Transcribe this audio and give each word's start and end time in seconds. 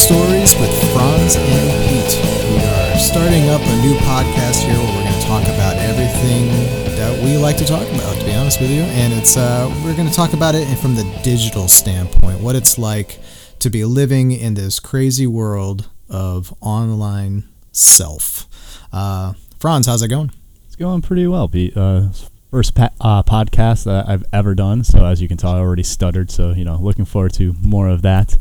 Stories 0.00 0.58
with 0.58 0.92
Franz 0.94 1.36
and 1.36 1.70
Pete. 1.86 2.16
We 2.50 2.56
are 2.64 2.98
starting 2.98 3.50
up 3.50 3.60
a 3.60 3.76
new 3.82 3.94
podcast 3.98 4.64
here 4.64 4.72
where 4.72 4.96
we're 4.96 5.04
going 5.04 5.20
to 5.20 5.26
talk 5.26 5.42
about 5.44 5.76
everything 5.76 6.48
that 6.96 7.22
we 7.22 7.36
like 7.36 7.58
to 7.58 7.66
talk 7.66 7.86
about, 7.86 8.18
to 8.18 8.24
be 8.24 8.34
honest 8.34 8.62
with 8.62 8.70
you. 8.70 8.80
And 8.80 9.12
it's 9.12 9.36
uh, 9.36 9.68
we're 9.84 9.94
going 9.94 10.08
to 10.08 10.14
talk 10.14 10.32
about 10.32 10.54
it 10.54 10.66
from 10.78 10.94
the 10.94 11.04
digital 11.22 11.68
standpoint, 11.68 12.40
what 12.40 12.56
it's 12.56 12.78
like 12.78 13.20
to 13.58 13.68
be 13.68 13.84
living 13.84 14.32
in 14.32 14.54
this 14.54 14.80
crazy 14.80 15.26
world 15.26 15.90
of 16.08 16.54
online 16.62 17.44
self. 17.70 18.48
Uh, 18.92 19.34
Franz, 19.58 19.86
how's 19.86 20.00
it 20.00 20.08
going? 20.08 20.32
It's 20.66 20.76
going 20.76 21.02
pretty 21.02 21.26
well, 21.26 21.46
Pete. 21.46 21.76
Uh, 21.76 22.08
first 22.50 22.74
pa- 22.74 22.90
uh, 23.02 23.22
podcast 23.22 23.84
that 23.84 24.08
I've 24.08 24.24
ever 24.32 24.54
done. 24.54 24.82
So 24.82 25.04
as 25.04 25.20
you 25.20 25.28
can 25.28 25.36
tell, 25.36 25.52
I 25.52 25.58
already 25.58 25.82
stuttered. 25.82 26.30
So 26.30 26.52
you 26.52 26.64
know, 26.64 26.76
looking 26.80 27.04
forward 27.04 27.34
to 27.34 27.54
more 27.60 27.88
of 27.88 28.00
that. 28.00 28.38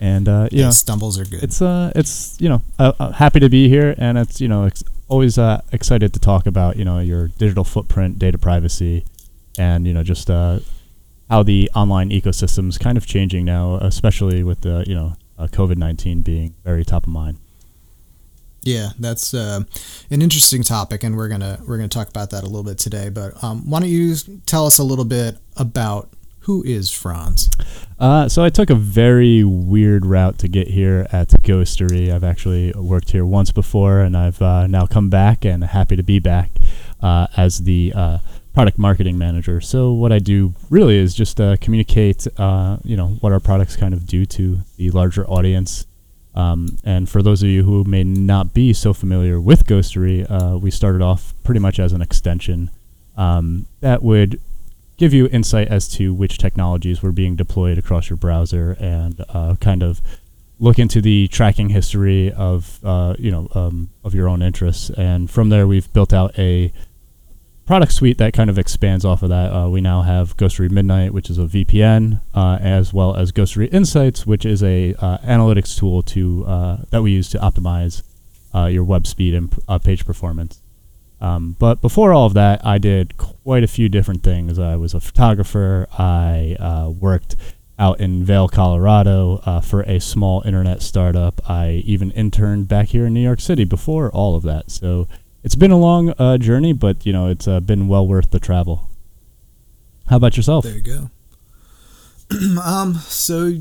And 0.00 0.28
uh, 0.28 0.48
you 0.52 0.58
Yeah, 0.60 0.64
know, 0.66 0.70
stumbles 0.70 1.18
are 1.18 1.24
good. 1.24 1.42
it's 1.42 1.60
uh, 1.60 1.90
it's 1.96 2.36
you 2.40 2.48
know, 2.48 2.62
uh, 2.78 2.92
uh, 3.00 3.12
happy 3.12 3.40
to 3.40 3.48
be 3.48 3.68
here, 3.68 3.94
and 3.98 4.16
it's 4.18 4.40
you 4.40 4.46
know, 4.48 4.64
ex- 4.64 4.84
always 5.08 5.38
uh, 5.38 5.60
excited 5.72 6.12
to 6.14 6.20
talk 6.20 6.46
about 6.46 6.76
you 6.76 6.84
know 6.84 7.00
your 7.00 7.28
digital 7.38 7.64
footprint, 7.64 8.18
data 8.18 8.38
privacy, 8.38 9.04
and 9.58 9.86
you 9.86 9.92
know 9.94 10.02
just 10.04 10.30
uh, 10.30 10.60
how 11.30 11.42
the 11.42 11.68
online 11.74 12.10
ecosystem's 12.10 12.78
kind 12.78 12.96
of 12.96 13.06
changing 13.06 13.44
now, 13.44 13.74
especially 13.76 14.42
with 14.44 14.60
the 14.60 14.84
you 14.86 14.94
know 14.94 15.16
uh, 15.38 15.46
COVID 15.48 15.76
nineteen 15.78 16.22
being 16.22 16.54
very 16.64 16.84
top 16.84 17.02
of 17.04 17.12
mind. 17.12 17.38
Yeah, 18.62 18.90
that's 18.98 19.34
uh, 19.34 19.60
an 20.10 20.20
interesting 20.22 20.62
topic, 20.62 21.02
and 21.02 21.16
we're 21.16 21.28
gonna 21.28 21.58
we're 21.66 21.76
gonna 21.76 21.88
talk 21.88 22.08
about 22.08 22.30
that 22.30 22.42
a 22.44 22.46
little 22.46 22.64
bit 22.64 22.78
today. 22.78 23.08
But 23.08 23.42
um, 23.42 23.68
why 23.68 23.80
don't 23.80 23.88
you 23.88 24.14
tell 24.46 24.66
us 24.66 24.78
a 24.78 24.84
little 24.84 25.04
bit 25.04 25.38
about 25.56 26.10
who 26.48 26.62
is 26.62 26.90
Franz? 26.90 27.50
Uh, 27.98 28.26
so 28.26 28.42
I 28.42 28.48
took 28.48 28.70
a 28.70 28.74
very 28.74 29.44
weird 29.44 30.06
route 30.06 30.38
to 30.38 30.48
get 30.48 30.68
here 30.68 31.06
at 31.12 31.28
Ghostery. 31.28 32.10
I've 32.10 32.24
actually 32.24 32.72
worked 32.72 33.10
here 33.10 33.26
once 33.26 33.52
before, 33.52 34.00
and 34.00 34.16
I've 34.16 34.40
uh, 34.40 34.66
now 34.66 34.86
come 34.86 35.10
back 35.10 35.44
and 35.44 35.62
happy 35.62 35.94
to 35.94 36.02
be 36.02 36.18
back 36.18 36.50
uh, 37.02 37.26
as 37.36 37.64
the 37.64 37.92
uh, 37.94 38.18
product 38.54 38.78
marketing 38.78 39.18
manager. 39.18 39.60
So 39.60 39.92
what 39.92 40.10
I 40.10 40.20
do 40.20 40.54
really 40.70 40.96
is 40.96 41.12
just 41.12 41.38
uh, 41.38 41.58
communicate, 41.60 42.26
uh, 42.38 42.78
you 42.82 42.96
know, 42.96 43.08
what 43.20 43.30
our 43.30 43.40
products 43.40 43.76
kind 43.76 43.92
of 43.92 44.06
do 44.06 44.24
to 44.24 44.60
the 44.78 44.90
larger 44.90 45.26
audience. 45.26 45.86
Um, 46.34 46.78
and 46.82 47.10
for 47.10 47.20
those 47.20 47.42
of 47.42 47.50
you 47.50 47.62
who 47.64 47.84
may 47.84 48.04
not 48.04 48.54
be 48.54 48.72
so 48.72 48.94
familiar 48.94 49.38
with 49.38 49.66
Ghostery, 49.66 50.26
we 50.62 50.70
started 50.70 51.02
off 51.02 51.34
pretty 51.44 51.60
much 51.60 51.78
as 51.78 51.92
an 51.92 52.00
extension 52.00 52.70
um, 53.18 53.66
that 53.80 54.02
would 54.02 54.40
give 54.98 55.14
you 55.14 55.28
insight 55.28 55.68
as 55.68 55.88
to 55.88 56.12
which 56.12 56.36
technologies 56.36 57.02
were 57.02 57.12
being 57.12 57.36
deployed 57.36 57.78
across 57.78 58.10
your 58.10 58.16
browser 58.16 58.76
and 58.78 59.24
uh, 59.30 59.54
kind 59.60 59.82
of 59.82 60.02
look 60.58 60.78
into 60.78 61.00
the 61.00 61.28
tracking 61.28 61.68
history 61.68 62.32
of 62.32 62.80
uh, 62.84 63.14
you 63.18 63.30
know 63.30 63.48
um, 63.54 63.88
of 64.04 64.14
your 64.14 64.28
own 64.28 64.42
interests. 64.42 64.90
And 64.90 65.30
from 65.30 65.48
there 65.48 65.66
we've 65.66 65.90
built 65.92 66.12
out 66.12 66.38
a 66.38 66.72
product 67.64 67.92
suite 67.92 68.18
that 68.18 68.32
kind 68.32 68.50
of 68.50 68.58
expands 68.58 69.04
off 69.04 69.22
of 69.22 69.28
that. 69.28 69.52
Uh, 69.52 69.68
we 69.68 69.80
now 69.80 70.02
have 70.02 70.36
ghostery 70.36 70.70
midnight 70.70 71.12
which 71.12 71.30
is 71.30 71.38
a 71.38 71.42
vpn 71.42 72.20
uh, 72.34 72.58
as 72.60 72.92
well 72.92 73.14
as 73.14 73.30
ghostery 73.30 73.72
insights 73.72 74.26
which 74.26 74.44
is 74.44 74.62
a 74.62 74.94
uh, 74.94 75.18
analytics 75.18 75.78
tool 75.78 76.02
to 76.02 76.44
uh, 76.46 76.78
that 76.90 77.02
we 77.02 77.12
use 77.12 77.28
to 77.28 77.38
optimize 77.38 78.02
uh, 78.54 78.64
your 78.64 78.82
web 78.82 79.06
speed 79.06 79.34
and 79.34 79.54
uh, 79.68 79.78
page 79.78 80.04
performance 80.06 80.62
um, 81.20 81.56
but 81.58 81.80
before 81.80 82.12
all 82.12 82.26
of 82.26 82.34
that, 82.34 82.64
I 82.64 82.78
did 82.78 83.16
quite 83.16 83.64
a 83.64 83.68
few 83.68 83.88
different 83.88 84.22
things. 84.22 84.58
I 84.58 84.76
was 84.76 84.94
a 84.94 85.00
photographer. 85.00 85.86
I 85.98 86.56
uh, 86.60 86.90
worked 86.90 87.36
out 87.78 88.00
in 88.00 88.24
Vail, 88.24 88.48
Colorado 88.48 89.40
uh, 89.44 89.60
for 89.60 89.82
a 89.82 90.00
small 90.00 90.42
internet 90.44 90.82
startup. 90.82 91.40
I 91.48 91.82
even 91.84 92.10
interned 92.12 92.68
back 92.68 92.88
here 92.88 93.06
in 93.06 93.14
New 93.14 93.22
York 93.22 93.40
City 93.40 93.64
before 93.64 94.10
all 94.10 94.36
of 94.36 94.42
that. 94.44 94.70
So 94.70 95.08
it's 95.42 95.54
been 95.54 95.70
a 95.70 95.78
long 95.78 96.10
uh, 96.18 96.38
journey, 96.38 96.72
but 96.72 97.06
you 97.06 97.12
know 97.12 97.28
it's 97.28 97.46
uh, 97.46 97.60
been 97.60 97.88
well 97.88 98.06
worth 98.06 98.30
the 98.30 98.40
travel. 98.40 98.88
How 100.08 100.16
about 100.16 100.36
yourself? 100.36 100.64
There 100.64 100.74
you 100.74 100.80
go. 100.80 101.10
um, 102.64 102.94
so 102.94 103.54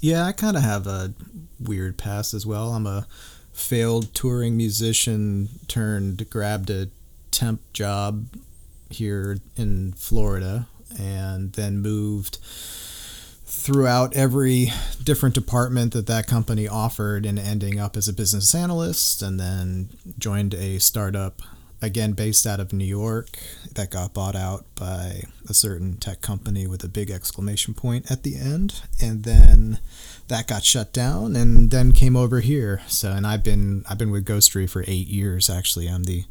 yeah, 0.00 0.26
I 0.26 0.32
kind 0.32 0.56
of 0.56 0.62
have 0.62 0.86
a 0.86 1.14
weird 1.58 1.98
past 1.98 2.34
as 2.34 2.46
well. 2.46 2.72
I'm 2.72 2.86
a 2.86 3.06
failed 3.52 4.14
touring 4.14 4.56
musician 4.56 5.48
turned 5.68 6.28
grabbed 6.30 6.70
a 6.70 6.88
temp 7.30 7.60
job 7.72 8.26
here 8.90 9.38
in 9.56 9.92
Florida 9.92 10.66
and 10.98 11.52
then 11.52 11.78
moved 11.80 12.38
throughout 13.44 14.14
every 14.14 14.72
different 15.02 15.34
department 15.34 15.92
that 15.92 16.06
that 16.06 16.26
company 16.26 16.68
offered 16.68 17.26
and 17.26 17.38
ending 17.38 17.78
up 17.80 17.96
as 17.96 18.08
a 18.08 18.12
business 18.12 18.54
analyst 18.54 19.22
and 19.22 19.38
then 19.40 19.88
joined 20.18 20.54
a 20.54 20.78
startup 20.78 21.42
again 21.82 22.12
based 22.12 22.46
out 22.46 22.60
of 22.60 22.72
New 22.72 22.84
York 22.84 23.38
that 23.74 23.90
got 23.90 24.14
bought 24.14 24.36
out 24.36 24.66
by 24.74 25.22
a 25.48 25.54
certain 25.54 25.96
tech 25.96 26.20
company 26.20 26.66
with 26.66 26.84
a 26.84 26.88
big 26.88 27.10
exclamation 27.10 27.74
point 27.74 28.10
at 28.10 28.22
the 28.22 28.36
end. 28.36 28.82
And 29.00 29.24
then 29.24 29.78
that 30.28 30.46
got 30.46 30.64
shut 30.64 30.92
down 30.92 31.34
and 31.36 31.70
then 31.70 31.92
came 31.92 32.16
over 32.16 32.40
here. 32.40 32.82
So 32.86 33.12
and 33.12 33.26
I've 33.26 33.42
been 33.42 33.84
I've 33.88 33.98
been 33.98 34.10
with 34.10 34.26
Ghostery 34.26 34.68
for 34.68 34.84
8 34.86 34.90
years 35.08 35.48
actually. 35.50 35.88
I'm 35.88 36.04
the 36.04 36.24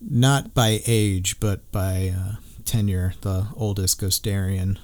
not 0.00 0.54
by 0.54 0.80
age 0.86 1.38
but 1.40 1.70
by 1.72 2.12
uh, 2.16 2.32
tenure 2.64 3.14
the 3.22 3.46
oldest 3.56 4.00
ghostarian 4.00 4.78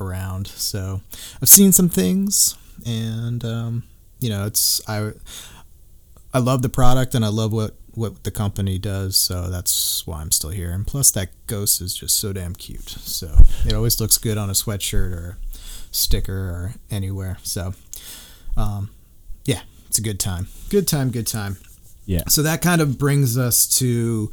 around 0.00 0.46
so 0.46 1.00
I've 1.40 1.48
seen 1.48 1.72
some 1.72 1.88
things 1.88 2.56
and 2.84 3.44
um, 3.44 3.84
you 4.20 4.28
know 4.28 4.46
it's 4.46 4.80
I 4.88 5.12
I 6.34 6.38
love 6.38 6.62
the 6.62 6.68
product 6.68 7.14
and 7.14 7.24
I 7.24 7.28
love 7.28 7.52
what 7.52 7.74
what 7.94 8.24
the 8.24 8.30
company 8.30 8.78
does, 8.78 9.16
so 9.16 9.50
that's 9.50 10.06
why 10.06 10.20
I'm 10.20 10.30
still 10.30 10.50
here. 10.50 10.70
And 10.70 10.86
plus, 10.86 11.10
that 11.10 11.28
ghost 11.46 11.80
is 11.80 11.94
just 11.94 12.16
so 12.16 12.32
damn 12.32 12.54
cute. 12.54 12.88
So 12.88 13.42
it 13.66 13.74
always 13.74 14.00
looks 14.00 14.18
good 14.18 14.38
on 14.38 14.48
a 14.48 14.54
sweatshirt 14.54 15.12
or 15.12 15.38
sticker 15.90 16.34
or 16.34 16.74
anywhere. 16.90 17.38
So, 17.42 17.74
um, 18.56 18.90
yeah, 19.44 19.60
it's 19.88 19.98
a 19.98 20.02
good 20.02 20.18
time. 20.18 20.48
Good 20.70 20.88
time. 20.88 21.10
Good 21.10 21.26
time. 21.26 21.58
Yeah. 22.04 22.22
So 22.28 22.42
that 22.42 22.62
kind 22.62 22.80
of 22.80 22.98
brings 22.98 23.38
us 23.38 23.66
to 23.78 24.30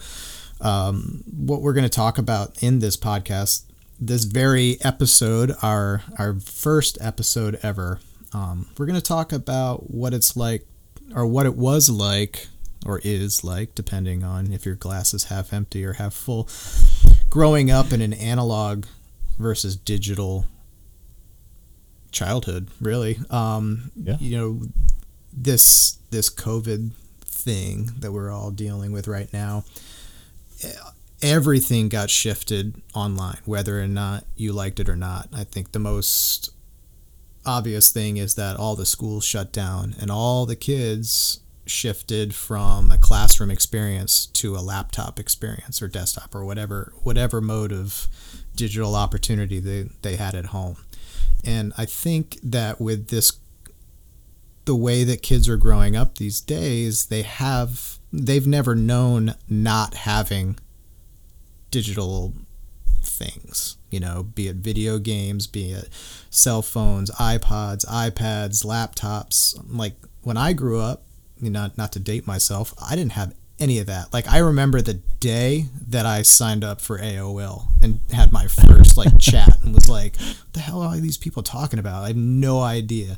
um, 0.61 1.23
what 1.25 1.61
we're 1.61 1.73
going 1.73 1.83
to 1.83 1.89
talk 1.89 2.17
about 2.17 2.61
in 2.61 2.79
this 2.79 2.97
podcast. 2.97 3.63
This 3.99 4.23
very 4.23 4.77
episode, 4.81 5.53
our 5.61 6.03
our 6.17 6.39
first 6.39 6.97
episode 7.01 7.59
ever. 7.61 7.99
Um, 8.33 8.67
we're 8.77 8.85
going 8.85 8.99
to 8.99 9.05
talk 9.05 9.31
about 9.33 9.91
what 9.91 10.13
it's 10.13 10.37
like, 10.37 10.65
or 11.15 11.25
what 11.25 11.45
it 11.45 11.55
was 11.55 11.89
like, 11.89 12.47
or 12.85 13.01
is 13.03 13.43
like, 13.43 13.75
depending 13.75 14.23
on 14.23 14.51
if 14.53 14.65
your 14.65 14.75
glass 14.75 15.13
is 15.13 15.25
half 15.25 15.51
empty 15.51 15.83
or 15.83 15.93
half 15.93 16.13
full. 16.13 16.47
Growing 17.29 17.69
up 17.69 17.91
in 17.91 18.01
an 18.01 18.13
analog 18.13 18.85
versus 19.37 19.75
digital 19.75 20.45
childhood, 22.11 22.69
really. 22.79 23.19
Um, 23.29 23.91
Yeah. 23.95 24.17
You 24.19 24.37
know, 24.37 24.61
this 25.33 25.97
this 26.09 26.29
COVID 26.29 26.91
thing 27.49 27.89
that 27.97 28.11
we're 28.11 28.31
all 28.31 28.51
dealing 28.51 28.91
with 28.91 29.07
right 29.07 29.33
now, 29.33 29.63
everything 31.19 31.89
got 31.89 32.11
shifted 32.11 32.79
online, 32.93 33.39
whether 33.45 33.81
or 33.81 33.87
not 33.87 34.23
you 34.35 34.53
liked 34.53 34.79
it 34.79 34.87
or 34.87 34.95
not. 34.95 35.29
I 35.33 35.45
think 35.45 35.71
the 35.71 35.79
most 35.79 36.51
obvious 37.47 37.91
thing 37.91 38.17
is 38.17 38.35
that 38.35 38.57
all 38.57 38.75
the 38.75 38.85
schools 38.85 39.25
shut 39.25 39.51
down 39.51 39.95
and 39.99 40.11
all 40.11 40.45
the 40.45 40.55
kids 40.55 41.39
shifted 41.65 42.35
from 42.35 42.91
a 42.91 42.97
classroom 42.99 43.49
experience 43.49 44.27
to 44.27 44.55
a 44.55 44.61
laptop 44.61 45.19
experience 45.19 45.81
or 45.81 45.87
desktop 45.87 46.35
or 46.35 46.43
whatever 46.45 46.93
whatever 47.01 47.41
mode 47.41 47.71
of 47.71 48.07
digital 48.55 48.95
opportunity 48.95 49.59
they, 49.59 49.89
they 50.03 50.17
had 50.17 50.35
at 50.35 50.47
home. 50.47 50.77
And 51.43 51.73
I 51.79 51.85
think 51.85 52.37
that 52.43 52.79
with 52.79 53.07
this 53.07 53.39
the 54.69 54.75
way 54.75 55.03
that 55.03 55.23
kids 55.23 55.49
are 55.49 55.57
growing 55.57 55.95
up 55.95 56.19
these 56.19 56.39
days, 56.39 57.07
they 57.07 57.23
have 57.23 57.97
they've 58.13 58.45
never 58.45 58.75
known 58.75 59.33
not 59.49 59.95
having 59.95 60.59
digital 61.71 62.35
things, 63.01 63.77
you 63.89 63.99
know, 63.99 64.21
be 64.21 64.47
it 64.47 64.57
video 64.57 64.99
games, 64.99 65.47
be 65.47 65.71
it 65.71 65.89
cell 66.29 66.61
phones, 66.61 67.09
iPods, 67.09 67.83
iPads, 67.87 68.63
laptops. 68.63 69.59
Like 69.67 69.95
when 70.21 70.37
I 70.37 70.53
grew 70.53 70.79
up, 70.79 71.01
you 71.41 71.49
know, 71.49 71.71
not 71.75 71.91
to 71.93 71.99
date 71.99 72.27
myself, 72.27 72.71
I 72.79 72.95
didn't 72.95 73.13
have 73.13 73.33
any 73.59 73.79
of 73.79 73.87
that. 73.87 74.13
Like 74.13 74.27
I 74.27 74.37
remember 74.37 74.81
the 74.81 75.01
day 75.19 75.65
that 75.87 76.05
I 76.05 76.21
signed 76.21 76.63
up 76.63 76.79
for 76.79 76.99
AOL 76.99 77.65
and 77.81 78.01
had 78.13 78.31
my 78.31 78.45
first 78.45 78.97
like 78.97 79.17
chat 79.19 79.63
and 79.63 79.73
was 79.73 79.89
like, 79.89 80.15
"What 80.17 80.53
the 80.53 80.59
hell 80.59 80.83
are 80.83 80.95
these 80.97 81.17
people 81.17 81.41
talking 81.41 81.79
about?" 81.79 82.03
I 82.03 82.09
have 82.09 82.15
no 82.15 82.61
idea, 82.61 83.17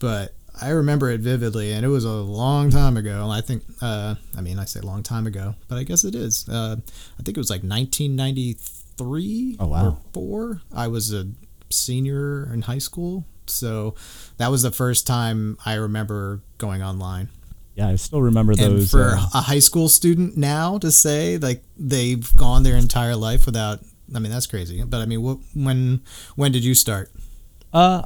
but 0.00 0.34
I 0.60 0.70
remember 0.70 1.10
it 1.10 1.20
vividly, 1.20 1.72
and 1.72 1.84
it 1.84 1.88
was 1.88 2.04
a 2.04 2.10
long 2.12 2.70
time 2.70 2.96
ago. 2.96 3.28
I 3.30 3.40
think, 3.40 3.62
uh, 3.80 4.16
I 4.36 4.40
mean, 4.40 4.58
I 4.58 4.64
say 4.64 4.80
long 4.80 5.02
time 5.02 5.26
ago, 5.26 5.54
but 5.68 5.78
I 5.78 5.84
guess 5.84 6.04
it 6.04 6.14
is. 6.14 6.48
Uh, 6.48 6.76
I 7.18 7.22
think 7.22 7.36
it 7.36 7.40
was 7.40 7.50
like 7.50 7.62
1993 7.62 9.56
Oh, 9.60 9.66
wow. 9.66 9.86
or 9.86 9.98
four. 10.12 10.62
I 10.74 10.88
was 10.88 11.12
a 11.12 11.28
senior 11.70 12.52
in 12.52 12.62
high 12.62 12.78
school, 12.78 13.24
So 13.46 13.94
that 14.38 14.50
was 14.50 14.62
the 14.62 14.70
first 14.70 15.06
time 15.06 15.56
I 15.64 15.74
remember 15.74 16.40
going 16.58 16.82
online. 16.82 17.28
Yeah, 17.74 17.88
I 17.88 17.96
still 17.96 18.20
remember 18.22 18.54
those. 18.56 18.66
And 18.66 18.90
for 18.90 19.16
uh, 19.16 19.26
a 19.34 19.40
high 19.42 19.60
school 19.60 19.88
student 19.88 20.36
now 20.36 20.78
to 20.78 20.90
say 20.90 21.38
like 21.38 21.62
they've 21.78 22.34
gone 22.34 22.62
their 22.64 22.76
entire 22.76 23.14
life 23.14 23.46
without, 23.46 23.80
I 24.14 24.18
mean 24.18 24.32
that's 24.32 24.46
crazy. 24.48 24.82
But 24.82 25.00
I 25.00 25.06
mean, 25.06 25.22
what, 25.22 25.38
when 25.54 26.00
when 26.34 26.50
did 26.50 26.64
you 26.64 26.74
start? 26.74 27.10
Uh, 27.72 28.02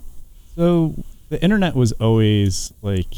so 0.57 0.95
the 1.33 1.43
internet 1.43 1.75
was 1.75 1.93
always 1.93 2.75
like 2.83 3.09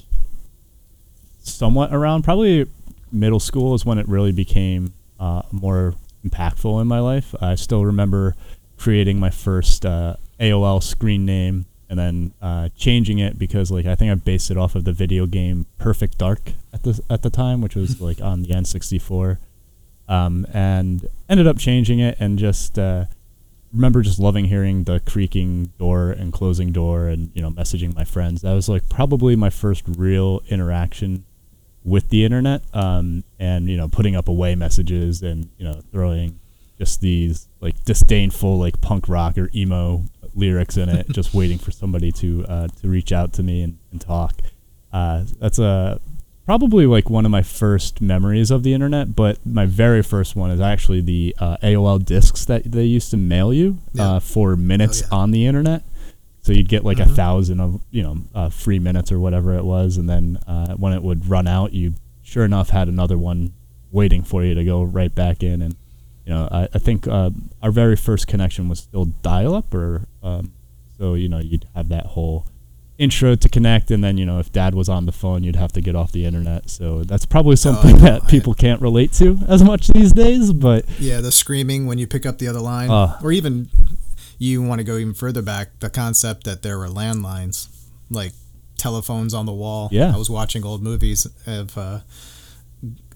somewhat 1.40 1.92
around. 1.92 2.22
Probably 2.22 2.66
middle 3.10 3.40
school 3.40 3.74
is 3.74 3.84
when 3.84 3.98
it 3.98 4.08
really 4.08 4.30
became 4.30 4.94
uh, 5.18 5.42
more 5.50 5.94
impactful 6.24 6.80
in 6.80 6.86
my 6.86 7.00
life. 7.00 7.34
I 7.40 7.56
still 7.56 7.84
remember 7.84 8.36
creating 8.78 9.18
my 9.18 9.30
first 9.30 9.84
uh, 9.84 10.14
AOL 10.38 10.80
screen 10.80 11.26
name 11.26 11.66
and 11.90 11.98
then 11.98 12.32
uh, 12.40 12.68
changing 12.76 13.18
it 13.18 13.36
because 13.36 13.72
like 13.72 13.84
I 13.84 13.96
think 13.96 14.12
I 14.12 14.14
based 14.14 14.48
it 14.48 14.56
off 14.56 14.76
of 14.76 14.84
the 14.84 14.92
video 14.92 15.26
game 15.26 15.66
Perfect 15.78 16.16
Dark 16.16 16.52
at 16.72 16.84
the 16.84 17.00
at 17.10 17.22
the 17.22 17.30
time, 17.30 17.60
which 17.60 17.74
was 17.74 18.00
like 18.00 18.20
on 18.20 18.42
the 18.42 18.50
N64, 18.50 19.38
um, 20.08 20.46
and 20.52 21.08
ended 21.28 21.48
up 21.48 21.58
changing 21.58 21.98
it 21.98 22.16
and 22.20 22.38
just 22.38 22.78
uh, 22.78 23.06
remember 23.74 24.02
just 24.02 24.18
loving 24.18 24.44
hearing 24.46 24.84
the 24.84 25.00
creaking 25.00 25.72
door 25.78 26.10
and 26.10 26.32
closing 26.32 26.72
door 26.72 27.08
and 27.08 27.30
you 27.34 27.42
know 27.42 27.50
messaging 27.50 27.94
my 27.94 28.04
friends. 28.04 28.42
That 28.42 28.54
was 28.54 28.68
like 28.68 28.88
probably 28.88 29.36
my 29.36 29.50
first 29.50 29.84
real 29.86 30.42
interaction 30.48 31.24
with 31.82 32.08
the 32.08 32.24
internet, 32.24 32.62
um, 32.72 33.24
and 33.38 33.68
you 33.68 33.76
know 33.76 33.88
putting 33.88 34.16
up 34.16 34.28
away 34.28 34.54
messages 34.54 35.22
and 35.22 35.50
you 35.58 35.64
know 35.64 35.82
throwing 35.92 36.38
just 36.78 37.00
these 37.00 37.48
like 37.60 37.84
disdainful 37.84 38.58
like 38.58 38.80
punk 38.80 39.08
rock 39.08 39.36
or 39.36 39.50
emo 39.54 40.04
lyrics 40.34 40.76
in 40.76 40.88
it, 40.88 41.08
just 41.10 41.34
waiting 41.34 41.58
for 41.58 41.72
somebody 41.72 42.12
to 42.12 42.44
uh, 42.48 42.68
to 42.80 42.88
reach 42.88 43.12
out 43.12 43.32
to 43.34 43.42
me 43.42 43.62
and, 43.62 43.78
and 43.90 44.00
talk. 44.00 44.34
Uh, 44.92 45.24
that's 45.40 45.58
a 45.58 46.00
probably 46.46 46.86
like 46.86 47.08
one 47.08 47.24
of 47.24 47.30
my 47.30 47.42
first 47.42 48.00
memories 48.00 48.50
of 48.50 48.62
the 48.62 48.74
internet, 48.74 49.14
but 49.16 49.38
my 49.46 49.66
very 49.66 50.02
first 50.02 50.36
one 50.36 50.50
is 50.50 50.60
actually 50.60 51.00
the 51.00 51.34
uh, 51.38 51.56
AOL 51.62 52.04
discs 52.04 52.44
that 52.44 52.64
they 52.70 52.84
used 52.84 53.10
to 53.10 53.16
mail 53.16 53.52
you 53.52 53.78
Yeah. 53.92 54.12
uh, 54.16 54.20
for 54.20 54.56
minutes 54.56 55.02
Oh, 55.04 55.06
yeah. 55.10 55.18
on 55.22 55.30
the 55.30 55.46
internet. 55.46 55.82
So 56.42 56.52
you'd 56.52 56.68
get 56.68 56.84
like 56.84 57.00
a 57.00 57.04
Mhm. 57.04 57.16
thousand 57.16 57.60
of 57.60 57.80
you 57.90 58.02
know 58.02 58.18
uh, 58.34 58.48
free 58.50 58.78
minutes 58.78 59.10
or 59.10 59.18
whatever 59.18 59.54
it 59.56 59.64
was, 59.64 59.96
and 59.96 60.08
then 60.08 60.38
uh, 60.46 60.74
when 60.74 60.92
it 60.92 61.02
would 61.02 61.26
run 61.26 61.46
out, 61.46 61.72
you 61.72 61.94
sure 62.22 62.44
enough 62.44 62.68
had 62.70 62.86
another 62.88 63.16
one 63.16 63.52
waiting 63.90 64.22
for 64.22 64.44
you 64.44 64.54
to 64.54 64.62
go 64.64 64.82
right 64.82 65.14
back 65.14 65.42
in. 65.42 65.62
And 65.62 65.74
you 66.26 66.34
know, 66.34 66.46
I, 66.50 66.68
I 66.74 66.78
think 66.78 67.06
uh, 67.08 67.30
our 67.62 67.70
very 67.70 67.96
first 67.96 68.26
connection 68.26 68.68
was 68.68 68.80
still 68.80 69.06
dial-up, 69.22 69.72
or 69.72 70.02
um, 70.22 70.52
so 70.98 71.14
you 71.14 71.30
know 71.30 71.38
you'd 71.38 71.64
have 71.74 71.88
that 71.88 72.06
whole 72.06 72.44
intro 72.98 73.34
to 73.34 73.48
connect, 73.48 73.90
and 73.90 74.02
then 74.04 74.16
you 74.18 74.24
know 74.26 74.38
if 74.38 74.52
Dad 74.52 74.74
was 74.74 74.88
on 74.88 75.06
the 75.06 75.12
phone, 75.12 75.42
you'd 75.42 75.56
have 75.56 75.72
to 75.72 75.80
get 75.80 75.96
off 75.96 76.12
the 76.12 76.24
internet. 76.24 76.70
So 76.70 77.02
that's 77.04 77.26
probably 77.26 77.56
something 77.56 77.94
Oh, 77.96 77.98
that 78.06 78.22
I- 78.24 78.26
people 78.30 78.54
can't 78.54 78.80
relate 78.80 79.12
to 79.14 79.38
as 79.48 79.62
much 79.64 79.88
these 79.88 80.12
days. 80.12 80.52
But 80.52 80.84
Yeah, 81.00 81.20
the 81.20 81.32
screaming 81.32 81.86
when 81.86 81.98
you 81.98 82.06
pick 82.06 82.24
up 82.26 82.38
the 82.38 82.48
other 82.48 82.60
line, 82.60 82.90
Uh. 82.90 83.18
or 83.22 83.32
even 83.32 83.68
you 84.38 84.62
want 84.62 84.78
to 84.80 84.84
go 84.84 84.96
even 84.96 85.14
further 85.14 85.42
back, 85.42 85.78
the 85.80 85.90
concept 85.90 86.44
that 86.44 86.62
there 86.62 86.78
were 86.78 86.88
landlines, 86.88 87.68
like 88.10 88.32
telephones 88.76 89.32
on 89.34 89.46
the 89.46 89.52
wall. 89.52 89.88
Yeah. 89.92 90.12
I 90.14 90.18
was 90.18 90.28
watching 90.30 90.64
old 90.64 90.82
movies 90.82 91.26
of 91.46 91.76
uh, 91.78 92.00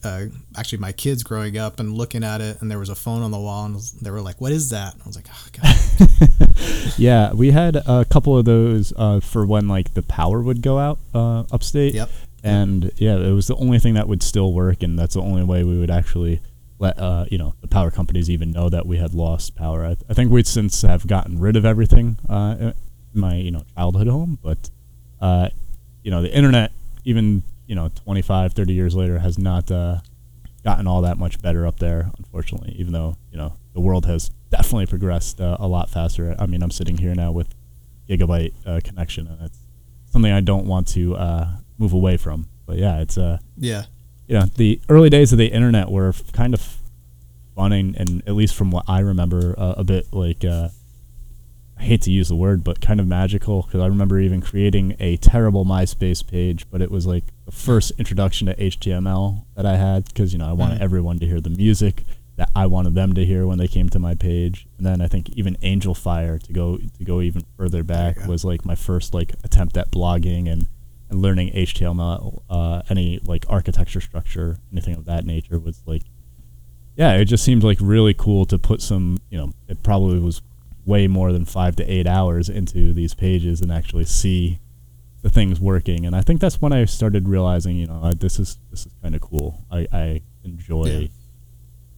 uh, 0.04 0.24
actually 0.56 0.78
my 0.78 0.92
kids 0.92 1.22
growing 1.22 1.58
up 1.58 1.80
and 1.80 1.92
looking 1.92 2.24
at 2.24 2.40
it, 2.40 2.60
and 2.60 2.70
there 2.70 2.78
was 2.78 2.88
a 2.88 2.94
phone 2.94 3.22
on 3.22 3.30
the 3.30 3.38
wall, 3.38 3.66
and 3.66 3.80
they 4.00 4.10
were 4.10 4.20
like, 4.20 4.40
"What 4.40 4.52
is 4.52 4.70
that?" 4.70 4.94
And 4.94 5.02
I 5.02 5.06
was 5.06 5.16
like, 5.16 5.26
"Oh 5.30 5.46
god." 5.52 6.94
yeah, 6.98 7.32
we 7.32 7.50
had 7.50 7.76
a 7.76 8.04
couple 8.04 8.36
of 8.36 8.44
those 8.44 8.92
uh, 8.96 9.20
for 9.20 9.46
when 9.46 9.68
like 9.68 9.94
the 9.94 10.02
power 10.02 10.40
would 10.40 10.62
go 10.62 10.78
out 10.78 10.98
uh, 11.14 11.44
upstate. 11.52 11.94
Yep. 11.94 12.10
And 12.44 12.92
yeah, 12.96 13.16
it 13.16 13.32
was 13.32 13.48
the 13.48 13.56
only 13.56 13.78
thing 13.78 13.94
that 13.94 14.08
would 14.08 14.22
still 14.22 14.52
work, 14.52 14.82
and 14.82 14.98
that's 14.98 15.14
the 15.14 15.22
only 15.22 15.42
way 15.42 15.64
we 15.64 15.78
would 15.78 15.90
actually 15.90 16.40
let 16.78 16.98
uh, 16.98 17.24
you 17.30 17.38
know 17.38 17.54
the 17.60 17.68
power 17.68 17.90
companies 17.90 18.30
even 18.30 18.52
know 18.52 18.68
that 18.68 18.86
we 18.86 18.98
had 18.98 19.14
lost 19.14 19.56
power. 19.56 19.84
I, 19.84 19.96
I 20.08 20.14
think 20.14 20.30
we'd 20.30 20.46
since 20.46 20.82
have 20.82 21.06
gotten 21.06 21.40
rid 21.40 21.56
of 21.56 21.64
everything 21.64 22.18
uh, 22.28 22.56
in 22.58 23.20
my 23.20 23.34
you 23.36 23.50
know 23.50 23.64
childhood 23.74 24.06
home, 24.06 24.38
but 24.42 24.70
uh, 25.20 25.48
you 26.02 26.10
know 26.10 26.22
the 26.22 26.34
internet, 26.34 26.72
even 27.04 27.42
you 27.68 27.76
know 27.76 27.88
25, 28.04 28.54
30 28.54 28.72
years 28.72 28.96
later, 28.96 29.20
has 29.20 29.38
not 29.38 29.70
uh, 29.70 30.00
gotten 30.64 30.88
all 30.88 31.02
that 31.02 31.16
much 31.18 31.40
better 31.40 31.66
up 31.66 31.78
there, 31.78 32.10
unfortunately. 32.18 32.74
Even 32.78 32.92
though 32.92 33.14
you 33.30 33.38
know 33.38 33.52
the 33.74 33.80
world 33.80 34.06
has 34.06 34.30
definitely 34.50 34.86
progressed 34.86 35.40
uh, 35.40 35.56
a 35.60 35.68
lot 35.68 35.88
faster. 35.88 36.34
I 36.38 36.46
mean, 36.46 36.62
I'm 36.62 36.70
sitting 36.72 36.96
here 36.98 37.14
now 37.14 37.30
with 37.30 37.54
gigabyte 38.08 38.54
uh, 38.66 38.80
connection, 38.82 39.26
and 39.28 39.40
it's 39.42 39.58
something 40.10 40.32
I 40.32 40.40
don't 40.40 40.66
want 40.66 40.88
to 40.88 41.14
uh, 41.14 41.48
move 41.78 41.92
away 41.92 42.16
from. 42.16 42.48
But 42.66 42.78
yeah, 42.78 43.00
it's 43.00 43.16
uh, 43.18 43.38
Yeah. 43.56 43.84
you 44.26 44.38
know, 44.38 44.46
the 44.46 44.80
early 44.88 45.10
days 45.10 45.32
of 45.32 45.38
the 45.38 45.46
internet 45.48 45.90
were 45.90 46.08
f- 46.08 46.32
kind 46.32 46.54
of 46.54 46.78
fun 47.54 47.72
and, 47.72 47.94
and 47.96 48.22
at 48.26 48.34
least 48.34 48.54
from 48.54 48.70
what 48.70 48.84
I 48.88 49.00
remember, 49.00 49.54
uh, 49.58 49.74
a 49.76 49.84
bit 49.84 50.06
like 50.12 50.44
uh, 50.44 50.68
I 51.78 51.82
hate 51.82 52.02
to 52.02 52.10
use 52.10 52.28
the 52.28 52.36
word, 52.36 52.64
but 52.64 52.80
kind 52.80 53.00
of 53.00 53.06
magical 53.06 53.62
because 53.62 53.80
I 53.80 53.86
remember 53.86 54.18
even 54.18 54.40
creating 54.40 54.96
a 54.98 55.16
terrible 55.18 55.64
MySpace 55.64 56.26
page, 56.26 56.66
but 56.70 56.80
it 56.82 56.90
was 56.90 57.06
like 57.06 57.24
first 57.52 57.92
introduction 57.98 58.46
to 58.46 58.54
HTML 58.54 59.44
that 59.54 59.66
I 59.66 59.76
had 59.76 60.04
because 60.06 60.32
you 60.32 60.38
know 60.38 60.48
I 60.48 60.52
wanted 60.52 60.78
Mhm. 60.78 60.82
everyone 60.82 61.18
to 61.20 61.26
hear 61.26 61.40
the 61.40 61.50
music 61.50 62.04
that 62.36 62.50
I 62.54 62.66
wanted 62.66 62.94
them 62.94 63.14
to 63.14 63.24
hear 63.26 63.46
when 63.46 63.58
they 63.58 63.66
came 63.66 63.88
to 63.88 63.98
my 63.98 64.14
page, 64.14 64.66
and 64.76 64.86
then 64.86 65.00
I 65.00 65.08
think 65.08 65.28
even 65.30 65.56
Angelfire 65.62 66.40
to 66.42 66.52
go 66.52 66.76
to 66.78 67.04
go 67.04 67.20
even 67.20 67.42
further 67.56 67.82
back 67.82 68.26
was 68.26 68.44
like 68.44 68.64
my 68.64 68.74
first 68.76 69.12
like 69.14 69.34
attempt 69.44 69.76
at 69.76 69.90
blogging 69.90 70.48
and 70.50 70.66
and 71.10 71.22
learning 71.22 71.50
HTML, 71.54 72.42
uh, 72.50 72.82
any 72.90 73.18
like 73.24 73.46
architecture 73.48 74.00
structure, 74.00 74.58
anything 74.70 74.94
of 74.94 75.06
that 75.06 75.24
nature 75.24 75.58
was 75.58 75.80
like, 75.86 76.02
yeah, 76.96 77.14
it 77.14 77.24
just 77.24 77.42
seemed 77.42 77.64
like 77.64 77.78
really 77.80 78.12
cool 78.12 78.44
to 78.44 78.58
put 78.58 78.82
some, 78.82 79.16
you 79.30 79.38
know, 79.38 79.52
it 79.68 79.82
probably 79.82 80.18
was 80.18 80.42
way 80.84 81.06
more 81.06 81.32
than 81.32 81.44
five 81.46 81.76
to 81.76 81.84
eight 81.90 82.06
hours 82.06 82.48
into 82.50 82.92
these 82.92 83.14
pages 83.14 83.62
and 83.62 83.72
actually 83.72 84.04
see 84.04 84.58
the 85.22 85.30
things 85.30 85.58
working. 85.60 86.06
And 86.06 86.14
I 86.14 86.22
think 86.22 86.40
that's 86.40 86.60
when 86.60 86.72
I 86.72 86.84
started 86.84 87.28
realizing, 87.28 87.76
you 87.76 87.86
know, 87.86 88.00
uh, 88.02 88.14
this 88.18 88.38
is 88.38 88.58
this 88.70 88.86
is 88.86 88.92
kind 89.02 89.14
of 89.14 89.20
cool. 89.20 89.64
I, 89.70 89.86
I 89.92 90.20
enjoy 90.44 90.84
Yeah. 90.86 91.08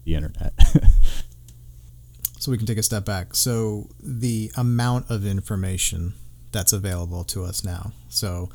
the 0.05 0.15
internet. 0.15 0.53
So 2.39 2.51
we 2.51 2.57
can 2.57 2.67
take 2.67 2.79
a 2.79 2.83
step 2.83 3.05
back. 3.05 3.35
So 3.35 3.91
the 4.03 4.51
amount 4.57 5.11
of 5.11 5.27
information 5.27 6.15
that's 6.53 6.73
available 6.73 7.23
to 7.25 7.45
us 7.45 7.63
now. 7.63 7.93
So 8.09 8.49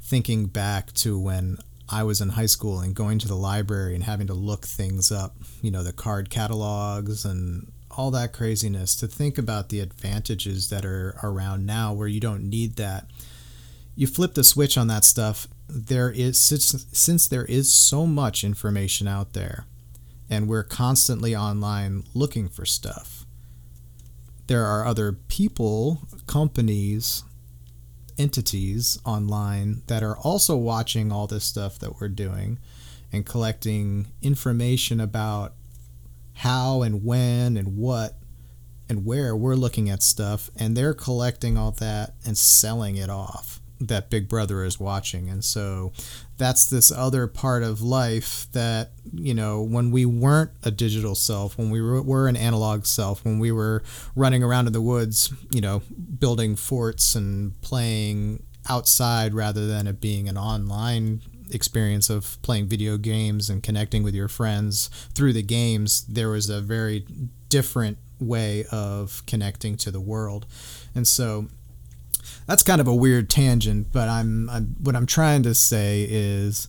thinking 0.00 0.46
back 0.46 0.92
to 0.94 1.18
when 1.20 1.58
I 1.90 2.04
was 2.04 2.22
in 2.22 2.30
high 2.30 2.46
school 2.46 2.80
and 2.80 2.94
going 2.94 3.18
to 3.18 3.28
the 3.28 3.34
library 3.34 3.94
and 3.94 4.02
having 4.04 4.28
to 4.28 4.34
look 4.34 4.64
things 4.64 5.12
up, 5.12 5.36
you 5.60 5.70
know, 5.70 5.82
the 5.82 5.92
card 5.92 6.30
catalogs 6.30 7.26
and 7.26 7.70
all 7.90 8.10
that 8.12 8.32
craziness, 8.32 8.96
to 8.96 9.06
think 9.06 9.36
about 9.36 9.68
the 9.68 9.80
advantages 9.80 10.70
that 10.70 10.86
are 10.86 11.14
around 11.22 11.66
now 11.66 11.92
where 11.92 12.08
you 12.08 12.20
don't 12.20 12.48
need 12.48 12.76
that. 12.76 13.10
You 13.98 14.06
flip 14.06 14.34
the 14.34 14.44
switch 14.44 14.78
on 14.78 14.86
that 14.86 15.02
stuff, 15.02 15.48
there 15.68 16.08
is 16.08 16.38
since, 16.38 16.86
since 16.92 17.26
there 17.26 17.44
is 17.46 17.72
so 17.72 18.06
much 18.06 18.44
information 18.44 19.08
out 19.08 19.32
there 19.32 19.64
and 20.30 20.46
we're 20.46 20.62
constantly 20.62 21.34
online 21.34 22.04
looking 22.14 22.48
for 22.48 22.64
stuff. 22.64 23.26
There 24.46 24.64
are 24.64 24.86
other 24.86 25.14
people, 25.14 26.02
companies, 26.28 27.24
entities 28.16 29.00
online 29.04 29.82
that 29.88 30.04
are 30.04 30.16
also 30.18 30.54
watching 30.54 31.10
all 31.10 31.26
this 31.26 31.42
stuff 31.42 31.80
that 31.80 32.00
we're 32.00 32.08
doing 32.08 32.60
and 33.12 33.26
collecting 33.26 34.06
information 34.22 35.00
about 35.00 35.54
how 36.34 36.82
and 36.82 37.04
when 37.04 37.56
and 37.56 37.76
what 37.76 38.14
and 38.88 39.04
where 39.04 39.34
we're 39.34 39.56
looking 39.56 39.90
at 39.90 40.04
stuff 40.04 40.50
and 40.54 40.76
they're 40.76 40.94
collecting 40.94 41.58
all 41.58 41.72
that 41.72 42.14
and 42.24 42.38
selling 42.38 42.96
it 42.96 43.10
off 43.10 43.60
that 43.80 44.10
big 44.10 44.28
brother 44.28 44.64
is 44.64 44.80
watching. 44.80 45.28
And 45.28 45.44
so 45.44 45.92
that's 46.36 46.68
this 46.68 46.90
other 46.90 47.26
part 47.26 47.62
of 47.62 47.80
life 47.80 48.46
that 48.52 48.92
you 49.12 49.34
know 49.34 49.62
when 49.62 49.90
we 49.90 50.04
weren't 50.04 50.50
a 50.62 50.70
digital 50.70 51.14
self 51.14 51.58
when 51.58 51.70
we 51.70 51.80
were, 51.80 52.28
an 52.28 52.36
analog 52.36 52.84
self 52.84 53.24
when 53.24 53.38
we 53.38 53.50
were 53.50 53.82
running 54.14 54.42
around 54.42 54.66
in 54.66 54.72
the 54.72 54.80
woods 54.80 55.32
you 55.50 55.60
know 55.60 55.82
building 56.18 56.54
forts 56.54 57.14
and 57.14 57.60
playing 57.62 58.42
outside 58.68 59.34
rather 59.34 59.66
than 59.66 59.86
it 59.86 60.00
being 60.00 60.28
an 60.28 60.36
online 60.36 61.22
experience 61.50 62.10
of 62.10 62.40
playing 62.42 62.66
video 62.66 62.98
games 62.98 63.48
and 63.48 63.62
connecting 63.62 64.02
with 64.02 64.14
your 64.14 64.28
friends 64.28 64.88
through 65.14 65.32
the 65.32 65.42
games 65.42 66.04
there 66.06 66.28
was 66.28 66.50
a 66.50 66.60
very 66.60 67.06
different 67.48 67.98
way 68.20 68.64
of 68.70 69.22
connecting 69.26 69.76
to 69.78 69.90
the 69.90 70.00
world. 70.00 70.46
And 70.94 71.06
so 71.06 71.48
that's 72.48 72.62
kind 72.62 72.80
of 72.80 72.88
a 72.88 72.94
weird 72.94 73.28
tangent, 73.28 73.88
but 73.92 74.08
I'm, 74.08 74.48
I'm 74.48 74.74
what 74.80 74.96
I'm 74.96 75.06
trying 75.06 75.42
to 75.44 75.54
say 75.54 76.06
is 76.08 76.66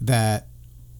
that 0.00 0.46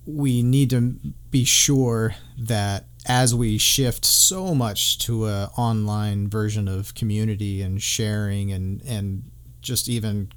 we 0.06 0.42
need 0.42 0.70
to 0.70 0.96
be 1.30 1.44
sure 1.44 2.14
that 2.38 2.87
as 3.06 3.35
we 3.35 3.58
shift 3.58 4.06
so 4.06 4.54
much 4.54 4.99
to 5.00 5.26
a 5.26 5.50
online 5.58 6.28
version 6.28 6.66
of 6.66 6.94
community 6.94 7.61
and 7.61 7.82
sharing 7.82 8.50
and 8.50 8.82
and 8.82 9.30
just 9.61 9.88
even 9.88 10.32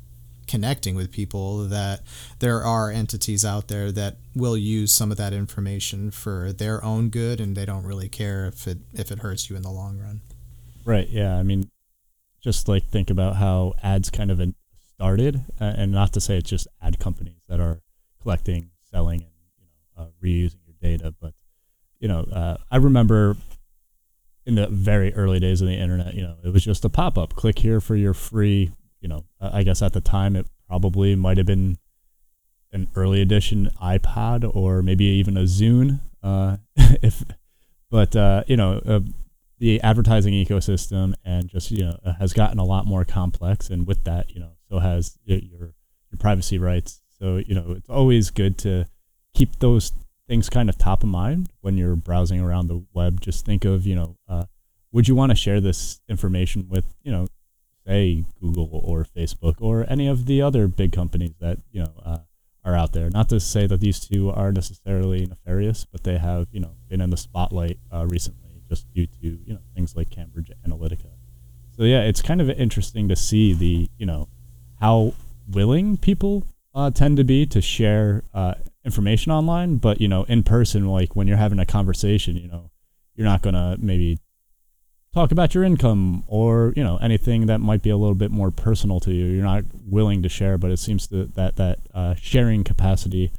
connecting 0.45 0.95
with 0.95 1.11
people 1.11 1.63
that 1.67 2.01
there 2.39 2.63
are 2.63 2.89
entities 2.91 3.45
out 3.45 3.67
there 3.67 3.91
that 3.91 4.17
will 4.35 4.57
use 4.57 4.91
some 4.91 5.11
of 5.11 5.17
that 5.17 5.31
information 5.31 6.11
for 6.11 6.51
their 6.51 6.83
own 6.83 7.09
good 7.09 7.39
and 7.39 7.55
they 7.55 7.65
don't 7.65 7.85
really 7.85 8.09
care 8.09 8.45
if 8.47 8.67
it 8.67 8.79
if 8.93 9.09
it 9.09 9.19
hurts 9.19 9.49
you 9.49 9.55
in 9.55 9.61
the 9.61 9.69
long 9.69 9.97
run. 9.99 10.19
Right. 10.83 11.07
Yeah. 11.07 11.37
I 11.37 11.43
mean, 11.43 11.69
just 12.41 12.67
like 12.67 12.85
think 12.85 13.09
about 13.09 13.35
how 13.35 13.73
ads 13.83 14.09
kind 14.09 14.31
of 14.31 14.41
started, 14.93 15.43
uh, 15.59 15.73
and 15.77 15.91
not 15.91 16.13
to 16.13 16.21
say 16.21 16.37
it's 16.37 16.49
just 16.49 16.67
ad 16.81 16.99
companies 16.99 17.43
that 17.47 17.59
are 17.59 17.81
collecting, 18.21 18.71
selling, 18.91 19.21
and 19.21 19.31
you 19.57 19.65
know 19.65 20.03
uh, 20.03 20.07
reusing 20.23 20.65
your 20.65 20.75
data, 20.81 21.13
but 21.21 21.33
you 21.99 22.07
know, 22.07 22.21
uh, 22.31 22.57
I 22.71 22.77
remember 22.77 23.35
in 24.45 24.55
the 24.55 24.67
very 24.67 25.13
early 25.13 25.39
days 25.39 25.61
of 25.61 25.67
the 25.67 25.75
internet, 25.75 26.13
you 26.13 26.23
know, 26.23 26.37
it 26.43 26.51
was 26.51 26.63
just 26.63 26.85
a 26.85 26.89
pop 26.89 27.17
up. 27.17 27.35
Click 27.35 27.59
here 27.59 27.81
for 27.81 27.95
your 27.95 28.13
free. 28.13 28.71
You 29.01 29.07
know, 29.07 29.25
I 29.39 29.63
guess 29.63 29.81
at 29.81 29.93
the 29.93 30.01
time 30.01 30.35
it 30.35 30.47
probably 30.67 31.15
might 31.15 31.37
have 31.37 31.45
been 31.45 31.77
an 32.71 32.87
early 32.95 33.21
edition 33.21 33.69
iPod 33.81 34.49
or 34.55 34.81
maybe 34.81 35.05
even 35.05 35.37
a 35.37 35.43
Zune. 35.43 35.99
Uh, 36.21 36.57
if, 36.75 37.23
but 37.89 38.15
uh, 38.15 38.43
you 38.47 38.57
know, 38.57 38.81
uh, 38.85 38.99
the 39.59 39.81
advertising 39.81 40.33
ecosystem 40.33 41.13
and 41.23 41.49
just 41.49 41.69
you 41.69 41.85
know 41.85 42.13
has 42.17 42.33
gotten 42.33 42.59
a 42.59 42.65
lot 42.65 42.85
more 42.85 43.05
complex, 43.05 43.69
and 43.69 43.85
with 43.85 44.03
that, 44.05 44.31
you 44.31 44.39
know, 44.39 44.51
so 44.69 44.79
has 44.79 45.17
your 45.25 45.39
your 45.39 46.17
privacy 46.17 46.57
rights. 46.57 47.01
So 47.19 47.37
you 47.37 47.53
know, 47.53 47.73
it's 47.77 47.89
always 47.89 48.31
good 48.31 48.57
to 48.59 48.87
keep 49.33 49.59
those 49.59 49.93
things 50.27 50.49
kind 50.49 50.69
of 50.69 50.77
top 50.77 51.03
of 51.03 51.09
mind 51.09 51.49
when 51.61 51.77
you're 51.77 51.95
browsing 51.95 52.39
around 52.39 52.67
the 52.67 52.85
web. 52.93 53.19
Just 53.19 53.45
think 53.45 53.65
of, 53.65 53.85
you 53.85 53.95
know, 53.95 54.17
uh, 54.27 54.45
would 54.91 55.07
you 55.07 55.15
want 55.15 55.31
to 55.31 55.35
share 55.35 55.59
this 55.59 56.01
information 56.07 56.67
with, 56.69 56.85
you 57.01 57.11
know, 57.11 57.27
say 57.85 58.23
Google 58.39 58.69
or 58.83 59.03
Facebook 59.03 59.55
or 59.59 59.85
any 59.89 60.07
of 60.07 60.27
the 60.27 60.41
other 60.41 60.67
big 60.67 60.91
companies 60.91 61.33
that, 61.39 61.57
you 61.71 61.81
know, 61.81 61.93
uh, 62.05 62.19
are 62.63 62.75
out 62.75 62.93
there. 62.93 63.09
Not 63.09 63.29
to 63.29 63.39
say 63.39 63.65
that 63.65 63.79
these 63.79 63.99
two 63.99 64.29
are 64.29 64.51
necessarily 64.51 65.25
nefarious, 65.25 65.85
but 65.85 66.03
they 66.03 66.17
have, 66.17 66.47
you 66.51 66.59
know, 66.59 66.75
been 66.87 67.01
in 67.01 67.09
the 67.09 67.17
spotlight 67.17 67.79
uh, 67.91 68.05
recently 68.07 68.48
just 68.69 68.91
due 68.93 69.07
to, 69.07 69.13
you 69.21 69.53
know, 69.53 69.59
things 69.75 69.95
like 69.95 70.09
Cambridge 70.09 70.51
Analytica. 70.67 71.09
So 71.75 71.83
yeah, 71.83 72.01
it's 72.01 72.21
kind 72.21 72.41
of 72.41 72.49
interesting 72.49 73.07
to 73.09 73.15
see 73.15 73.53
the, 73.53 73.89
you 73.97 74.05
know, 74.05 74.27
how 74.79 75.13
willing 75.49 75.97
people 75.97 76.45
uh, 76.73 76.91
tend 76.91 77.17
to 77.17 77.23
be 77.23 77.45
to 77.47 77.61
share 77.61 78.23
uh, 78.33 78.53
information 78.85 79.31
online, 79.31 79.77
but 79.77 79.99
you 79.99 80.07
know, 80.07 80.23
in 80.23 80.43
person, 80.43 80.87
like 80.87 81.15
when 81.15 81.27
you're 81.27 81.37
having 81.37 81.59
a 81.59 81.65
conversation, 81.65 82.35
you 82.37 82.47
know, 82.47 82.69
you're 83.15 83.25
not 83.25 83.41
gonna 83.41 83.75
maybe 83.79 84.19
talk 85.13 85.31
about 85.31 85.55
your 85.55 85.63
income 85.63 86.23
or 86.27 86.73
you 86.75 86.83
know 86.83 86.97
anything 86.97 87.47
that 87.47 87.59
might 87.59 87.81
be 87.81 87.89
a 87.89 87.97
little 87.97 88.15
bit 88.15 88.31
more 88.31 88.51
personal 88.51 88.99
to 89.01 89.13
you. 89.13 89.25
You're 89.25 89.43
not 89.43 89.65
willing 89.85 90.23
to 90.23 90.29
share, 90.29 90.57
but 90.57 90.71
it 90.71 90.79
seems 90.79 91.07
to, 91.07 91.25
that 91.35 91.55
that 91.57 91.79
uh, 91.93 92.15
sharing 92.15 92.63
capacity 92.63 93.31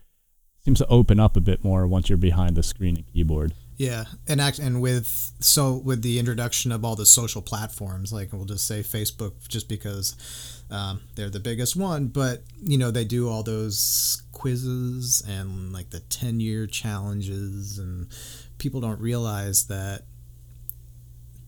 seems 0.65 0.79
to 0.79 0.87
open 0.89 1.19
up 1.19 1.37
a 1.37 1.41
bit 1.41 1.65
more 1.65 1.87
once 1.87 2.09
you're 2.09 2.19
behind 2.19 2.57
the 2.57 2.63
screen 2.63 2.97
and 2.97 3.07
keyboard. 3.07 3.55
Yeah, 3.81 4.05
and 4.29 4.43
act 4.43 4.59
and 4.59 4.83
with 4.83 5.33
so 5.41 5.73
with 5.73 6.03
the 6.03 6.19
introduction 6.19 6.71
of 6.71 6.85
all 6.85 6.97
the 6.97 7.07
social 7.07 7.41
platforms, 7.41 8.13
like 8.13 8.31
we'll 8.31 8.45
just 8.45 8.67
say 8.67 8.81
Facebook, 8.81 9.49
just 9.49 9.71
because 9.71 10.63
um, 10.71 11.01
they're 11.15 11.31
the 11.31 11.41
biggest 11.41 11.77
one, 11.77 12.09
but 12.09 12.43
you 12.63 12.77
know 12.77 12.91
they 12.91 13.07
do 13.07 13.31
all 13.31 13.43
those 13.43 14.23
quizzes 14.33 15.23
and 15.27 15.73
like 15.73 15.89
the 15.89 16.01
ten 16.01 16.41
year 16.41 16.67
challenges, 16.67 17.79
and 17.79 18.09
people 18.59 18.83
don't 18.83 19.01
realize 19.01 19.69
that 19.69 20.03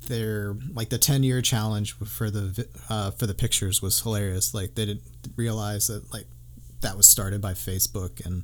they're 0.06 0.56
like 0.72 0.88
the 0.88 0.96
10 0.96 1.22
year 1.22 1.42
challenge 1.42 1.92
for 1.92 2.30
the 2.30 2.66
uh, 2.88 3.10
for 3.10 3.26
the 3.26 3.34
pictures 3.34 3.82
was 3.82 4.00
hilarious. 4.00 4.54
Like 4.54 4.74
they 4.74 4.86
didn't 4.86 5.04
realize 5.36 5.88
that 5.88 6.10
like 6.14 6.28
that 6.80 6.96
was 6.96 7.06
started 7.06 7.40
by 7.40 7.52
facebook 7.52 8.24
and 8.26 8.42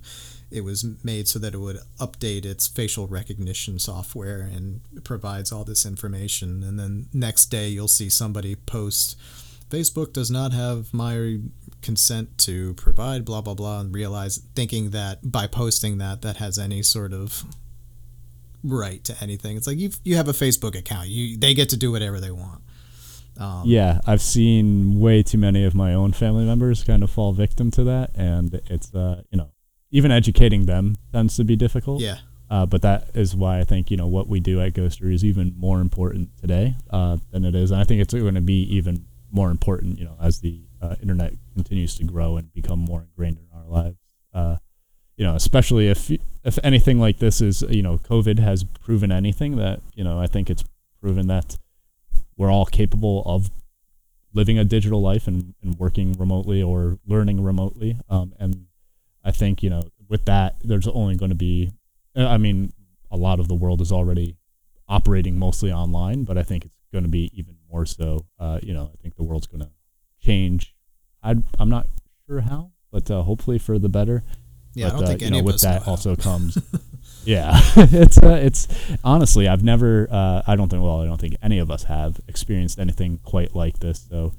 it 0.50 0.62
was 0.62 0.84
made 1.04 1.28
so 1.28 1.38
that 1.38 1.54
it 1.54 1.58
would 1.58 1.78
update 2.00 2.44
its 2.44 2.66
facial 2.66 3.06
recognition 3.06 3.78
software 3.78 4.40
and 4.40 4.80
provides 5.04 5.52
all 5.52 5.64
this 5.64 5.84
information. 5.84 6.62
And 6.62 6.78
then 6.78 7.08
next 7.12 7.46
day, 7.46 7.68
you'll 7.68 7.88
see 7.88 8.08
somebody 8.08 8.54
post, 8.54 9.16
Facebook 9.68 10.12
does 10.12 10.30
not 10.30 10.52
have 10.52 10.92
my 10.94 11.38
consent 11.82 12.38
to 12.38 12.74
provide 12.74 13.24
blah 13.24 13.40
blah 13.40 13.54
blah, 13.54 13.80
and 13.80 13.94
realize 13.94 14.38
thinking 14.54 14.90
that 14.90 15.30
by 15.30 15.46
posting 15.46 15.98
that 15.98 16.22
that 16.22 16.36
has 16.36 16.58
any 16.58 16.82
sort 16.82 17.12
of 17.12 17.44
right 18.64 19.04
to 19.04 19.14
anything. 19.20 19.56
It's 19.56 19.66
like 19.66 19.78
you 19.78 19.90
you 20.04 20.16
have 20.16 20.28
a 20.28 20.32
Facebook 20.32 20.76
account, 20.76 21.08
you 21.08 21.36
they 21.36 21.54
get 21.54 21.68
to 21.70 21.76
do 21.76 21.92
whatever 21.92 22.20
they 22.20 22.30
want. 22.30 22.62
Um, 23.38 23.62
yeah, 23.66 24.00
I've 24.04 24.22
seen 24.22 24.98
way 24.98 25.22
too 25.22 25.38
many 25.38 25.64
of 25.64 25.74
my 25.74 25.94
own 25.94 26.12
family 26.12 26.44
members 26.44 26.82
kind 26.82 27.04
of 27.04 27.10
fall 27.10 27.32
victim 27.32 27.70
to 27.72 27.84
that, 27.84 28.10
and 28.16 28.52
it's 28.66 28.94
uh, 28.94 29.22
you 29.30 29.38
know 29.38 29.50
even 29.90 30.10
educating 30.10 30.66
them 30.66 30.96
tends 31.12 31.36
to 31.36 31.44
be 31.44 31.56
difficult. 31.56 32.00
Yeah. 32.00 32.18
Uh, 32.50 32.64
but 32.64 32.82
that 32.82 33.10
is 33.14 33.36
why 33.36 33.58
I 33.58 33.64
think 33.64 33.90
you 33.90 33.96
know 33.96 34.06
what 34.06 34.26
we 34.26 34.40
do 34.40 34.60
at 34.60 34.72
Ghostery 34.72 35.12
is 35.12 35.24
even 35.24 35.54
more 35.58 35.80
important 35.80 36.30
today 36.40 36.76
uh, 36.90 37.18
than 37.30 37.44
it 37.44 37.54
is. 37.54 37.70
And 37.70 37.80
I 37.80 37.84
think 37.84 38.00
it's 38.00 38.14
going 38.14 38.34
to 38.34 38.40
be 38.40 38.62
even 38.74 39.06
more 39.30 39.50
important, 39.50 39.98
you 39.98 40.06
know, 40.06 40.16
as 40.20 40.40
the 40.40 40.60
uh, 40.80 40.94
internet 41.02 41.34
continues 41.54 41.94
to 41.96 42.04
grow 42.04 42.38
and 42.38 42.52
become 42.54 42.78
more 42.78 43.02
ingrained 43.02 43.38
in 43.38 43.58
our 43.58 43.66
lives. 43.66 43.98
Uh, 44.32 44.56
you 45.16 45.24
know, 45.26 45.34
especially 45.34 45.88
if 45.88 46.10
if 46.44 46.58
anything 46.62 46.98
like 46.98 47.18
this 47.18 47.40
is, 47.40 47.62
you 47.68 47.82
know, 47.82 47.98
COVID 47.98 48.38
has 48.38 48.64
proven 48.64 49.12
anything 49.12 49.56
that 49.56 49.80
you 49.94 50.04
know, 50.04 50.18
I 50.18 50.26
think 50.26 50.48
it's 50.48 50.64
proven 51.02 51.26
that 51.26 51.58
we're 52.36 52.50
all 52.50 52.66
capable 52.66 53.22
of 53.26 53.50
living 54.32 54.58
a 54.58 54.64
digital 54.64 55.02
life 55.02 55.26
and, 55.26 55.54
and 55.62 55.78
working 55.78 56.12
remotely 56.12 56.62
or 56.62 56.98
learning 57.06 57.42
remotely. 57.42 57.98
Um, 58.08 58.32
and 58.38 58.67
I 59.24 59.30
think 59.30 59.62
you 59.62 59.70
know 59.70 59.82
with 60.08 60.24
that 60.26 60.56
there's 60.62 60.88
only 60.88 61.16
going 61.16 61.30
to 61.30 61.34
be 61.34 61.72
I 62.16 62.38
mean 62.38 62.72
a 63.10 63.16
lot 63.16 63.40
of 63.40 63.48
the 63.48 63.54
world 63.54 63.80
is 63.80 63.92
already 63.92 64.36
operating 64.88 65.38
mostly 65.38 65.72
online, 65.72 66.24
but 66.24 66.38
I 66.38 66.42
think 66.42 66.64
it's 66.64 66.76
going 66.92 67.04
to 67.04 67.10
be 67.10 67.30
even 67.34 67.56
more 67.70 67.86
so. 67.86 68.26
Uh, 68.38 68.58
you 68.62 68.72
know, 68.72 68.90
I 68.92 68.96
think 69.02 69.16
the 69.16 69.22
world's 69.22 69.46
going 69.46 69.60
to 69.60 69.70
change. 70.20 70.74
i 71.22 71.30
am 71.58 71.68
not 71.68 71.86
sure 72.26 72.40
how, 72.40 72.72
but 72.90 73.10
uh, 73.10 73.22
hopefully 73.22 73.58
for 73.58 73.78
the 73.78 73.88
better. 73.88 74.24
Yeah, 74.74 74.88
but, 74.90 74.94
I 74.94 74.96
don't 74.96 75.04
uh, 75.04 75.06
think 75.08 75.20
you 75.20 75.26
any 75.26 75.36
know, 75.36 75.40
of 75.40 75.44
with 75.46 75.54
us 75.56 75.62
that 75.62 75.88
also 75.88 76.16
comes. 76.16 76.58
yeah, 77.24 77.52
it's 77.76 78.18
uh, 78.18 78.40
it's 78.42 78.68
honestly 79.02 79.48
I've 79.48 79.64
never 79.64 80.06
uh, 80.10 80.42
I 80.46 80.56
don't 80.56 80.68
think 80.68 80.82
well 80.82 81.00
I 81.00 81.06
don't 81.06 81.20
think 81.20 81.36
any 81.42 81.58
of 81.58 81.70
us 81.70 81.84
have 81.84 82.20
experienced 82.28 82.78
anything 82.78 83.18
quite 83.24 83.54
like 83.54 83.78
this. 83.80 84.06
So, 84.08 84.32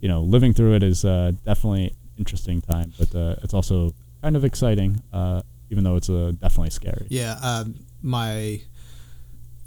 you 0.00 0.08
know, 0.08 0.22
living 0.22 0.52
through 0.52 0.74
it 0.74 0.82
is 0.82 1.04
uh, 1.04 1.32
definitely 1.44 1.94
interesting 2.18 2.60
time, 2.60 2.92
but 2.98 3.14
uh, 3.14 3.36
it's 3.42 3.54
also 3.54 3.94
kind 4.26 4.34
of 4.34 4.44
exciting, 4.44 5.00
uh, 5.12 5.40
even 5.70 5.84
though 5.84 5.94
it's 5.94 6.10
uh, 6.10 6.32
definitely 6.40 6.70
scary. 6.70 7.06
Yeah, 7.10 7.36
um, 7.40 7.76
my 8.02 8.60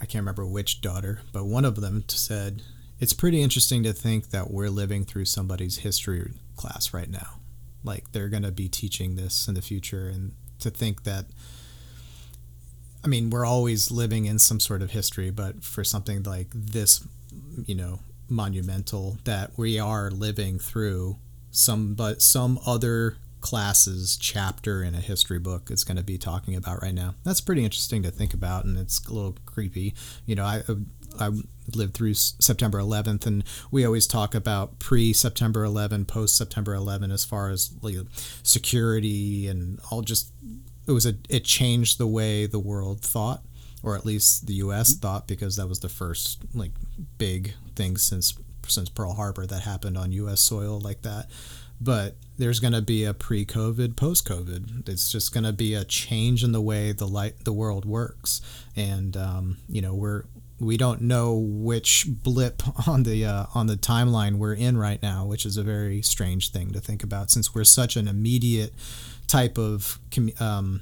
I 0.01 0.05
can't 0.05 0.21
remember 0.21 0.45
which 0.45 0.81
daughter, 0.81 1.21
but 1.31 1.45
one 1.45 1.63
of 1.63 1.79
them 1.79 2.03
said 2.09 2.61
it's 2.99 3.13
pretty 3.13 3.41
interesting 3.41 3.83
to 3.83 3.93
think 3.93 4.31
that 4.31 4.51
we're 4.51 4.69
living 4.69 5.05
through 5.05 5.25
somebody's 5.25 5.77
history 5.77 6.33
class 6.57 6.93
right 6.93 7.09
now. 7.09 7.39
Like 7.85 8.11
they're 8.11 8.27
going 8.27 8.43
to 8.43 8.51
be 8.51 8.67
teaching 8.67 9.15
this 9.15 9.47
in 9.47 9.53
the 9.53 9.61
future, 9.61 10.09
and 10.09 10.33
to 10.59 10.69
think 10.69 11.03
that. 11.03 11.25
I 13.01 13.07
mean, 13.07 13.29
we're 13.29 13.45
always 13.45 13.91
living 13.91 14.25
in 14.25 14.39
some 14.39 14.59
sort 14.59 14.81
of 14.81 14.91
history, 14.91 15.29
but 15.29 15.63
for 15.63 15.85
something 15.85 16.21
like 16.23 16.49
this, 16.53 17.01
you 17.65 17.75
know, 17.75 18.01
monumental, 18.27 19.19
that 19.23 19.57
we 19.57 19.79
are 19.79 20.11
living 20.11 20.59
through 20.59 21.17
some, 21.49 21.93
but 21.93 22.21
some 22.21 22.59
other 22.65 23.15
classes 23.41 24.17
chapter 24.19 24.83
in 24.83 24.93
a 24.93 24.99
history 24.99 25.39
book 25.39 25.69
it's 25.71 25.83
going 25.83 25.97
to 25.97 26.03
be 26.03 26.17
talking 26.17 26.55
about 26.55 26.81
right 26.81 26.93
now. 26.93 27.15
That's 27.23 27.41
pretty 27.41 27.63
interesting 27.63 28.03
to 28.03 28.11
think 28.11 28.33
about, 28.33 28.65
and 28.65 28.77
it's 28.77 29.05
a 29.05 29.13
little 29.13 29.35
creepy. 29.45 29.93
You 30.25 30.35
know, 30.35 30.43
I 30.43 30.63
I 31.19 31.31
lived 31.75 31.93
through 31.93 32.13
September 32.13 32.79
11th, 32.79 33.25
and 33.25 33.43
we 33.71 33.85
always 33.85 34.07
talk 34.07 34.35
about 34.35 34.79
pre 34.79 35.13
September 35.13 35.63
11, 35.63 36.05
post 36.05 36.35
September 36.35 36.73
11, 36.73 37.11
as 37.11 37.25
far 37.25 37.49
as 37.49 37.71
like 37.81 37.95
security 38.43 39.47
and 39.47 39.79
all. 39.91 40.01
Just 40.01 40.31
it 40.87 40.91
was 40.91 41.05
a 41.05 41.15
it 41.29 41.43
changed 41.43 41.97
the 41.97 42.07
way 42.07 42.45
the 42.45 42.59
world 42.59 43.01
thought, 43.01 43.43
or 43.83 43.95
at 43.95 44.05
least 44.05 44.47
the 44.47 44.55
U.S. 44.55 44.93
Mm-hmm. 44.93 45.01
thought, 45.01 45.27
because 45.27 45.55
that 45.55 45.67
was 45.67 45.79
the 45.79 45.89
first 45.89 46.41
like 46.53 46.71
big 47.17 47.53
thing 47.75 47.97
since 47.97 48.37
since 48.67 48.89
Pearl 48.89 49.13
Harbor 49.13 49.47
that 49.47 49.61
happened 49.61 49.97
on 49.97 50.11
U.S. 50.11 50.41
soil 50.41 50.79
like 50.79 51.01
that 51.01 51.29
but 51.81 52.15
there's 52.39 52.61
going 52.61 52.73
to 52.73 52.81
be 52.81 53.03
a 53.03 53.13
pre-COVID, 53.13 53.97
post-COVID. 53.97 54.87
It's 54.87 55.11
just 55.11 55.33
going 55.33 55.43
to 55.43 55.51
be 55.51 55.73
a 55.73 55.83
change 55.83 56.41
in 56.43 56.53
the 56.53 56.61
way 56.61 56.93
the 56.93 57.07
light 57.07 57.43
the 57.43 57.53
world 57.53 57.85
works, 57.85 58.41
and 58.75 59.15
um, 59.15 59.57
you 59.67 59.81
know 59.81 59.93
we're 59.93 60.23
we 60.59 60.77
don't 60.77 61.01
know 61.01 61.35
which 61.35 62.05
blip 62.07 62.63
on 62.87 63.03
the 63.03 63.25
uh, 63.25 63.45
on 63.53 63.67
the 63.67 63.75
timeline 63.75 64.37
we're 64.37 64.53
in 64.53 64.77
right 64.77 65.03
now, 65.03 65.25
which 65.25 65.45
is 65.45 65.57
a 65.57 65.63
very 65.63 66.01
strange 66.01 66.51
thing 66.51 66.71
to 66.71 66.79
think 66.79 67.03
about 67.03 67.29
since 67.29 67.53
we're 67.53 67.65
such 67.65 67.97
an 67.97 68.07
immediate 68.07 68.73
type 69.27 69.57
of 69.57 69.99
com- 70.09 70.31
um, 70.39 70.81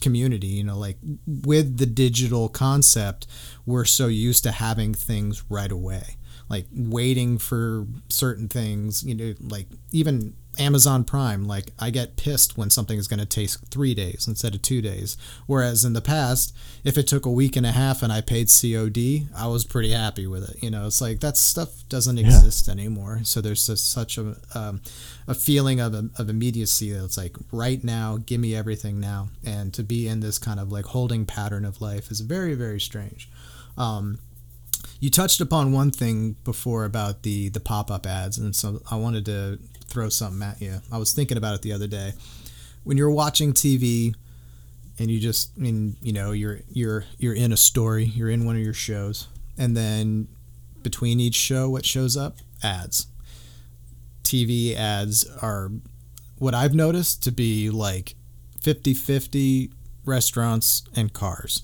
community. 0.00 0.48
You 0.48 0.64
know, 0.64 0.78
like 0.78 0.96
with 1.26 1.76
the 1.76 1.86
digital 1.86 2.48
concept, 2.48 3.26
we're 3.66 3.84
so 3.84 4.06
used 4.06 4.44
to 4.44 4.50
having 4.50 4.94
things 4.94 5.44
right 5.50 5.70
away 5.70 6.16
like 6.48 6.66
waiting 6.72 7.38
for 7.38 7.86
certain 8.08 8.48
things. 8.48 9.02
You 9.02 9.14
know, 9.14 9.34
like 9.40 9.66
even 9.92 10.34
Amazon 10.58 11.04
Prime, 11.04 11.46
like 11.46 11.72
I 11.78 11.90
get 11.90 12.16
pissed 12.16 12.56
when 12.56 12.70
something 12.70 12.98
is 12.98 13.08
going 13.08 13.20
to 13.20 13.26
take 13.26 13.50
three 13.50 13.94
days 13.94 14.26
instead 14.26 14.54
of 14.54 14.62
two 14.62 14.80
days. 14.80 15.16
Whereas 15.46 15.84
in 15.84 15.92
the 15.92 16.00
past, 16.00 16.54
if 16.84 16.96
it 16.96 17.06
took 17.06 17.26
a 17.26 17.30
week 17.30 17.56
and 17.56 17.66
a 17.66 17.72
half 17.72 18.02
and 18.02 18.12
I 18.12 18.20
paid 18.20 18.48
COD, 18.48 19.28
I 19.36 19.46
was 19.46 19.64
pretty 19.64 19.92
happy 19.92 20.26
with 20.26 20.48
it. 20.48 20.62
You 20.62 20.70
know, 20.70 20.86
it's 20.86 21.00
like 21.00 21.20
that 21.20 21.36
stuff 21.36 21.88
doesn't 21.88 22.16
yeah. 22.16 22.26
exist 22.26 22.68
anymore. 22.68 23.20
So 23.24 23.40
there's 23.40 23.66
just 23.66 23.90
such 23.90 24.18
a 24.18 24.36
um, 24.54 24.80
a 25.28 25.34
feeling 25.34 25.80
of, 25.80 25.94
of 25.94 26.28
immediacy 26.28 26.92
that 26.92 27.04
it's 27.04 27.18
like 27.18 27.36
right 27.52 27.82
now, 27.82 28.18
give 28.18 28.40
me 28.40 28.54
everything 28.54 29.00
now. 29.00 29.28
And 29.44 29.74
to 29.74 29.82
be 29.82 30.08
in 30.08 30.20
this 30.20 30.38
kind 30.38 30.60
of 30.60 30.70
like 30.72 30.86
holding 30.86 31.26
pattern 31.26 31.64
of 31.64 31.80
life 31.80 32.10
is 32.10 32.20
very 32.20 32.54
very 32.54 32.80
strange. 32.80 33.28
Um, 33.76 34.18
you 35.00 35.10
touched 35.10 35.40
upon 35.40 35.72
one 35.72 35.90
thing 35.90 36.36
before 36.44 36.84
about 36.84 37.22
the 37.22 37.48
the 37.50 37.60
pop 37.60 37.90
up 37.90 38.06
ads, 38.06 38.38
and 38.38 38.54
so 38.54 38.82
I 38.90 38.96
wanted 38.96 39.26
to 39.26 39.58
throw 39.96 40.10
something 40.10 40.46
at 40.46 40.60
you. 40.60 40.78
I 40.92 40.98
was 40.98 41.14
thinking 41.14 41.38
about 41.38 41.54
it 41.54 41.62
the 41.62 41.72
other 41.72 41.86
day. 41.86 42.12
When 42.84 42.98
you're 42.98 43.10
watching 43.10 43.54
TV 43.54 44.14
and 44.98 45.10
you 45.10 45.18
just 45.18 45.52
I 45.56 45.60
mean, 45.60 45.96
you 46.02 46.12
know, 46.12 46.32
you're 46.32 46.60
you're 46.70 47.06
you're 47.16 47.34
in 47.34 47.50
a 47.50 47.56
story, 47.56 48.04
you're 48.04 48.28
in 48.28 48.44
one 48.44 48.56
of 48.56 48.62
your 48.62 48.74
shows, 48.74 49.26
and 49.56 49.74
then 49.74 50.28
between 50.82 51.18
each 51.18 51.34
show 51.34 51.70
what 51.70 51.86
shows 51.86 52.14
up? 52.14 52.36
Ads. 52.62 53.06
TV 54.22 54.76
ads 54.76 55.24
are 55.40 55.70
what 56.38 56.52
I've 56.52 56.74
noticed 56.74 57.22
to 57.22 57.32
be 57.32 57.70
like 57.70 58.16
50-50 58.60 59.70
restaurants 60.04 60.84
and 60.94 61.10
cars 61.10 61.62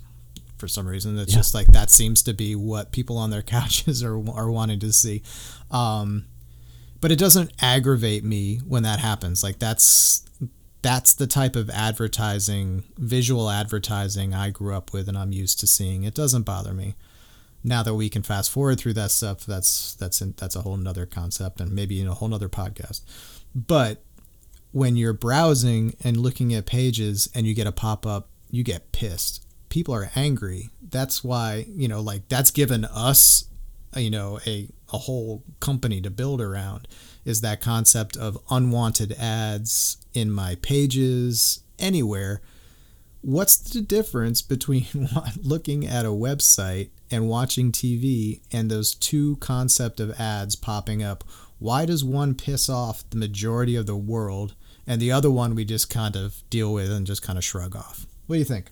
for 0.57 0.69
some 0.69 0.89
reason. 0.89 1.19
It's 1.19 1.33
yeah. 1.33 1.39
just 1.39 1.55
like 1.55 1.67
that 1.67 1.91
seems 1.91 2.23
to 2.23 2.33
be 2.33 2.55
what 2.55 2.93
people 2.93 3.19
on 3.19 3.29
their 3.29 3.43
couches 3.57 4.03
are 4.03 4.17
are 4.31 4.51
wanting 4.51 4.81
to 4.81 4.91
see. 4.91 5.23
Um, 5.71 6.25
but 7.03 7.11
it 7.11 7.19
doesn't 7.19 7.53
aggravate 7.61 8.25
me 8.25 8.59
when 8.67 8.85
that 8.85 9.01
happens. 9.01 9.43
Like 9.43 9.59
that's 9.59 10.25
that's 10.83 11.15
the 11.15 11.27
type 11.27 11.55
of 11.57 11.69
advertising, 11.69 12.85
visual 12.97 13.51
advertising 13.51 14.33
I 14.33 14.51
grew 14.51 14.75
up 14.75 14.93
with 14.93 15.09
and 15.09 15.19
I'm 15.19 15.33
used 15.33 15.61
to 15.61 15.67
seeing. 15.67 16.05
It 16.05 16.15
doesn't 16.15 16.45
bother 16.45 16.73
me. 16.73 16.95
Now 17.65 17.83
that 17.83 17.95
we 17.95 18.09
can 18.09 18.23
fast 18.23 18.51
forward 18.51 18.79
through 18.79 18.95
that 18.95 19.11
stuff, 19.11 19.45
that's 19.45 19.95
that's 19.95 20.21
that's 20.21 20.57
a 20.57 20.63
whole 20.63 20.77
nother 20.77 21.05
concept 21.05 21.61
and 21.61 21.73
maybe 21.73 22.01
in 22.01 22.07
a 22.07 22.15
whole 22.15 22.29
nother 22.29 22.49
podcast. 22.49 23.03
But 23.55 24.03
when 24.71 24.97
you're 24.97 25.13
browsing 25.13 25.95
and 26.05 26.17
looking 26.17 26.55
at 26.55 26.67
pages 26.67 27.29
and 27.35 27.47
you 27.47 27.55
get 27.55 27.67
a 27.67 27.73
pop 27.73 28.07
up, 28.07 28.29
you 28.49 28.63
get 28.63 28.93
pissed. 28.93 29.45
People 29.71 29.93
are 29.95 30.11
angry. 30.15 30.71
That's 30.81 31.25
why, 31.25 31.67
you 31.69 31.89
know, 31.89 32.01
like 32.01 32.29
that's 32.29 32.53
given 32.53 32.85
us, 32.85 33.47
you 33.97 34.11
know, 34.11 34.39
a 34.47 34.69
a 34.93 34.99
whole 34.99 35.43
company 35.61 36.01
to 36.01 36.11
build 36.11 36.41
around 36.41 36.87
is 37.25 37.41
that 37.41 37.61
concept 37.61 38.17
of 38.17 38.39
unwanted 38.51 39.13
ads 39.13 39.97
in 40.13 40.31
my 40.31 40.57
pages 40.57 41.61
anywhere. 41.79 42.41
What's 43.23 43.57
the 43.57 43.81
difference 43.81 44.43
between 44.43 44.87
looking 45.43 45.87
at 45.87 46.05
a 46.05 46.11
website 46.11 46.91
and 47.11 47.29
watching 47.29 47.73
TV 47.73 48.41
and 48.51 48.71
those 48.71 48.95
two 48.95 49.37
concept 49.37 50.01
of 50.01 50.19
ads 50.21 50.57
popping 50.57 51.03
up? 51.03 51.25
Why 51.59 51.87
does 51.87 52.05
one 52.05 52.35
piss 52.35 52.69
off 52.69 53.09
the 53.11 53.17
majority 53.17 53.77
of 53.77 53.87
the 53.87 53.97
world 53.97 54.55
and 54.87 55.01
the 55.01 55.13
other 55.13 55.31
one 55.31 55.55
we 55.55 55.65
just 55.65 55.89
kind 55.89 56.17
of 56.17 56.43
deal 56.51 56.73
with 56.73 56.91
and 56.91 57.07
just 57.07 57.23
kind 57.23 57.39
of 57.39 57.45
shrug 57.45 57.77
off? 57.77 58.07
What 58.27 58.35
do 58.35 58.39
you 58.41 58.45
think? 58.45 58.67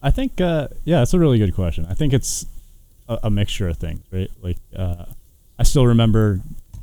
I 0.00 0.12
think 0.12 0.40
uh, 0.40 0.68
yeah, 0.84 0.98
that's 0.98 1.14
a 1.14 1.18
really 1.18 1.38
good 1.38 1.54
question. 1.54 1.86
I 1.90 1.94
think 1.94 2.12
it's 2.12 2.46
a, 3.08 3.18
a 3.24 3.30
mixture 3.30 3.68
of 3.68 3.76
things, 3.76 4.04
right? 4.10 4.30
Like 4.42 4.58
uh, 4.76 5.06
I 5.58 5.62
still 5.62 5.86
remember 5.86 6.40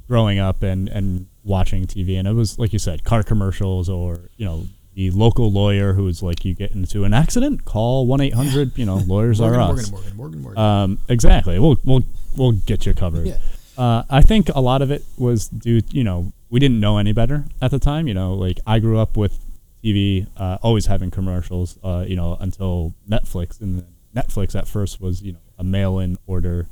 growing 0.08 0.40
up 0.40 0.64
and 0.64 0.90
and 0.90 1.28
watching 1.44 1.86
TV, 1.86 2.18
and 2.18 2.28
it 2.28 2.34
was 2.34 2.60
like 2.60 2.74
you 2.74 2.80
said, 2.80 3.04
car 3.04 3.24
commercials 3.24 3.90
or 3.90 4.20
you 4.38 4.46
know 4.46 4.66
the 4.96 5.12
local 5.12 5.52
lawyer 5.52 5.92
who 5.94 6.06
was 6.06 6.24
like, 6.24 6.46
you 6.46 6.56
get 6.56 6.72
into 6.72 7.04
an 7.04 7.14
accident, 7.14 7.66
call 7.66 8.08
one 8.08 8.22
eight 8.22 8.34
hundred. 8.34 8.78
You 8.78 8.86
know, 8.86 8.96
lawyers 8.96 9.40
Morgan, 9.40 9.60
are 9.60 9.74
us. 9.74 9.92
Morgan, 9.92 10.16
Morgan, 10.18 10.42
Morgan, 10.42 10.62
Um, 10.62 10.98
exactly. 11.10 11.60
We'll 11.60 11.78
we'll 11.84 12.04
we'll 12.38 12.54
get 12.54 12.86
you 12.86 12.94
covered. 12.94 13.28
Yeah. 13.28 13.38
Uh, 13.78 14.04
I 14.10 14.22
think 14.22 14.50
a 14.56 14.62
lot 14.62 14.82
of 14.82 14.92
it 14.92 15.04
was 15.18 15.50
due. 15.50 15.82
You 15.92 16.04
know, 16.06 16.32
we 16.50 16.60
didn't 16.62 16.80
know 16.80 16.98
any 16.98 17.12
better 17.12 17.44
at 17.62 17.72
the 17.72 17.80
time. 17.80 18.08
You 18.08 18.14
know, 18.14 18.34
like 18.34 18.60
I 18.66 18.80
grew 18.80 18.98
up 18.98 19.18
with 19.18 19.38
TV 19.84 20.28
uh, 20.38 20.58
always 20.62 20.86
having 20.86 21.12
commercials. 21.12 21.78
Uh, 21.84 22.06
you 22.08 22.16
know, 22.16 22.38
until 22.40 22.94
Netflix 23.10 23.60
and 23.60 23.84
Netflix 24.16 24.56
at 24.56 24.66
first 24.66 25.02
was 25.02 25.22
you 25.22 25.34
know 25.34 25.40
a 25.58 25.64
mail-in 25.64 26.18
order 26.28 26.68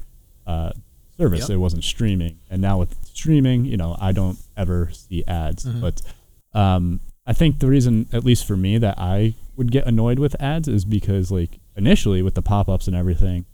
uh, 0.45 0.71
service. 1.17 1.41
Yep. 1.41 1.49
It 1.51 1.57
wasn't 1.57 1.83
streaming, 1.83 2.39
and 2.49 2.61
now 2.61 2.79
with 2.79 2.95
streaming, 3.05 3.65
you 3.65 3.77
know, 3.77 3.97
I 3.99 4.11
don't 4.11 4.37
ever 4.57 4.89
see 4.91 5.23
ads. 5.25 5.65
Mm-hmm. 5.65 5.81
But 5.81 6.01
um, 6.53 6.99
I 7.25 7.33
think 7.33 7.59
the 7.59 7.67
reason, 7.67 8.07
at 8.11 8.23
least 8.23 8.45
for 8.45 8.57
me, 8.57 8.77
that 8.77 8.95
I 8.97 9.35
would 9.55 9.71
get 9.71 9.85
annoyed 9.85 10.19
with 10.19 10.41
ads 10.41 10.67
is 10.67 10.85
because, 10.85 11.31
like, 11.31 11.59
initially 11.75 12.21
with 12.21 12.35
the 12.35 12.41
pop-ups 12.41 12.87
and 12.87 12.95
everything, 12.95 13.45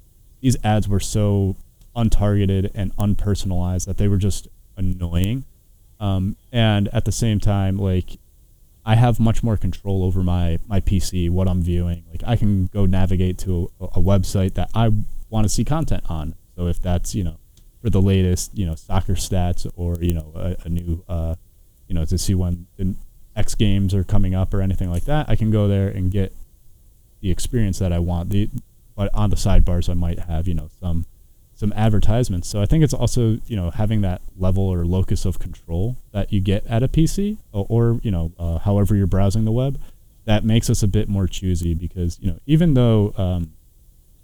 these 0.42 0.58
ads 0.64 0.88
were 0.88 1.00
so 1.00 1.56
untargeted 1.96 2.72
and 2.74 2.96
unpersonalized 2.98 3.86
that 3.86 3.98
they 3.98 4.08
were 4.08 4.18
just 4.18 4.48
annoying. 4.78 5.44
Um, 6.00 6.38
and 6.52 6.88
at 6.94 7.06
the 7.06 7.12
same 7.12 7.40
time, 7.40 7.78
like 7.78 8.18
I 8.86 8.96
have 8.96 9.20
much 9.20 9.44
more 9.44 9.58
control 9.58 10.04
over 10.04 10.24
my 10.24 10.60
my 10.68 10.80
PC, 10.80 11.30
what 11.30 11.48
I'm 11.48 11.62
viewing. 11.62 12.04
Like 12.10 12.24
I 12.26 12.36
can 12.36 12.68
go 12.68 12.86
navigate 12.86 13.38
to 13.40 13.70
a, 13.80 13.86
a 13.86 14.02
website 14.02 14.54
that 14.54 14.70
I 14.74 14.92
want 15.30 15.46
to 15.46 15.50
see 15.50 15.64
content 15.64 16.04
on. 16.10 16.36
So 16.56 16.68
if 16.68 16.82
that's 16.82 17.16
you 17.16 17.24
know 17.24 17.38
for 17.82 17.90
the 17.90 18.02
latest 18.02 18.58
you 18.58 18.66
know 18.66 18.76
soccer 18.76 19.14
stats 19.14 19.70
or 19.76 19.96
you 20.02 20.14
know 20.14 20.32
a, 20.36 20.56
a 20.66 20.70
new 20.70 21.04
uh, 21.08 21.36
you 21.88 21.96
know 21.96 22.06
to 22.06 22.18
see 22.18 22.36
when 22.36 22.68
the 22.78 22.96
X 23.36 23.56
games 23.56 23.94
are 23.94 24.04
coming 24.04 24.36
up 24.36 24.54
or 24.54 24.62
anything 24.62 24.90
like 24.90 25.06
that, 25.06 25.30
I 25.30 25.36
can 25.36 25.52
go 25.52 25.68
there 25.68 25.88
and 25.90 26.12
get 26.12 26.34
the 27.22 27.32
experience 27.32 27.80
that 27.80 27.94
I 27.94 28.00
want. 28.00 28.30
The 28.30 28.50
but 28.96 29.14
on 29.14 29.30
the 29.30 29.38
sidebars 29.38 29.90
I 29.90 29.94
might 29.94 30.20
have 30.20 30.48
you 30.48 30.54
know 30.54 30.70
some 30.80 31.06
some 31.56 31.74
advertisements. 31.76 32.48
So 32.48 32.62
I 32.62 32.66
think 32.66 32.84
it's 32.84 32.94
also 32.94 33.40
you 33.48 33.56
know 33.56 33.70
having 33.70 34.02
that 34.02 34.22
level 34.38 34.64
or 34.64 34.86
locus 34.86 35.26
of 35.26 35.40
control 35.40 35.98
that 36.12 36.32
you 36.34 36.42
get 36.42 36.66
at 36.68 36.84
a 36.84 36.88
PC 36.88 37.38
or, 37.52 37.66
or 37.70 38.00
you 38.04 38.12
know 38.12 38.32
uh, 38.38 38.60
however 38.60 38.96
you're 38.96 39.08
browsing 39.08 39.46
the 39.46 39.52
web 39.52 39.80
that 40.30 40.44
makes 40.44 40.70
us 40.70 40.84
a 40.84 40.88
bit 40.88 41.10
more 41.10 41.26
choosy 41.26 41.74
because 41.74 42.20
you 42.22 42.30
know 42.30 42.38
even 42.46 42.76
though 42.76 43.12
um, 43.18 43.52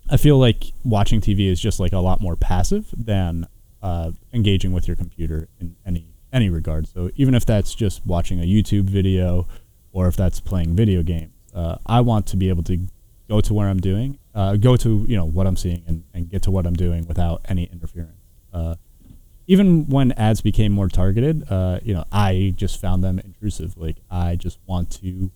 I 0.09 0.17
feel 0.17 0.37
like 0.37 0.71
watching 0.83 1.21
TV 1.21 1.49
is 1.49 1.59
just 1.59 1.79
like 1.79 1.93
a 1.93 1.99
lot 1.99 2.21
more 2.21 2.35
passive 2.35 2.87
than 2.95 3.47
uh, 3.81 4.11
engaging 4.33 4.71
with 4.71 4.87
your 4.87 4.95
computer 4.95 5.47
in 5.59 5.75
any 5.85 6.07
any 6.31 6.49
regard. 6.49 6.87
So 6.87 7.09
even 7.15 7.33
if 7.33 7.45
that's 7.45 7.73
just 7.73 8.05
watching 8.05 8.39
a 8.39 8.43
YouTube 8.43 8.83
video 8.83 9.47
or 9.91 10.07
if 10.07 10.15
that's 10.15 10.39
playing 10.39 10.75
video 10.75 11.01
games, 11.01 11.33
uh, 11.53 11.77
I 11.85 12.01
want 12.01 12.27
to 12.27 12.37
be 12.37 12.49
able 12.49 12.63
to 12.63 12.79
go 13.29 13.41
to 13.41 13.53
where 13.53 13.69
I'm 13.69 13.79
doing 13.79 14.19
uh, 14.35 14.57
go 14.57 14.75
to 14.75 15.05
you 15.07 15.15
know 15.15 15.25
what 15.25 15.47
I'm 15.47 15.55
seeing 15.55 15.83
and, 15.87 16.03
and 16.13 16.29
get 16.29 16.43
to 16.43 16.51
what 16.51 16.67
I'm 16.67 16.73
doing 16.73 17.07
without 17.07 17.41
any 17.45 17.63
interference. 17.63 18.19
Uh, 18.53 18.75
even 19.47 19.87
when 19.87 20.11
ads 20.13 20.41
became 20.41 20.71
more 20.71 20.89
targeted, 20.89 21.49
uh, 21.49 21.79
you 21.83 21.93
know, 21.93 22.03
I 22.11 22.53
just 22.55 22.81
found 22.81 23.03
them 23.03 23.19
intrusive. 23.19 23.77
Like 23.77 23.97
I 24.11 24.35
just 24.35 24.59
want 24.67 24.91
to 25.01 25.31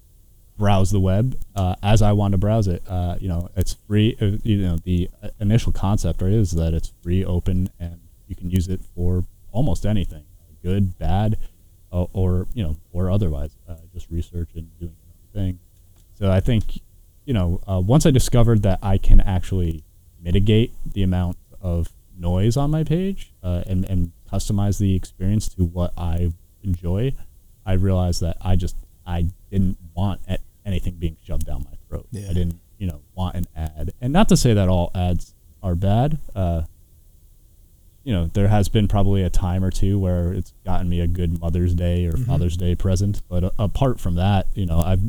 browse 0.60 0.92
the 0.92 1.00
web 1.00 1.40
uh, 1.56 1.74
as 1.82 2.04
I 2.04 2.12
want 2.12 2.34
to 2.34 2.38
browse 2.38 2.68
it. 2.68 2.84
Uh, 2.88 3.16
you 3.20 3.28
know, 3.28 3.50
it's 3.56 3.76
free. 3.88 4.16
Uh, 4.22 4.38
you 4.44 4.58
know, 4.58 4.78
the 4.78 5.10
initial 5.40 5.72
concept 5.72 6.22
right, 6.22 6.32
is 6.32 6.52
that 6.52 6.76
it's 6.76 6.92
free, 7.02 7.26
open, 7.26 7.70
and 7.80 8.00
you 8.28 8.36
can 8.36 8.52
use 8.52 8.68
it 8.68 8.82
for 8.96 9.26
almost 9.52 9.86
anything, 9.86 10.26
good, 10.62 11.00
bad, 11.00 11.40
or 11.92 12.46
you 12.54 12.62
know, 12.62 12.76
or 12.92 13.10
otherwise. 13.10 13.50
just 13.94 14.08
research 14.12 14.50
and 14.54 14.70
doing 14.80 14.94
your 15.02 15.42
own 15.42 15.46
thing. 15.46 15.60
So 16.20 16.30
I 16.30 16.42
think 16.42 16.82
you 17.26 17.34
know, 17.34 17.62
uh, 17.68 17.80
once 17.80 18.08
I 18.08 18.12
discovered 18.12 18.64
that 18.64 18.80
I 18.82 18.98
can 18.98 19.22
actually 19.22 19.84
mitigate 20.20 20.74
the 20.94 21.04
amount 21.04 21.38
of 21.62 21.90
noise 22.18 22.58
on 22.58 22.72
my 22.72 22.84
page 22.84 23.32
uh, 23.44 23.64
and, 23.68 23.86
and 23.86 24.12
customize 24.32 24.80
the 24.80 24.96
experience 24.96 25.48
to 25.50 25.64
what 25.64 25.94
I 25.96 26.34
enjoy, 26.64 27.14
I 27.68 27.74
realized 27.74 28.22
that 28.22 28.38
I 28.42 28.56
just 28.56 28.76
I 29.06 29.28
didn't 29.52 29.78
want 29.94 30.22
anything 30.70 30.96
being 30.96 31.18
shoved 31.24 31.46
down 31.46 31.66
my 31.70 31.78
throat. 31.88 32.08
Yeah. 32.12 32.30
I 32.30 32.34
didn't, 32.34 32.60
you 32.78 32.88
know, 32.88 33.02
want 33.16 33.36
an 33.36 33.46
ad. 33.56 33.92
And 34.00 34.14
not 34.14 34.30
to 34.30 34.38
say 34.38 34.54
that 34.54 34.70
all 34.70 34.92
ads 34.96 35.34
are 35.62 35.76
bad. 35.76 36.20
Uh, 36.36 36.64
you 38.04 38.14
know, 38.14 38.28
there 38.28 38.48
has 38.48 38.70
been 38.70 38.88
probably 38.88 39.24
a 39.24 39.30
time 39.30 39.64
or 39.64 39.72
two 39.72 40.00
where 40.00 40.32
it's 40.34 40.54
gotten 40.66 40.88
me 40.90 41.02
a 41.02 41.08
good 41.08 41.40
Mother's 41.40 41.76
Day 41.76 42.06
or 42.06 42.14
mm-hmm. 42.14 42.24
Father's 42.24 42.56
Day 42.56 42.76
present. 42.76 43.22
But 43.28 43.44
uh, 43.44 43.52
apart 43.60 44.00
from 44.00 44.16
that, 44.16 44.48
you 44.54 44.66
know, 44.66 44.80
I've 44.80 45.02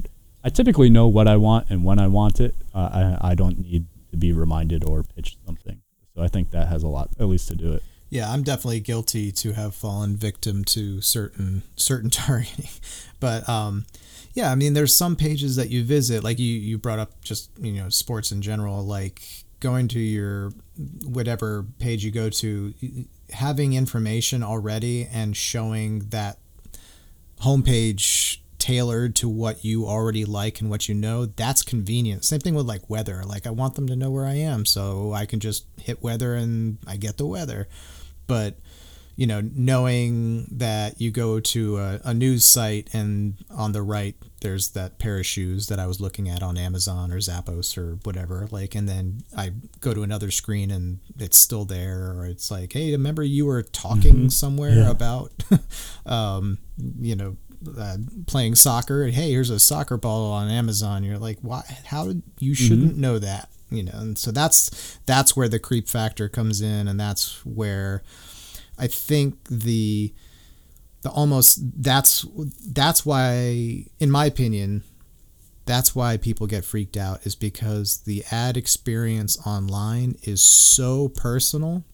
I 0.42 0.48
typically 0.48 0.88
know 0.88 1.06
what 1.06 1.28
I 1.28 1.36
want 1.36 1.68
and 1.70 1.84
when 1.84 1.98
I 1.98 2.08
want 2.08 2.40
it. 2.40 2.54
Uh, 2.74 3.16
I 3.22 3.30
I 3.30 3.34
don't 3.34 3.60
need 3.60 3.86
to 4.10 4.16
be 4.16 4.32
reminded 4.32 4.84
or 4.84 5.02
pitched 5.02 5.38
something. 5.46 5.80
So 6.14 6.22
I 6.22 6.28
think 6.28 6.50
that 6.50 6.68
has 6.68 6.82
a 6.82 6.88
lot, 6.88 7.10
at 7.18 7.26
least, 7.26 7.48
to 7.48 7.56
do 7.56 7.72
it. 7.72 7.82
Yeah, 8.10 8.30
I'm 8.30 8.42
definitely 8.42 8.80
guilty 8.80 9.30
to 9.32 9.52
have 9.52 9.74
fallen 9.74 10.16
victim 10.16 10.64
to 10.64 11.00
certain 11.00 11.62
certain 11.76 12.10
targeting, 12.10 12.70
but 13.20 13.48
um, 13.48 13.86
yeah, 14.40 14.50
I 14.50 14.54
mean, 14.54 14.72
there's 14.72 14.96
some 14.96 15.16
pages 15.16 15.56
that 15.56 15.68
you 15.68 15.84
visit, 15.84 16.24
like 16.24 16.38
you 16.38 16.46
you 16.46 16.78
brought 16.78 16.98
up 16.98 17.20
just 17.22 17.50
you 17.60 17.72
know 17.72 17.90
sports 17.90 18.32
in 18.32 18.40
general, 18.40 18.82
like 18.82 19.22
going 19.60 19.86
to 19.88 20.00
your 20.00 20.52
whatever 21.04 21.66
page 21.78 22.04
you 22.04 22.10
go 22.10 22.30
to, 22.30 22.72
having 23.30 23.74
information 23.74 24.42
already 24.42 25.06
and 25.12 25.36
showing 25.36 25.98
that 26.08 26.38
homepage 27.42 28.38
tailored 28.56 29.14
to 29.16 29.28
what 29.28 29.62
you 29.62 29.86
already 29.86 30.24
like 30.24 30.60
and 30.60 30.70
what 30.70 30.88
you 30.88 30.94
know, 30.94 31.26
that's 31.26 31.62
convenient. 31.62 32.24
Same 32.24 32.40
thing 32.40 32.54
with 32.54 32.66
like 32.66 32.88
weather. 32.88 33.22
Like 33.24 33.46
I 33.46 33.50
want 33.50 33.74
them 33.74 33.88
to 33.88 33.96
know 33.96 34.10
where 34.10 34.24
I 34.24 34.36
am, 34.36 34.64
so 34.64 35.12
I 35.12 35.26
can 35.26 35.38
just 35.38 35.66
hit 35.78 36.02
weather 36.02 36.34
and 36.34 36.78
I 36.86 36.96
get 36.96 37.18
the 37.18 37.26
weather. 37.26 37.68
But 38.26 38.58
you 39.20 39.26
know, 39.26 39.42
knowing 39.54 40.46
that 40.50 40.98
you 40.98 41.10
go 41.10 41.40
to 41.40 41.76
a, 41.76 42.00
a, 42.04 42.14
news 42.14 42.42
site 42.42 42.88
and 42.94 43.34
on 43.50 43.72
the 43.72 43.82
right 43.82 44.16
there's 44.40 44.70
that 44.70 44.98
pair 44.98 45.18
of 45.18 45.26
shoes 45.26 45.66
that 45.66 45.78
I 45.78 45.86
was 45.86 46.00
looking 46.00 46.26
at 46.30 46.42
on 46.42 46.56
Amazon 46.56 47.12
or 47.12 47.18
Zappos 47.18 47.76
or 47.76 47.98
whatever, 48.04 48.48
like, 48.50 48.74
and 48.74 48.88
then 48.88 49.22
I 49.36 49.52
go 49.80 49.92
to 49.92 50.02
another 50.02 50.30
screen 50.30 50.70
and 50.70 51.00
it's 51.18 51.36
still 51.36 51.66
there, 51.66 52.14
or 52.16 52.24
it's 52.24 52.50
like, 52.50 52.72
hey, 52.72 52.92
remember 52.92 53.22
you 53.22 53.44
were 53.44 53.62
talking 53.62 54.14
mm-hmm. 54.14 54.28
somewhere 54.28 54.76
yeah. 54.76 54.90
about, 54.90 55.32
um, 56.06 56.56
you 56.98 57.14
know, 57.14 57.36
uh, 57.78 57.98
playing 58.26 58.54
soccer. 58.54 59.08
Hey, 59.08 59.32
here's 59.32 59.50
a 59.50 59.60
soccer 59.60 59.98
ball 59.98 60.32
on 60.32 60.48
Amazon. 60.48 61.04
You're 61.04 61.18
like, 61.18 61.40
why? 61.42 61.62
How 61.84 62.06
did 62.06 62.22
you 62.38 62.54
mm-hmm. 62.54 62.64
shouldn't 62.66 62.92
mm-hmm. 62.92 63.00
know 63.02 63.18
that? 63.18 63.50
You 63.68 63.82
know, 63.82 63.92
and 63.96 64.18
so 64.18 64.30
that's 64.30 64.98
that's 65.04 65.36
where 65.36 65.48
the 65.48 65.58
creep 65.58 65.90
factor 65.90 66.30
comes 66.30 66.62
in, 66.62 66.88
and 66.88 66.98
that's 66.98 67.44
where 67.44 68.02
I 68.80 68.86
think 68.86 69.44
the 69.48 70.12
the 71.02 71.10
almost 71.10 71.82
that's 71.82 72.26
that's 72.72 73.06
why 73.06 73.84
in 73.98 74.10
my 74.10 74.26
opinion 74.26 74.82
that's 75.66 75.94
why 75.94 76.16
people 76.16 76.46
get 76.46 76.64
freaked 76.64 76.96
out 76.96 77.24
is 77.24 77.36
because 77.36 77.98
the 77.98 78.24
ad 78.30 78.56
experience 78.56 79.38
online 79.46 80.16
is 80.22 80.42
so 80.42 81.08
personal 81.08 81.84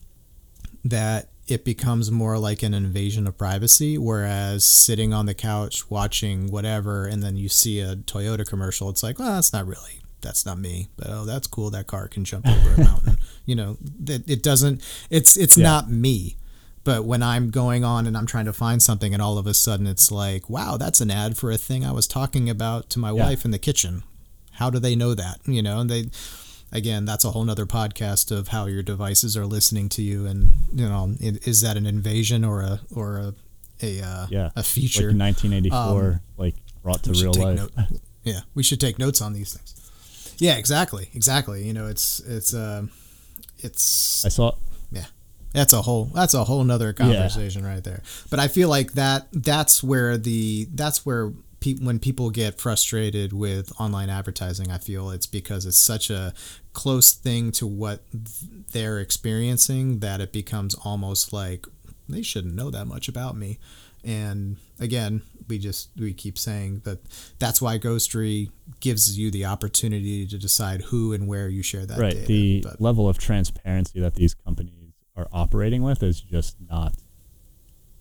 that 0.85 1.29
it 1.47 1.65
becomes 1.65 2.11
more 2.11 2.39
like 2.39 2.63
an 2.63 2.75
invasion 2.75 3.27
of 3.27 3.37
privacy 3.37 3.99
whereas 3.99 4.65
sitting 4.65 5.13
on 5.13 5.27
the 5.27 5.35
couch 5.35 5.91
watching 5.91 6.51
whatever 6.51 7.07
and 7.07 7.23
then 7.23 7.37
you 7.37 7.49
see 7.49 7.81
a 7.81 7.97
Toyota 7.97 8.47
commercial 8.49 8.89
it's 8.89 9.03
like 9.03 9.19
well 9.19 9.35
that's 9.35 9.53
not 9.53 9.67
really 9.67 10.01
that's 10.21 10.47
not 10.47 10.59
me 10.59 10.89
but 10.97 11.09
oh 11.11 11.25
that's 11.25 11.47
cool 11.47 11.71
that 11.71 11.87
car 11.87 12.09
can 12.09 12.25
jump 12.25 12.47
over 12.49 12.75
a 12.75 12.79
mountain 12.85 13.19
you 13.45 13.55
know 13.55 13.77
that 14.01 14.29
it 14.29 14.43
doesn't 14.43 14.83
it's 15.11 15.37
it's 15.37 15.57
yeah. 15.57 15.65
not 15.65 15.91
me 15.91 16.37
but 16.87 17.05
when 17.05 17.21
I'm 17.21 17.51
going 17.51 17.85
on 17.85 18.07
and 18.07 18.17
I'm 18.17 18.27
trying 18.27 18.45
to 18.45 18.53
find 18.53 18.81
something, 18.81 19.13
and 19.13 19.21
all 19.21 19.39
of 19.39 19.47
a 19.49 19.55
sudden 19.55 19.89
it's 19.89 20.13
like, 20.13 20.49
wow, 20.49 20.77
that's 20.77 21.01
an 21.01 21.11
ad 21.11 21.37
for 21.37 21.51
a 21.51 21.59
thing 21.59 21.85
I 21.85 21.91
was 21.91 22.07
talking 22.07 22.49
about 22.49 22.89
to 22.91 23.01
my 23.01 23.11
yeah. 23.11 23.25
wife 23.25 23.45
in 23.45 23.51
the 23.51 23.59
kitchen. 23.59 24.05
How 24.53 24.71
do 24.71 24.79
they 24.79 24.95
know 24.95 25.13
that? 25.13 25.41
You 25.47 25.63
know, 25.63 25.81
and 25.81 25.91
they, 25.91 26.11
again, 26.71 27.05
that's 27.05 27.25
a 27.25 27.33
whole 27.33 27.43
nother 27.43 27.67
podcast 27.67 28.31
of 28.31 28.49
how 28.49 28.67
your 28.67 28.85
devices 28.85 29.37
are 29.37 29.47
listening 29.47 29.89
to 29.91 30.03
you, 30.03 30.27
and 30.27 30.53
you 30.73 30.89
know, 30.89 31.17
is 31.21 31.61
that 31.63 31.77
an 31.77 31.87
invasion 31.87 32.45
or 32.45 32.61
a 32.61 32.81
or 32.95 33.19
a 33.19 33.35
a 33.83 34.01
uh, 34.01 34.27
yeah 34.31 34.51
a 34.55 34.63
feature? 34.63 35.11
Like 35.11 35.43
1984, 35.43 36.05
um, 36.05 36.21
like 36.37 36.55
brought 36.85 37.03
to 37.03 37.13
real 37.13 37.35
life. 37.35 37.59
Note, 37.59 37.73
yeah, 38.23 38.41
we 38.55 38.63
should 38.63 38.81
take 38.81 38.97
notes 38.97 39.21
on 39.21 39.33
these 39.33 39.53
things. 39.53 40.37
Yeah, 40.39 40.57
exactly, 40.57 41.11
exactly. 41.15 41.65
You 41.65 41.73
know, 41.73 41.89
it's 41.89 42.21
it's 42.21 42.55
uh, 42.55 42.87
it's. 43.59 44.25
I 44.25 44.29
saw 44.29 44.53
that's 45.57 45.73
a 45.73 45.83
whole 45.83 46.07
that's 46.07 46.35
a 46.35 46.45
whole 46.45 46.63
nother 46.63 46.93
conversation 46.93 47.63
yeah. 47.63 47.71
right 47.71 47.85
there 47.85 48.03
but 48.31 48.39
i 48.39 48.47
feel 48.47 48.69
like 48.69 48.93
that 48.93 49.27
that's 49.33 49.83
where 49.83 50.19
the 50.19 50.67
that's 50.75 51.07
where 51.07 51.33
pe- 51.61 51.77
when 51.77 51.99
people 51.99 52.31
get 52.31 52.61
frustrated 52.61 53.33
with 53.33 53.73
online 53.81 54.11
advertising 54.11 54.71
i 54.71 54.79
feel 54.79 55.11
it's 55.11 55.27
because 55.27 55.65
it's 55.67 55.79
such 55.79 56.11
a 56.11 56.33
close 56.73 57.13
thing 57.13 57.51
to 57.51 57.67
what 57.67 58.05
they're 58.73 59.01
experiencing 59.01 60.01
that 60.01 60.21
it 60.21 60.33
becomes 60.33 60.75
almost 60.75 61.33
like 61.33 61.67
they 62.09 62.23
shouldn't 62.23 62.55
know 62.55 62.71
that 62.71 62.85
much 62.85 63.09
about 63.09 63.37
me 63.37 63.59
and 64.05 64.57
again 64.79 65.23
we 65.49 65.59
just 65.59 65.91
we 65.99 66.13
keep 66.13 66.39
saying 66.39 66.81
that 66.85 66.99
that's 67.39 67.63
why 67.63 67.79
ghostery 67.79 68.51
gives 68.81 69.19
you 69.19 69.31
the 69.31 69.45
opportunity 69.45 70.27
to 70.27 70.39
decide 70.39 70.83
who 70.83 71.13
and 71.13 71.27
where 71.27 71.49
you 71.49 71.63
share 71.63 71.87
that 71.87 71.99
right 71.99 72.13
data. 72.13 72.27
the 72.27 72.61
but, 72.63 72.81
level 72.81 73.09
of 73.09 73.19
transparency 73.19 74.01
that 74.01 74.15
these 74.15 74.35
companies 74.35 74.76
are 75.17 75.29
operating 75.33 75.83
with 75.83 76.03
is 76.03 76.21
just 76.21 76.57
not 76.69 76.95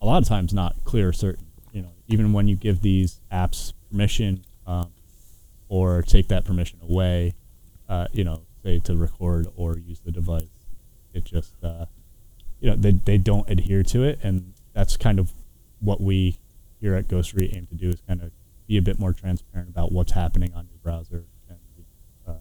a 0.02 0.06
lot 0.06 0.22
of 0.22 0.28
times 0.28 0.54
not 0.54 0.76
clear 0.84 1.14
certain. 1.14 1.48
You 1.72 1.82
know, 1.82 1.92
even 2.08 2.34
when 2.34 2.48
you 2.48 2.56
give 2.56 2.82
these 2.82 3.20
apps 3.32 3.74
permission 3.90 4.46
um, 4.68 4.92
or 5.68 6.02
take 6.02 6.28
that 6.28 6.46
permission 6.46 6.80
away, 6.82 7.34
uh, 7.90 8.08
you 8.12 8.24
know, 8.24 8.42
say 8.64 8.80
to 8.80 8.96
record 8.96 9.48
or 9.56 9.78
use 9.78 10.00
the 10.00 10.12
device, 10.12 10.44
it 11.14 11.24
just 11.24 11.54
uh, 11.64 11.86
you 12.60 12.70
know 12.70 12.76
they 12.76 12.92
they 12.92 13.18
don't 13.18 13.50
adhere 13.50 13.84
to 13.84 14.04
it, 14.04 14.20
and 14.24 14.54
that's 14.74 14.98
kind 14.98 15.20
of 15.20 15.32
what 15.80 16.02
we 16.02 16.38
here 16.80 16.96
at 16.96 17.08
Ghostery 17.08 17.56
aim 17.56 17.68
to 17.68 17.76
do 17.76 17.90
is 17.90 18.02
kind 18.08 18.22
of 18.22 18.32
be 18.68 18.78
a 18.78 18.82
bit 18.82 19.00
more 19.00 19.14
transparent 19.14 19.70
about 19.70 19.92
what's 19.92 20.12
happening 20.12 20.52
on 20.54 20.68
your 20.68 20.80
browser 20.84 21.26
and 21.50 21.58
uh, 22.28 22.34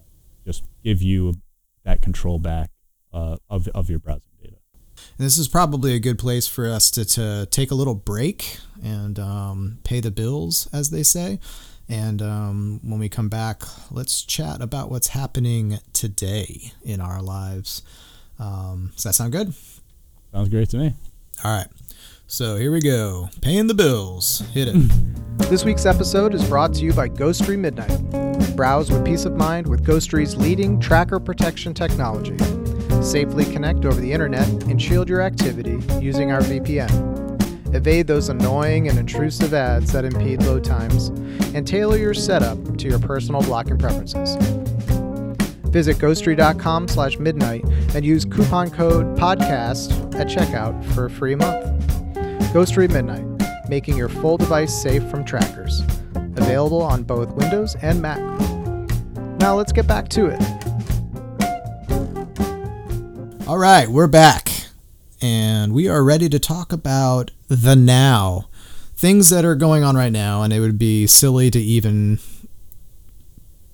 just 0.45 0.63
give 0.83 1.01
you 1.01 1.35
that 1.83 2.01
control 2.01 2.39
back 2.39 2.69
uh, 3.13 3.37
of 3.49 3.67
of 3.69 3.89
your 3.89 3.99
data. 3.99 4.21
And 5.17 5.25
this 5.25 5.37
is 5.37 5.47
probably 5.47 5.93
a 5.93 5.99
good 5.99 6.19
place 6.19 6.45
for 6.47 6.67
us 6.67 6.91
to, 6.91 7.05
to 7.05 7.47
take 7.49 7.71
a 7.71 7.75
little 7.75 7.95
break 7.95 8.57
and 8.83 9.17
um, 9.17 9.79
pay 9.83 10.01
the 10.01 10.11
bills, 10.11 10.67
as 10.73 10.89
they 10.89 11.03
say. 11.03 11.39
And 11.87 12.21
um, 12.21 12.79
when 12.83 12.99
we 12.99 13.07
come 13.07 13.29
back, 13.29 13.61
let's 13.91 14.23
chat 14.23 14.61
about 14.61 14.89
what's 14.91 15.09
happening 15.09 15.79
today 15.93 16.73
in 16.83 16.99
our 16.99 17.21
lives. 17.21 17.81
Um, 18.39 18.91
does 18.95 19.03
that 19.03 19.15
sound 19.15 19.31
good? 19.31 19.53
Sounds 20.33 20.49
great 20.49 20.69
to 20.71 20.77
me. 20.77 20.93
All 21.43 21.57
right. 21.57 21.67
So 22.27 22.57
here 22.57 22.71
we 22.71 22.81
go. 22.81 23.29
Paying 23.41 23.67
the 23.67 23.73
bills. 23.73 24.39
Hit 24.51 24.67
it. 24.67 24.75
this 25.49 25.63
week's 25.63 25.85
episode 25.85 26.33
is 26.33 26.43
brought 26.49 26.73
to 26.73 26.83
you 26.83 26.91
by 26.91 27.07
Ghostery 27.07 27.57
Midnight. 27.57 28.55
Browse 28.55 28.91
with 28.91 29.05
peace 29.05 29.23
of 29.23 29.33
mind 29.33 29.67
with 29.67 29.85
Ghostery's 29.85 30.35
leading 30.35 30.79
tracker 30.79 31.19
protection 31.19 31.73
technology. 31.73 32.35
Safely 33.05 33.45
connect 33.45 33.85
over 33.85 34.01
the 34.01 34.11
internet 34.11 34.47
and 34.63 34.81
shield 34.81 35.07
your 35.07 35.21
activity 35.21 35.79
using 36.01 36.31
our 36.31 36.41
VPN. 36.41 36.89
Evade 37.75 38.07
those 38.07 38.29
annoying 38.29 38.87
and 38.89 38.97
intrusive 38.97 39.53
ads 39.53 39.91
that 39.91 40.05
impede 40.05 40.41
load 40.41 40.63
times, 40.63 41.09
and 41.53 41.67
tailor 41.67 41.97
your 41.97 42.15
setup 42.15 42.77
to 42.79 42.89
your 42.89 42.97
personal 42.97 43.41
blocking 43.43 43.77
preferences. 43.77 44.35
Visit 45.67 45.97
ghostery.com 45.97 46.87
slash 46.87 47.19
midnight 47.19 47.63
and 47.93 48.03
use 48.03 48.25
coupon 48.25 48.71
code 48.71 49.15
PODCAST 49.17 50.15
at 50.15 50.27
checkout 50.27 50.83
for 50.95 51.05
a 51.05 51.09
free 51.09 51.35
month. 51.35 51.63
Ghostery 52.53 52.89
Midnight, 52.89 53.69
making 53.69 53.97
your 53.97 54.09
full 54.09 54.37
device 54.37 54.73
safe 54.81 55.07
from 55.11 55.23
trackers. 55.23 55.81
Available 56.15 56.81
on 56.81 57.03
both 57.03 57.29
Windows 57.33 57.75
and 57.83 58.01
Mac. 58.01 58.19
Now 59.39 59.55
let's 59.55 59.71
get 59.71 59.85
back 59.85 60.09
to 60.09 60.25
it. 60.25 60.64
All 63.47 63.59
right, 63.59 63.87
we're 63.87 64.07
back. 64.07 64.49
And 65.21 65.71
we 65.71 65.87
are 65.87 66.03
ready 66.03 66.29
to 66.29 66.39
talk 66.39 66.73
about 66.73 67.29
the 67.47 67.75
now. 67.75 68.49
Things 68.95 69.29
that 69.29 69.45
are 69.45 69.53
going 69.53 69.83
on 69.83 69.95
right 69.95 70.11
now, 70.11 70.41
and 70.41 70.51
it 70.51 70.59
would 70.59 70.79
be 70.79 71.05
silly 71.05 71.51
to 71.51 71.59
even 71.59 72.17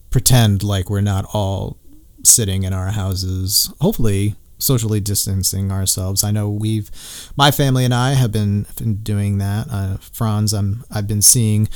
pretend 0.09 0.61
like 0.61 0.89
we're 0.89 0.99
not 0.99 1.25
all 1.33 1.77
sitting 2.21 2.63
in 2.63 2.73
our 2.73 2.87
houses, 2.87 3.73
hopefully 3.79 4.35
socially 4.57 4.99
distancing 4.99 5.71
ourselves. 5.71 6.21
I 6.21 6.31
know 6.31 6.49
we've, 6.49 6.91
my 7.37 7.49
family 7.49 7.85
and 7.85 7.93
I 7.93 8.15
have 8.15 8.33
been, 8.33 8.65
been 8.75 8.95
doing 8.95 9.37
that. 9.37 9.67
Uh, 9.71 9.97
Franz, 10.01 10.51
I'm, 10.51 10.83
I've 10.91 11.07
been 11.07 11.21
seeing 11.21 11.69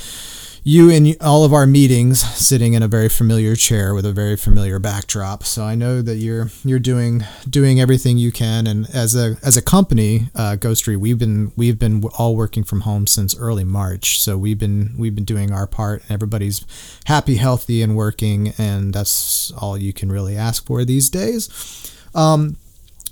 you 0.66 0.90
in 0.90 1.14
all 1.20 1.44
of 1.44 1.52
our 1.52 1.64
meetings 1.64 2.20
sitting 2.20 2.72
in 2.72 2.82
a 2.82 2.88
very 2.88 3.08
familiar 3.08 3.54
chair 3.54 3.94
with 3.94 4.04
a 4.04 4.12
very 4.12 4.36
familiar 4.36 4.80
backdrop. 4.80 5.44
So 5.44 5.62
I 5.62 5.76
know 5.76 6.02
that 6.02 6.16
you're 6.16 6.50
you're 6.64 6.80
doing 6.80 7.24
doing 7.48 7.80
everything 7.80 8.18
you 8.18 8.32
can. 8.32 8.66
And 8.66 8.92
as 8.92 9.14
a 9.14 9.36
as 9.44 9.56
a 9.56 9.62
company, 9.62 10.28
uh, 10.34 10.56
Ghostery, 10.58 10.96
we've 10.96 11.20
been 11.20 11.52
we've 11.54 11.78
been 11.78 12.02
all 12.18 12.34
working 12.34 12.64
from 12.64 12.80
home 12.80 13.06
since 13.06 13.38
early 13.38 13.62
March. 13.62 14.20
So 14.20 14.36
we've 14.36 14.58
been 14.58 14.92
we've 14.98 15.14
been 15.14 15.24
doing 15.24 15.52
our 15.52 15.68
part. 15.68 16.02
And 16.02 16.10
everybody's 16.10 16.66
happy, 17.04 17.36
healthy, 17.36 17.80
and 17.80 17.94
working, 17.94 18.52
and 18.58 18.92
that's 18.92 19.52
all 19.52 19.78
you 19.78 19.92
can 19.92 20.10
really 20.10 20.36
ask 20.36 20.66
for 20.66 20.84
these 20.84 21.08
days. 21.08 21.94
Um, 22.12 22.56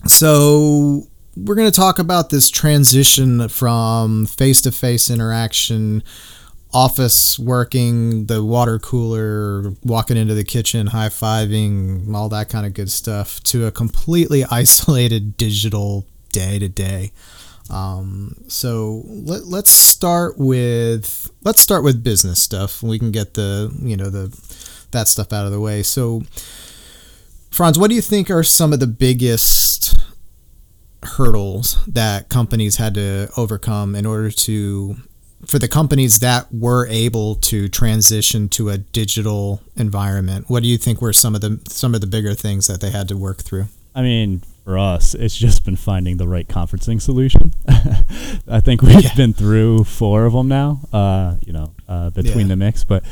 so 0.06 1.06
we're 1.36 1.54
going 1.54 1.70
to 1.70 1.76
talk 1.76 2.00
about 2.00 2.30
this 2.30 2.50
transition 2.50 3.48
from 3.48 4.26
face 4.26 4.60
to 4.62 4.72
face 4.72 5.08
interaction 5.08 6.02
office 6.74 7.38
working, 7.38 8.26
the 8.26 8.44
water 8.44 8.78
cooler, 8.80 9.72
walking 9.84 10.16
into 10.16 10.34
the 10.34 10.44
kitchen, 10.44 10.88
high 10.88 11.08
fiving, 11.08 12.12
all 12.12 12.28
that 12.28 12.48
kind 12.48 12.66
of 12.66 12.74
good 12.74 12.90
stuff, 12.90 13.42
to 13.44 13.66
a 13.66 13.70
completely 13.70 14.44
isolated 14.50 15.37
digital 15.37 16.04
day 16.32 16.58
to 16.58 16.68
day. 16.68 17.12
Um, 17.70 18.34
so 18.48 19.02
let, 19.06 19.46
let's 19.46 19.70
start 19.70 20.34
with 20.37 21.30
let's 21.44 21.60
start 21.60 21.84
with 21.84 22.02
business 22.02 22.42
stuff. 22.42 22.82
We 22.82 22.98
can 22.98 23.10
get 23.10 23.34
the 23.34 23.74
you 23.80 23.96
know 23.96 24.10
the 24.10 24.37
that 24.90 25.08
stuff 25.08 25.32
out 25.32 25.46
of 25.46 25.52
the 25.52 25.60
way. 25.60 25.82
So 25.82 26.22
Franz, 27.50 27.78
what 27.78 27.88
do 27.88 27.94
you 27.94 28.02
think 28.02 28.30
are 28.30 28.42
some 28.42 28.72
of 28.72 28.80
the 28.80 28.87
biggest 28.87 29.96
hurdles 31.04 31.82
that 31.87 32.28
companies 32.28 32.76
had 32.76 32.94
to 32.94 33.28
overcome 33.37 33.94
in 33.94 34.04
order 34.04 34.30
to 34.30 34.96
for 35.46 35.59
the 35.59 35.68
companies 35.68 36.18
that 36.20 36.46
were 36.52 36.87
able 36.88 37.35
to 37.37 37.68
transition 37.68 38.48
to 38.48 38.68
a 38.70 38.78
digital 38.78 39.61
environment 39.76 40.44
what 40.48 40.62
do 40.62 40.68
you 40.68 40.76
think 40.78 41.00
were 41.00 41.12
some 41.12 41.35
of 41.35 41.40
the 41.40 41.61
some 41.68 41.94
of 41.94 42.00
the 42.00 42.07
bigger 42.07 42.35
things 42.35 42.66
that 42.66 42.80
they 42.80 42.90
had 42.90 43.09
to 43.09 43.16
work 43.16 43.42
through 43.42 43.66
I 43.96 44.02
mean, 44.02 44.42
for 44.64 44.76
us, 44.76 45.14
it's 45.14 45.37
just 45.37 45.64
been 45.64 45.76
finding 45.76 46.16
the 46.16 46.26
right 46.26 46.48
conferencing 46.48 47.00
solution. 47.00 47.54
I 48.48 48.59
think 48.59 48.83
we've 48.83 49.04
Yeah. 49.04 49.14
been 49.14 49.33
through 49.33 49.85
four 49.85 50.24
of 50.26 50.33
them 50.33 50.48
now, 50.48 50.80
uh, 50.92 51.37
you 51.46 51.52
know, 51.52 51.70
uh, 51.88 52.11
between 52.11 52.46
Yeah. 52.46 52.54
the 52.54 52.57
mix. 52.57 52.83
But 52.83 53.04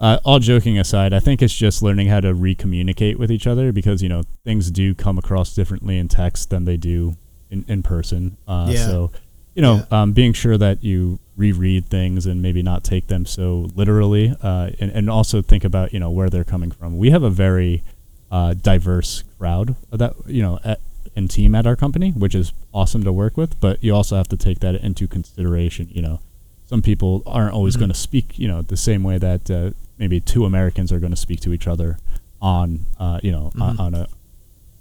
uh, 0.00 0.18
all 0.24 0.38
joking 0.38 0.78
aside, 0.78 1.12
I 1.12 1.20
think 1.20 1.42
it's 1.42 1.54
just 1.54 1.82
learning 1.82 2.08
how 2.08 2.20
to 2.20 2.32
re-communicate 2.32 3.18
with 3.18 3.30
each 3.30 3.46
other 3.46 3.70
because, 3.70 4.02
you 4.02 4.08
know, 4.08 4.22
things 4.42 4.70
do 4.70 4.94
come 4.94 5.18
across 5.18 5.54
differently 5.54 5.98
in 5.98 6.08
text 6.08 6.48
than 6.48 6.64
they 6.64 6.78
do 6.78 7.16
in, 7.50 7.66
in 7.68 7.82
person. 7.82 8.38
Uh, 8.48 8.70
Yeah. 8.72 8.86
So, 8.86 9.10
you 9.54 9.60
know, 9.60 9.84
um, 9.90 10.12
being 10.12 10.32
sure 10.32 10.56
that 10.56 10.82
you 10.82 11.18
reread 11.40 11.86
things 11.86 12.26
and 12.26 12.36
maybe 12.42 12.62
not 12.62 12.84
take 12.84 13.06
them 13.06 13.24
so 13.24 13.68
literally 13.74 14.26
uh, 14.42 14.70
and, 14.80 14.90
and 14.92 15.08
also 15.10 15.40
think 15.42 15.64
about, 15.64 15.92
you 15.94 15.98
know, 15.98 16.10
where 16.10 16.28
they're 16.28 16.44
coming 16.54 16.70
from. 16.70 16.98
We 16.98 17.10
have 17.10 17.22
a 17.22 17.30
very 17.30 17.82
uh, 18.30 18.54
diverse 18.54 19.24
crowd 19.38 19.74
that 19.90 20.12
you 20.26 20.42
know 20.42 20.58
at, 20.64 20.78
and 21.16 21.28
team 21.30 21.54
at 21.54 21.66
our 21.66 21.76
company, 21.76 22.10
which 22.10 22.34
is 22.34 22.52
awesome 22.72 23.02
to 23.04 23.12
work 23.12 23.36
with. 23.36 23.58
But 23.60 23.82
you 23.82 23.94
also 23.94 24.14
have 24.16 24.28
to 24.28 24.36
take 24.36 24.60
that 24.60 24.74
into 24.76 25.08
consideration. 25.08 25.88
You 25.90 26.02
know, 26.02 26.20
some 26.66 26.82
people 26.82 27.22
aren't 27.26 27.54
always 27.54 27.74
Mhm. 27.74 27.80
going 27.80 27.92
to 27.96 27.98
speak, 28.08 28.38
you 28.38 28.46
know, 28.46 28.62
the 28.62 28.76
same 28.76 29.02
way 29.02 29.18
that 29.18 29.50
uh, 29.50 29.70
maybe 29.98 30.20
two 30.20 30.44
Americans 30.44 30.92
are 30.92 31.00
going 31.00 31.10
to 31.18 31.22
speak 31.26 31.40
to 31.40 31.52
each 31.52 31.66
other 31.66 31.98
on, 32.40 32.86
uh, 32.98 33.18
you 33.22 33.32
know, 33.32 33.50
on, 33.60 33.76
Mhm. 33.76 33.80
on 33.80 33.94
a 33.94 34.06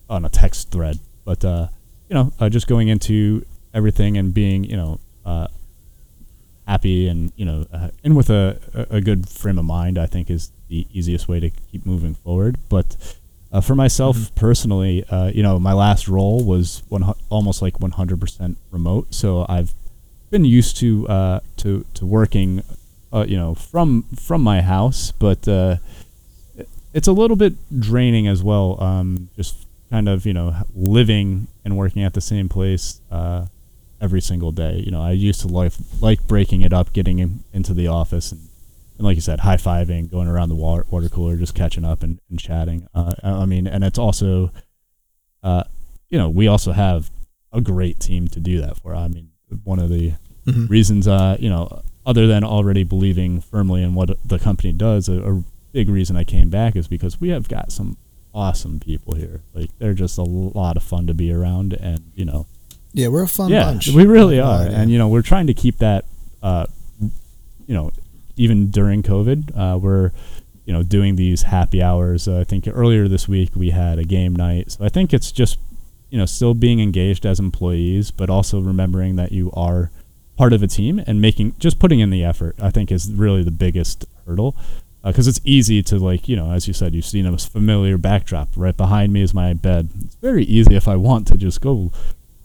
on 0.09 0.25
a 0.25 0.29
text 0.29 0.69
thread. 0.71 0.97
But 1.25 1.43
uh, 1.45 1.67
you 2.09 2.13
know, 2.15 2.33
uh, 2.39 2.49
just 2.49 2.67
going 2.67 2.87
into 2.89 3.45
everything 3.73 4.17
and 4.17 4.33
being, 4.33 4.63
you 4.65 4.77
know, 4.77 4.99
uh, 5.25 5.47
happy 6.69 7.07
and 7.11 7.31
you 7.35 7.45
know, 7.49 7.59
uh, 7.73 7.89
and 8.03 8.15
with 8.15 8.29
a, 8.29 8.57
a 8.97 9.01
good 9.01 9.21
frame 9.27 9.57
of 9.59 9.65
mind, 9.65 9.97
I 9.97 10.05
think 10.13 10.29
is 10.29 10.51
the 10.67 10.85
easiest 10.97 11.27
way 11.27 11.39
to 11.39 11.49
keep 11.71 11.85
moving 11.85 12.13
forward. 12.23 12.53
But 12.69 12.87
uh, 13.51 13.61
for 13.61 13.75
myself 13.75 14.15
Mhm. 14.17 14.35
personally, 14.35 14.95
uh, 15.15 15.29
you 15.37 15.41
know, 15.41 15.55
my 15.59 15.73
last 15.73 16.07
role 16.07 16.39
was 16.53 16.83
one, 16.89 17.03
almost 17.29 17.61
like 17.65 17.75
100% 17.79 18.55
remote. 18.71 19.05
So 19.21 19.45
I've 19.49 19.71
been 20.29 20.45
used 20.59 20.77
to 20.77 20.89
uh, 21.17 21.39
to 21.61 21.69
to 21.97 22.05
working, 22.05 22.61
uh, 23.11 23.25
you 23.31 23.37
know, 23.41 23.55
from 23.55 24.03
from 24.27 24.41
my 24.43 24.61
house, 24.61 25.11
but 25.25 25.47
uh, 25.47 25.77
it's 26.93 27.07
a 27.07 27.11
little 27.21 27.35
bit 27.37 27.53
draining 27.79 28.27
as 28.27 28.43
well. 28.43 28.77
Um, 28.89 29.29
just 29.35 29.65
kind 29.89 30.07
of 30.07 30.25
you 30.25 30.33
know 30.33 30.53
living 30.75 31.47
and 31.65 31.75
working 31.75 32.03
at 32.05 32.13
the 32.13 32.21
same 32.21 32.47
place 32.47 33.01
uh, 33.11 33.41
every 34.01 34.21
single 34.21 34.51
day. 34.51 34.81
You 34.85 34.91
know, 34.91 35.01
I 35.01 35.11
used 35.11 35.41
to 35.41 35.47
like 35.47 35.73
like 36.01 36.25
breaking 36.27 36.61
it 36.61 36.73
up, 36.73 36.93
getting 36.93 37.19
in, 37.19 37.43
into 37.53 37.73
the 37.73 37.87
office 37.87 38.31
and 38.31 38.41
and 38.97 39.05
like 39.05 39.15
you 39.15 39.21
said, 39.21 39.39
high 39.39 39.55
fiving, 39.55 40.11
going 40.11 40.27
around 40.27 40.49
the 40.49 40.55
water, 40.55 40.85
water 40.89 41.07
cooler, 41.07 41.37
just 41.37 41.55
catching 41.55 41.85
up 41.85 42.03
and, 42.03 42.19
and 42.29 42.37
chatting. 42.37 42.85
Uh, 42.93 43.13
I 43.23 43.45
mean, 43.45 43.65
and 43.65 43.81
it's 43.81 43.97
also, 43.97 44.51
uh, 45.41 45.63
you 46.09 46.17
know, 46.17 46.29
we 46.29 46.47
also 46.47 46.73
have 46.73 47.09
a 47.53 47.61
great 47.61 47.99
team 48.01 48.27
to 48.27 48.41
do 48.41 48.59
that 48.59 48.75
for. 48.77 48.93
I 48.93 49.07
mean, 49.07 49.29
one 49.63 49.79
of 49.79 49.89
the 49.89 50.13
Mhm. 50.45 50.69
reasons, 50.69 51.07
uh, 51.07 51.37
you 51.39 51.49
know, 51.49 51.81
other 52.05 52.27
than 52.27 52.43
already 52.43 52.83
believing 52.83 53.39
firmly 53.39 53.83
in 53.83 53.93
what 53.93 54.17
the 54.27 54.37
company 54.39 54.73
does, 54.73 55.07
a, 55.07 55.21
a 55.21 55.43
big 55.71 55.87
reason 55.89 56.17
I 56.17 56.23
came 56.25 56.49
back 56.49 56.75
is 56.75 56.87
because 56.89 57.21
we 57.21 57.29
have 57.29 57.47
got 57.47 57.71
some 57.71 57.95
awesome 58.33 58.79
people 58.81 59.13
here. 59.15 59.41
Like 59.53 59.69
they're 59.79 59.93
just 59.93 60.17
a 60.17 60.23
lot 60.23 60.75
of 60.75 60.83
fun 60.83 61.07
to 61.07 61.13
be 61.13 61.31
around, 61.31 61.73
and 61.73 62.11
you 62.15 62.25
know, 62.25 62.47
yeah 62.93 63.07
we're 63.07 63.23
a 63.23 63.27
fun 63.27 63.51
yeah, 63.51 63.65
bunch. 63.65 63.89
we 63.89 64.05
really 64.05 64.39
are, 64.39 64.61
and 64.61 64.91
you 64.91 64.97
know, 64.97 65.07
we're 65.07 65.21
trying 65.21 65.47
to 65.47 65.53
keep 65.53 65.77
that, 65.77 66.05
uh, 66.41 66.65
you 67.01 67.75
know, 67.75 67.91
even 68.35 68.71
during 68.71 69.03
COVID, 69.03 69.57
uh, 69.57 69.77
we're 69.77 70.11
you 70.65 70.73
know 70.73 70.83
doing 70.83 71.15
these 71.15 71.43
happy 71.43 71.81
hours. 71.81 72.27
Uh, 72.27 72.39
I 72.39 72.43
think 72.43 72.67
earlier 72.67 73.07
this 73.07 73.27
week 73.27 73.51
we 73.55 73.71
had 73.71 73.99
a 73.99 74.03
game 74.03 74.35
night, 74.35 74.71
so 74.71 74.85
I 74.85 74.89
think 74.89 75.13
it's 75.13 75.31
just 75.31 75.59
you 76.09 76.17
know 76.17 76.25
still 76.25 76.53
being 76.53 76.79
engaged 76.79 77.25
as 77.25 77.39
employees, 77.39 78.11
but 78.11 78.29
also 78.29 78.59
remembering 78.59 79.15
that 79.17 79.31
you 79.31 79.51
are 79.53 79.91
part 80.37 80.53
of 80.53 80.63
a 80.63 80.67
team 80.67 81.01
and 81.05 81.21
making 81.21 81.55
just 81.59 81.79
putting 81.79 81.99
in 81.99 82.09
the 82.09 82.23
effort. 82.23 82.55
I 82.61 82.71
think 82.71 82.91
is 82.91 83.11
really 83.11 83.43
the 83.43 83.51
biggest 83.51 84.05
hurdle. 84.25 84.55
Because 85.01 85.29
it's 85.29 85.39
easy 85.45 85.81
to 85.83 85.97
like 85.97 86.27
you 86.27 86.35
know 86.35 86.51
as 86.51 86.67
you 86.67 86.73
said 86.73 86.93
you've 86.93 87.05
seen 87.05 87.25
a 87.25 87.37
familiar 87.37 87.97
backdrop. 87.97 88.49
Right 88.55 88.75
behind 88.75 89.13
me 89.13 89.21
is 89.21 89.33
my 89.33 89.53
bed. 89.53 89.89
It's 90.03 90.15
very 90.15 90.43
easy 90.43 90.75
if 90.75 90.89
i 90.89 90.95
want 90.97 91.25
to 91.27 91.37
just 91.37 91.61
go 91.61 91.91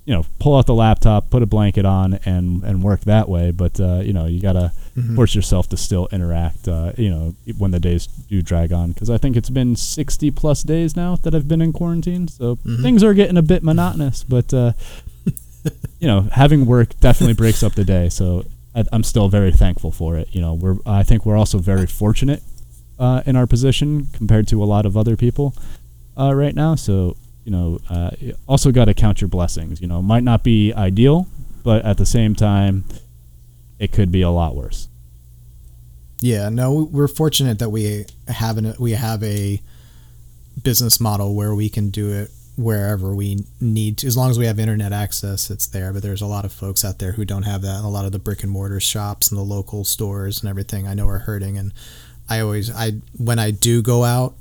you 0.06 0.12
know 0.14 0.24
pull 0.38 0.54
out 0.56 0.66
the 0.66 0.74
laptop 0.74 1.30
put 1.30 1.42
a 1.42 1.46
blanket 1.46 1.84
on 1.86 2.14
and 2.26 2.62
and 2.64 2.82
work 2.82 3.00
that 3.02 3.28
way. 3.28 3.50
But 3.50 3.80
uh, 3.80 4.00
you 4.04 4.12
know 4.12 4.26
you 4.26 4.40
gotta 4.40 4.72
Mhm. 4.96 5.16
force 5.16 5.34
yourself 5.34 5.68
to 5.70 5.76
still 5.76 6.06
interact 6.12 6.68
uh, 6.68 6.92
you 6.96 7.10
know 7.10 7.34
when 7.58 7.72
the 7.72 7.80
days 7.80 8.06
do 8.28 8.40
drag 8.42 8.72
on. 8.72 8.92
Because 8.92 9.10
i 9.10 9.18
think 9.18 9.36
it's 9.36 9.50
been 9.50 9.74
60 9.74 10.30
plus 10.30 10.62
days 10.62 10.94
now 10.94 11.16
that 11.16 11.34
i've 11.34 11.48
been 11.48 11.60
in 11.60 11.72
quarantine. 11.72 12.28
So 12.28 12.56
Mhm. 12.64 12.82
things 12.82 13.02
are 13.02 13.12
getting 13.14 13.36
a 13.36 13.42
bit 13.42 13.62
monotonous 13.64 14.22
but 14.28 14.54
uh, 14.54 14.72
you 16.00 16.06
know 16.06 16.22
having 16.32 16.66
work 16.66 16.98
definitely 17.00 17.34
breaks 17.34 17.62
up 17.62 17.74
the 17.74 17.84
day. 17.84 18.08
So 18.08 18.44
I, 18.74 18.84
i'm 18.92 19.02
still 19.02 19.28
very 19.28 19.52
thankful 19.52 19.90
for 19.90 20.16
it. 20.16 20.28
You 20.32 20.40
know 20.40 20.54
we're 20.54 20.76
i 20.86 21.02
think 21.02 21.24
we're 21.26 21.36
also 21.36 21.58
very 21.58 21.86
fortunate 21.86 22.42
uh, 22.98 23.22
in 23.26 23.34
our 23.36 23.46
position 23.46 24.06
compared 24.12 24.46
to 24.48 24.62
a 24.62 24.66
lot 24.74 24.86
of 24.86 24.96
other 24.96 25.16
people 25.16 25.54
uh, 26.16 26.32
right 26.34 26.54
now. 26.54 26.76
So 26.76 27.16
you 27.44 27.52
know 27.52 27.78
uh, 27.90 28.10
also 28.46 28.72
got 28.72 28.86
to 28.86 28.94
count 28.94 29.20
your 29.20 29.28
blessings 29.28 29.80
you 29.80 29.86
know 29.86 30.00
might 30.02 30.22
not 30.22 30.42
be 30.42 30.72
ideal 30.74 31.26
but 31.62 31.84
at 31.84 31.98
the 31.98 32.06
same 32.06 32.34
time 32.34 32.84
it 33.78 33.92
could 33.92 34.10
be 34.10 34.22
a 34.22 34.30
lot 34.30 34.54
worse 34.54 34.88
Yeah, 36.24 36.48
no, 36.48 36.88
we're 36.90 37.06
fortunate 37.06 37.58
that 37.58 37.68
we 37.68 38.06
have 38.28 38.56
an 38.56 38.74
we 38.78 38.92
have 38.92 39.22
a 39.22 39.60
business 40.62 40.98
model 40.98 41.34
where 41.34 41.54
we 41.54 41.68
can 41.68 41.90
do 41.90 42.12
it 42.12 42.30
wherever 42.56 43.14
we 43.14 43.44
need 43.60 43.98
to. 43.98 44.06
As 44.06 44.16
long 44.16 44.30
as 44.30 44.38
we 44.38 44.46
have 44.46 44.58
internet 44.58 44.90
access, 44.90 45.50
it's 45.50 45.66
there. 45.66 45.92
But 45.92 46.02
there's 46.02 46.22
a 46.22 46.26
lot 46.26 46.46
of 46.46 46.52
folks 46.52 46.82
out 46.82 46.98
there 46.98 47.12
who 47.12 47.26
don't 47.26 47.42
have 47.42 47.60
that. 47.60 47.76
And 47.76 47.84
a 47.84 47.88
lot 47.88 48.06
of 48.06 48.12
the 48.12 48.18
brick 48.18 48.42
and 48.42 48.50
mortar 48.50 48.80
shops 48.80 49.30
and 49.30 49.38
the 49.38 49.44
local 49.44 49.84
stores 49.84 50.40
and 50.40 50.48
everything 50.48 50.88
I 50.88 50.94
know 50.94 51.08
are 51.08 51.18
hurting. 51.18 51.58
And 51.58 51.74
I 52.26 52.40
always 52.40 52.74
I 52.74 52.92
when 53.18 53.38
I 53.38 53.50
do 53.50 53.82
go 53.82 54.04
out, 54.04 54.34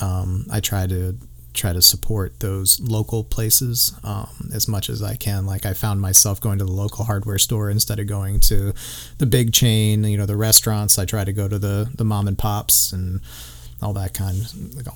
um, 0.00 0.46
I 0.50 0.58
try 0.58 0.88
to 0.88 1.16
try 1.52 1.72
to 1.72 1.82
support 1.82 2.40
those 2.40 2.80
local 2.80 3.24
places 3.24 3.94
um, 4.04 4.50
as 4.54 4.68
much 4.68 4.88
as 4.88 5.02
I 5.02 5.16
can. 5.16 5.46
Like 5.46 5.66
I 5.66 5.72
found 5.72 6.00
myself 6.00 6.40
going 6.40 6.58
to 6.58 6.64
the 6.64 6.72
local 6.72 7.04
hardware 7.04 7.38
store 7.38 7.70
instead 7.70 7.98
of 7.98 8.06
going 8.06 8.40
to 8.40 8.72
the 9.18 9.26
big 9.26 9.52
chain. 9.52 10.04
You 10.04 10.18
know, 10.18 10.26
the 10.26 10.36
restaurants. 10.36 10.98
I 10.98 11.04
try 11.04 11.24
to 11.24 11.32
go 11.32 11.48
to 11.48 11.58
the 11.58 11.90
the 11.94 12.04
mom 12.04 12.28
and 12.28 12.38
pops 12.38 12.92
and 12.92 13.20
all 13.82 13.92
that 13.94 14.14
kind 14.14 14.42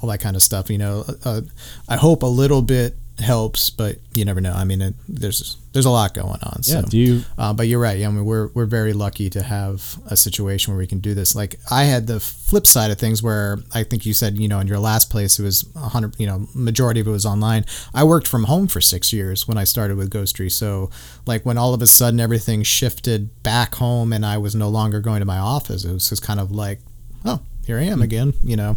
all 0.02 0.08
that 0.08 0.20
kind 0.20 0.36
of 0.36 0.42
stuff. 0.42 0.70
You 0.70 0.78
know, 0.78 1.04
uh, 1.24 1.42
I 1.88 1.96
hope 1.96 2.22
a 2.22 2.26
little 2.26 2.62
bit 2.62 2.96
helps, 3.18 3.70
but 3.70 3.98
you 4.12 4.24
never 4.24 4.40
know. 4.40 4.52
I 4.52 4.64
mean, 4.64 4.82
it, 4.82 4.94
there's 5.08 5.56
there's 5.72 5.84
a 5.84 5.90
lot 5.90 6.14
going 6.14 6.40
on. 6.42 6.60
yeah 6.62 6.80
So. 6.80 6.82
do 6.82 6.98
you 6.98 7.22
Uh, 7.38 7.52
but 7.52 7.68
you're 7.68 7.80
right. 7.80 7.98
Yeah, 7.98 8.08
I 8.08 8.10
mean, 8.10 8.24
we're 8.24 8.48
we're 8.48 8.66
very 8.66 8.92
lucky 8.92 9.30
to 9.30 9.42
have 9.42 9.98
a 10.06 10.16
situation 10.16 10.72
where 10.72 10.78
we 10.78 10.86
can 10.86 10.98
do 10.98 11.14
this. 11.14 11.34
Like 11.34 11.60
I 11.70 11.84
had 11.84 12.06
the 12.06 12.18
flip 12.18 12.66
side 12.66 12.90
of 12.90 12.98
things, 12.98 13.22
where 13.22 13.58
I 13.72 13.84
think 13.84 14.04
you 14.04 14.14
said, 14.14 14.38
you 14.38 14.48
know, 14.48 14.58
in 14.58 14.66
your 14.66 14.78
last 14.78 15.10
place, 15.10 15.38
it 15.38 15.42
was 15.42 15.64
a 15.76 15.88
hundred. 15.88 16.18
You 16.18 16.26
know, 16.26 16.48
majority 16.54 17.00
of 17.00 17.06
it 17.06 17.10
was 17.10 17.26
online. 17.26 17.64
I 17.94 18.04
worked 18.04 18.26
from 18.26 18.44
home 18.44 18.66
for 18.66 18.80
six 18.80 19.12
years 19.12 19.46
when 19.46 19.58
I 19.58 19.64
started 19.64 19.96
with 19.96 20.10
Ghostery. 20.10 20.50
So, 20.50 20.90
like 21.26 21.46
when 21.46 21.56
all 21.56 21.72
of 21.72 21.82
a 21.82 21.86
sudden 21.86 22.18
everything 22.18 22.62
shifted 22.62 23.42
back 23.42 23.76
home, 23.76 24.12
and 24.12 24.26
I 24.26 24.38
was 24.38 24.54
no 24.54 24.68
longer 24.68 25.00
going 25.00 25.20
to 25.20 25.26
my 25.26 25.38
office, 25.38 25.84
it 25.84 25.92
was 25.92 26.08
just 26.08 26.22
kind 26.22 26.40
of 26.40 26.50
like, 26.50 26.80
oh, 27.24 27.40
here 27.64 27.78
I 27.78 27.84
am 27.84 28.02
again. 28.02 28.34
You 28.42 28.56
know. 28.56 28.76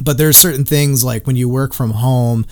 But 0.00 0.16
there's 0.16 0.36
certain 0.36 0.64
things 0.64 1.02
like 1.02 1.26
when 1.26 1.36
you 1.36 1.48
work 1.48 1.74
from 1.74 1.90
home 1.90 2.46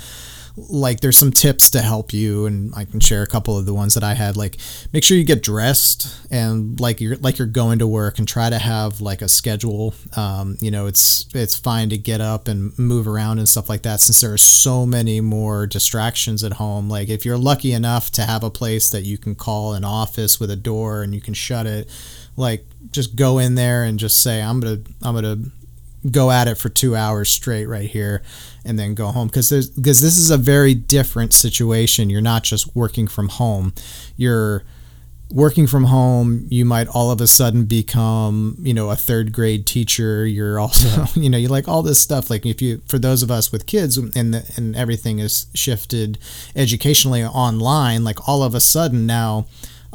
like 0.56 1.00
there's 1.00 1.18
some 1.18 1.30
tips 1.30 1.68
to 1.70 1.82
help 1.82 2.14
you 2.14 2.46
and 2.46 2.72
I 2.74 2.86
can 2.86 2.98
share 2.98 3.22
a 3.22 3.26
couple 3.26 3.58
of 3.58 3.66
the 3.66 3.74
ones 3.74 3.92
that 3.94 4.02
I 4.02 4.14
had 4.14 4.36
like 4.36 4.56
make 4.92 5.04
sure 5.04 5.16
you 5.16 5.24
get 5.24 5.42
dressed 5.42 6.16
and 6.30 6.80
like 6.80 7.00
you're 7.00 7.16
like 7.16 7.38
you're 7.38 7.46
going 7.46 7.78
to 7.80 7.86
work 7.86 8.18
and 8.18 8.26
try 8.26 8.48
to 8.48 8.58
have 8.58 9.00
like 9.00 9.20
a 9.20 9.28
schedule. 9.28 9.94
Um, 10.16 10.56
you 10.60 10.70
know 10.70 10.86
it's 10.86 11.26
it's 11.34 11.56
fine 11.56 11.90
to 11.90 11.98
get 11.98 12.20
up 12.20 12.48
and 12.48 12.76
move 12.78 13.06
around 13.06 13.38
and 13.38 13.48
stuff 13.48 13.68
like 13.68 13.82
that 13.82 14.00
since 14.00 14.20
there 14.20 14.32
are 14.32 14.38
so 14.38 14.86
many 14.86 15.20
more 15.20 15.66
distractions 15.66 16.42
at 16.42 16.54
home. 16.54 16.88
Like 16.88 17.10
if 17.10 17.26
you're 17.26 17.38
lucky 17.38 17.72
enough 17.72 18.10
to 18.12 18.22
have 18.22 18.42
a 18.42 18.50
place 18.50 18.88
that 18.90 19.02
you 19.02 19.18
can 19.18 19.34
call 19.34 19.74
an 19.74 19.84
office 19.84 20.40
with 20.40 20.50
a 20.50 20.56
door 20.56 21.02
and 21.02 21.14
you 21.14 21.20
can 21.20 21.34
shut 21.34 21.66
it 21.66 21.90
like 22.36 22.66
just 22.90 23.16
go 23.16 23.38
in 23.38 23.54
there 23.54 23.84
and 23.84 23.98
just 23.98 24.22
say 24.22 24.42
I'm 24.42 24.60
gonna 24.60 24.80
I'm 25.02 25.14
gonna 25.14 25.38
go 26.10 26.30
at 26.30 26.48
it 26.48 26.56
for 26.56 26.68
two 26.68 26.96
hours 26.96 27.28
straight 27.28 27.66
right 27.66 27.88
here 27.88 28.22
and 28.64 28.78
then 28.78 28.94
go 28.94 29.08
home. 29.08 29.28
Because 29.28 29.48
there's 29.48 29.70
because 29.70 30.00
this 30.00 30.16
is 30.16 30.30
a 30.30 30.36
very 30.36 30.74
different 30.74 31.32
situation. 31.32 32.10
You're 32.10 32.20
not 32.20 32.42
just 32.42 32.74
working 32.74 33.06
from 33.06 33.28
home. 33.28 33.74
You're 34.16 34.64
working 35.30 35.66
from 35.66 35.84
home, 35.84 36.46
you 36.50 36.64
might 36.64 36.86
all 36.88 37.10
of 37.10 37.20
a 37.20 37.26
sudden 37.26 37.64
become, 37.64 38.56
you 38.60 38.72
know, 38.72 38.90
a 38.90 38.96
third 38.96 39.32
grade 39.32 39.66
teacher. 39.66 40.26
You're 40.26 40.58
also, 40.60 41.04
you 41.18 41.28
know, 41.28 41.38
you 41.38 41.48
like 41.48 41.68
all 41.68 41.82
this 41.82 42.00
stuff. 42.00 42.30
Like 42.30 42.46
if 42.46 42.62
you, 42.62 42.82
for 42.86 42.98
those 42.98 43.22
of 43.22 43.30
us 43.30 43.50
with 43.50 43.66
kids 43.66 43.96
and 43.96 44.34
the, 44.34 44.52
and 44.56 44.76
everything 44.76 45.18
is 45.18 45.46
shifted 45.54 46.18
educationally 46.54 47.24
online, 47.24 48.04
like 48.04 48.28
all 48.28 48.42
of 48.42 48.54
a 48.54 48.60
sudden 48.60 49.06
now 49.06 49.46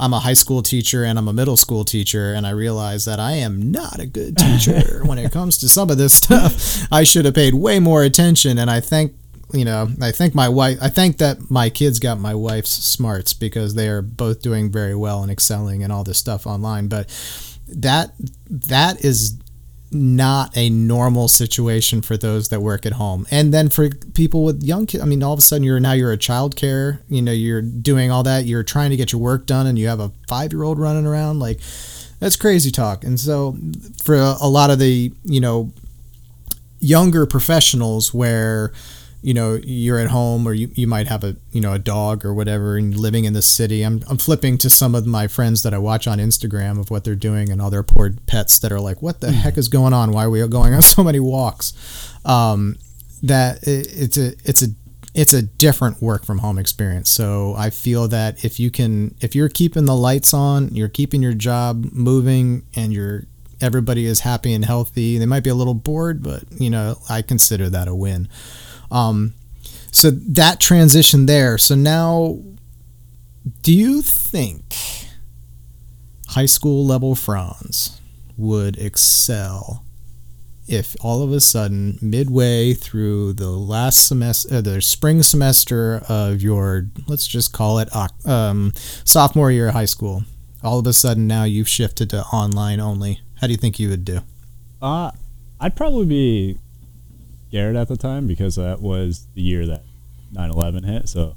I'm 0.01 0.13
a 0.13 0.19
high 0.19 0.33
school 0.33 0.63
teacher 0.63 1.03
and 1.03 1.19
I'm 1.19 1.27
a 1.27 1.33
middle 1.33 1.55
school 1.55 1.85
teacher, 1.85 2.33
and 2.33 2.47
I 2.47 2.49
realize 2.49 3.05
that 3.05 3.19
I 3.19 3.33
am 3.33 3.71
not 3.71 3.99
a 3.99 4.07
good 4.07 4.35
teacher 4.35 5.01
when 5.05 5.19
it 5.19 5.31
comes 5.31 5.59
to 5.59 5.69
some 5.69 5.91
of 5.91 5.97
this 5.99 6.15
stuff. 6.15 6.91
I 6.91 7.03
should 7.03 7.25
have 7.25 7.35
paid 7.35 7.53
way 7.53 7.79
more 7.79 8.03
attention, 8.03 8.57
and 8.57 8.69
I 8.69 8.79
thank 8.79 9.13
you 9.53 9.65
know 9.65 9.89
I 10.01 10.11
think 10.11 10.33
my 10.33 10.49
wife 10.49 10.79
I 10.81 10.89
think 10.89 11.17
that 11.17 11.51
my 11.51 11.69
kids 11.69 11.99
got 11.99 12.19
my 12.19 12.33
wife's 12.33 12.71
smarts 12.71 13.33
because 13.33 13.75
they 13.75 13.89
are 13.89 14.01
both 14.01 14.41
doing 14.41 14.71
very 14.71 14.95
well 14.95 15.21
and 15.21 15.31
excelling 15.31 15.83
and 15.83 15.93
all 15.93 16.03
this 16.03 16.17
stuff 16.17 16.47
online. 16.47 16.87
But 16.87 17.07
that 17.67 18.13
that 18.49 19.05
is 19.05 19.37
not 19.91 20.55
a 20.55 20.69
normal 20.69 21.27
situation 21.27 22.01
for 22.01 22.15
those 22.15 22.49
that 22.49 22.61
work 22.61 22.85
at 22.85 22.93
home. 22.93 23.27
And 23.29 23.53
then 23.53 23.69
for 23.69 23.89
people 23.89 24.43
with 24.43 24.63
young 24.63 24.85
kids, 24.85 25.03
I 25.03 25.05
mean, 25.05 25.21
all 25.21 25.33
of 25.33 25.39
a 25.39 25.41
sudden 25.41 25.63
you're 25.63 25.79
now 25.79 25.91
you're 25.91 26.13
a 26.13 26.17
child 26.17 26.55
care, 26.55 27.01
you 27.09 27.21
know, 27.21 27.31
you're 27.31 27.61
doing 27.61 28.09
all 28.09 28.23
that, 28.23 28.45
you're 28.45 28.63
trying 28.63 28.91
to 28.91 28.95
get 28.95 29.11
your 29.11 29.21
work 29.21 29.45
done 29.45 29.67
and 29.67 29.77
you 29.77 29.87
have 29.87 29.99
a 29.99 30.11
five 30.27 30.53
year 30.53 30.63
old 30.63 30.79
running 30.79 31.05
around. 31.05 31.39
Like 31.39 31.59
that's 32.19 32.35
crazy 32.35 32.71
talk. 32.71 33.03
And 33.03 33.19
so 33.19 33.57
for 34.03 34.15
a 34.15 34.47
lot 34.47 34.69
of 34.69 34.79
the, 34.79 35.11
you 35.23 35.41
know, 35.41 35.71
younger 36.79 37.25
professionals 37.25 38.13
where, 38.13 38.71
you 39.21 39.33
know 39.33 39.59
you're 39.63 39.99
at 39.99 40.07
home 40.07 40.47
or 40.47 40.53
you, 40.53 40.69
you 40.73 40.87
might 40.87 41.07
have 41.07 41.23
a 41.23 41.35
you 41.51 41.61
know 41.61 41.73
a 41.73 41.79
dog 41.79 42.25
or 42.25 42.33
whatever 42.33 42.77
and 42.77 42.97
living 42.97 43.25
in 43.25 43.33
the 43.33 43.41
city 43.41 43.83
I'm, 43.83 44.01
I'm 44.09 44.17
flipping 44.17 44.57
to 44.59 44.69
some 44.69 44.95
of 44.95 45.05
my 45.05 45.27
friends 45.27 45.61
that 45.63 45.73
i 45.73 45.77
watch 45.77 46.07
on 46.07 46.17
instagram 46.17 46.79
of 46.79 46.89
what 46.89 47.03
they're 47.03 47.15
doing 47.15 47.51
and 47.51 47.61
all 47.61 47.69
their 47.69 47.83
poor 47.83 48.11
pets 48.25 48.57
that 48.59 48.71
are 48.71 48.79
like 48.79 49.01
what 49.01 49.21
the 49.21 49.31
heck 49.31 49.57
is 49.57 49.67
going 49.67 49.93
on? 49.93 50.11
Why 50.11 50.25
are 50.25 50.29
we 50.29 50.45
going 50.47 50.73
on 50.73 50.81
so 50.95 51.03
many 51.03 51.19
walks? 51.19 51.73
Um, 52.25 52.77
that 53.23 53.63
it, 53.67 53.87
it's 53.91 54.17
a 54.17 54.33
it's 54.43 54.61
a 54.61 54.67
it's 55.13 55.33
a 55.33 55.41
different 55.41 56.01
work 56.01 56.25
from 56.25 56.39
home 56.39 56.57
experience. 56.57 57.09
So 57.09 57.53
i 57.57 57.69
feel 57.69 58.07
that 58.07 58.43
if 58.43 58.59
you 58.59 58.71
can 58.71 59.15
if 59.21 59.35
you're 59.35 59.49
keeping 59.49 59.85
the 59.85 59.95
lights 59.95 60.33
on 60.33 60.73
you're 60.73 60.89
keeping 60.89 61.21
your 61.21 61.33
job 61.33 61.85
moving 61.91 62.63
and 62.75 62.93
you're 62.93 63.25
everybody 63.59 64.05
is 64.05 64.21
happy 64.21 64.53
and 64.53 64.65
healthy 64.65 65.19
they 65.19 65.25
might 65.27 65.43
be 65.43 65.49
a 65.49 65.55
little 65.55 65.75
bored 65.75 66.23
but 66.23 66.43
you 66.59 66.67
know 66.67 66.95
i 67.09 67.21
consider 67.21 67.69
that 67.69 67.87
a 67.87 67.93
win 67.93 68.27
um, 68.91 69.33
so 69.91 70.11
that 70.11 70.59
transition 70.59 71.25
there. 71.25 71.57
So 71.57 71.75
now, 71.75 72.39
do 73.61 73.73
you 73.73 74.01
think 74.01 74.75
high 76.29 76.45
school 76.45 76.85
level 76.85 77.15
Franz 77.15 77.99
would 78.37 78.77
excel 78.77 79.83
if 80.67 80.95
all 81.01 81.21
of 81.21 81.33
a 81.33 81.41
sudden, 81.41 81.99
midway 82.01 82.73
through 82.73 83.33
the 83.33 83.49
last 83.49 84.07
semester, 84.07 84.55
uh, 84.55 84.61
the 84.61 84.81
spring 84.81 85.21
semester 85.21 86.01
of 86.07 86.41
your, 86.41 86.87
let's 87.07 87.27
just 87.27 87.51
call 87.51 87.79
it 87.79 87.89
um, 88.25 88.71
sophomore 89.03 89.51
year 89.51 89.67
of 89.67 89.73
high 89.73 89.85
school, 89.85 90.23
all 90.63 90.79
of 90.79 90.87
a 90.87 90.93
sudden 90.93 91.27
now 91.27 91.43
you've 91.43 91.67
shifted 91.67 92.09
to 92.11 92.23
online 92.27 92.79
only? 92.79 93.19
How 93.41 93.47
do 93.47 93.51
you 93.51 93.57
think 93.57 93.79
you 93.79 93.89
would 93.89 94.05
do? 94.05 94.21
Uh, 94.81 95.11
I'd 95.59 95.75
probably 95.75 96.05
be 96.05 96.57
scared 97.51 97.75
at 97.75 97.89
the 97.89 97.97
time 97.97 98.27
because 98.27 98.55
that 98.55 98.81
was 98.81 99.27
the 99.35 99.41
year 99.41 99.65
that 99.65 99.83
9/11 100.33 100.85
hit. 100.85 101.09
So, 101.09 101.35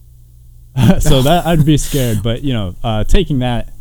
so 1.01 1.23
that 1.23 1.45
I'd 1.45 1.67
be 1.67 1.77
scared. 1.77 2.23
But 2.23 2.45
you 2.45 2.53
know, 2.53 2.77
uh, 2.85 3.03
taking 3.03 3.41
that 3.41 3.73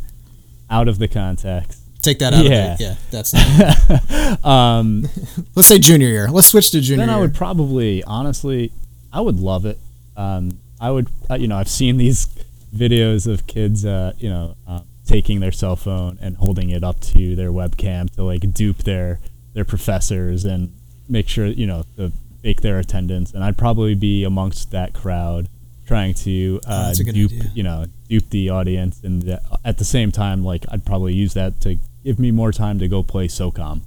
out 0.68 0.88
of 0.88 0.98
the 0.98 1.06
context. 1.06 1.80
Take 2.02 2.18
that 2.18 2.34
out 2.34 2.44
yeah. 2.44 2.74
of 2.74 2.80
it. 2.80 2.84
Yeah, 2.84 2.94
that's. 3.12 3.34
um, 4.44 5.08
let's 5.54 5.68
say 5.68 5.78
junior 5.78 6.08
year. 6.08 6.28
Let's 6.28 6.48
switch 6.48 6.72
to 6.72 6.80
junior. 6.80 7.06
Then 7.06 7.14
I 7.14 7.20
would 7.20 7.34
probably, 7.34 8.02
honestly, 8.02 8.72
I 9.12 9.20
would 9.20 9.38
love 9.38 9.64
it. 9.64 9.78
Um, 10.16 10.58
I 10.80 10.90
would, 10.90 11.08
uh, 11.30 11.36
you 11.36 11.46
know, 11.46 11.56
I've 11.56 11.68
seen 11.68 11.96
these 11.96 12.28
videos 12.76 13.26
of 13.26 13.46
kids, 13.46 13.86
uh, 13.86 14.12
you 14.18 14.28
know, 14.28 14.56
um, 14.66 14.84
taking 15.06 15.38
their 15.38 15.52
cell 15.52 15.76
phone 15.76 16.18
and 16.20 16.36
holding 16.36 16.70
it 16.70 16.82
up 16.82 17.00
to 17.00 17.36
their 17.36 17.50
webcam 17.50 18.10
to 18.16 18.24
like 18.24 18.52
dupe 18.52 18.78
their 18.78 19.20
their 19.54 19.64
professors 19.64 20.44
and 20.44 20.74
make 21.08 21.28
sure 21.28 21.46
you 21.46 21.66
know 21.66 21.84
the 21.96 22.12
fake 22.44 22.60
their 22.60 22.78
attendance, 22.78 23.32
and 23.32 23.42
I'd 23.42 23.56
probably 23.56 23.94
be 23.94 24.22
amongst 24.22 24.70
that 24.70 24.92
crowd 24.92 25.48
trying 25.86 26.12
to 26.12 26.60
oh, 26.66 26.70
uh, 26.70 26.94
oh, 26.96 27.02
dupe, 27.12 27.32
idea. 27.32 27.50
you 27.54 27.62
know, 27.62 27.86
dupe 28.08 28.28
the 28.28 28.50
audience, 28.50 29.00
and 29.02 29.40
at 29.64 29.78
the 29.78 29.84
same 29.84 30.12
time, 30.12 30.44
like 30.44 30.66
I'd 30.70 30.84
probably 30.84 31.14
use 31.14 31.32
that 31.34 31.58
to 31.62 31.78
give 32.04 32.18
me 32.18 32.30
more 32.30 32.52
time 32.52 32.78
to 32.80 32.86
go 32.86 33.02
play 33.02 33.28
SOCOM. 33.28 33.80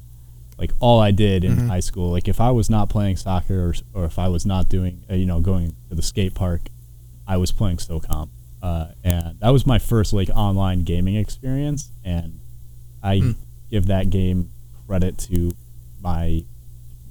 Like 0.58 0.72
all 0.80 1.00
I 1.00 1.12
did 1.12 1.44
in 1.44 1.56
mm-hmm. 1.56 1.68
high 1.68 1.82
school, 1.82 2.10
like 2.10 2.28
if 2.28 2.42
I 2.42 2.50
was 2.50 2.68
not 2.68 2.90
playing 2.90 3.18
soccer 3.18 3.70
or, 3.70 3.74
or 3.94 4.06
if 4.06 4.18
I 4.18 4.28
was 4.28 4.44
not 4.44 4.70
doing, 4.70 5.04
uh, 5.08 5.14
you 5.14 5.28
know, 5.28 5.40
going 5.40 5.76
to 5.90 5.96
the 5.96 6.02
skate 6.02 6.34
park, 6.34 6.62
I 7.28 7.38
was 7.38 7.52
playing 7.52 7.78
SOCOM, 7.78 8.30
uh, 8.64 8.88
and 9.04 9.40
that 9.40 9.50
was 9.50 9.68
my 9.68 9.78
first 9.78 10.14
like 10.14 10.30
online 10.32 10.82
gaming 10.82 11.16
experience, 11.16 11.92
and 12.04 12.40
I 13.04 13.18
mm. 13.18 13.36
give 13.70 13.86
that 13.86 14.10
game 14.10 14.50
credit 14.88 15.20
to 15.30 15.56
my 16.02 16.44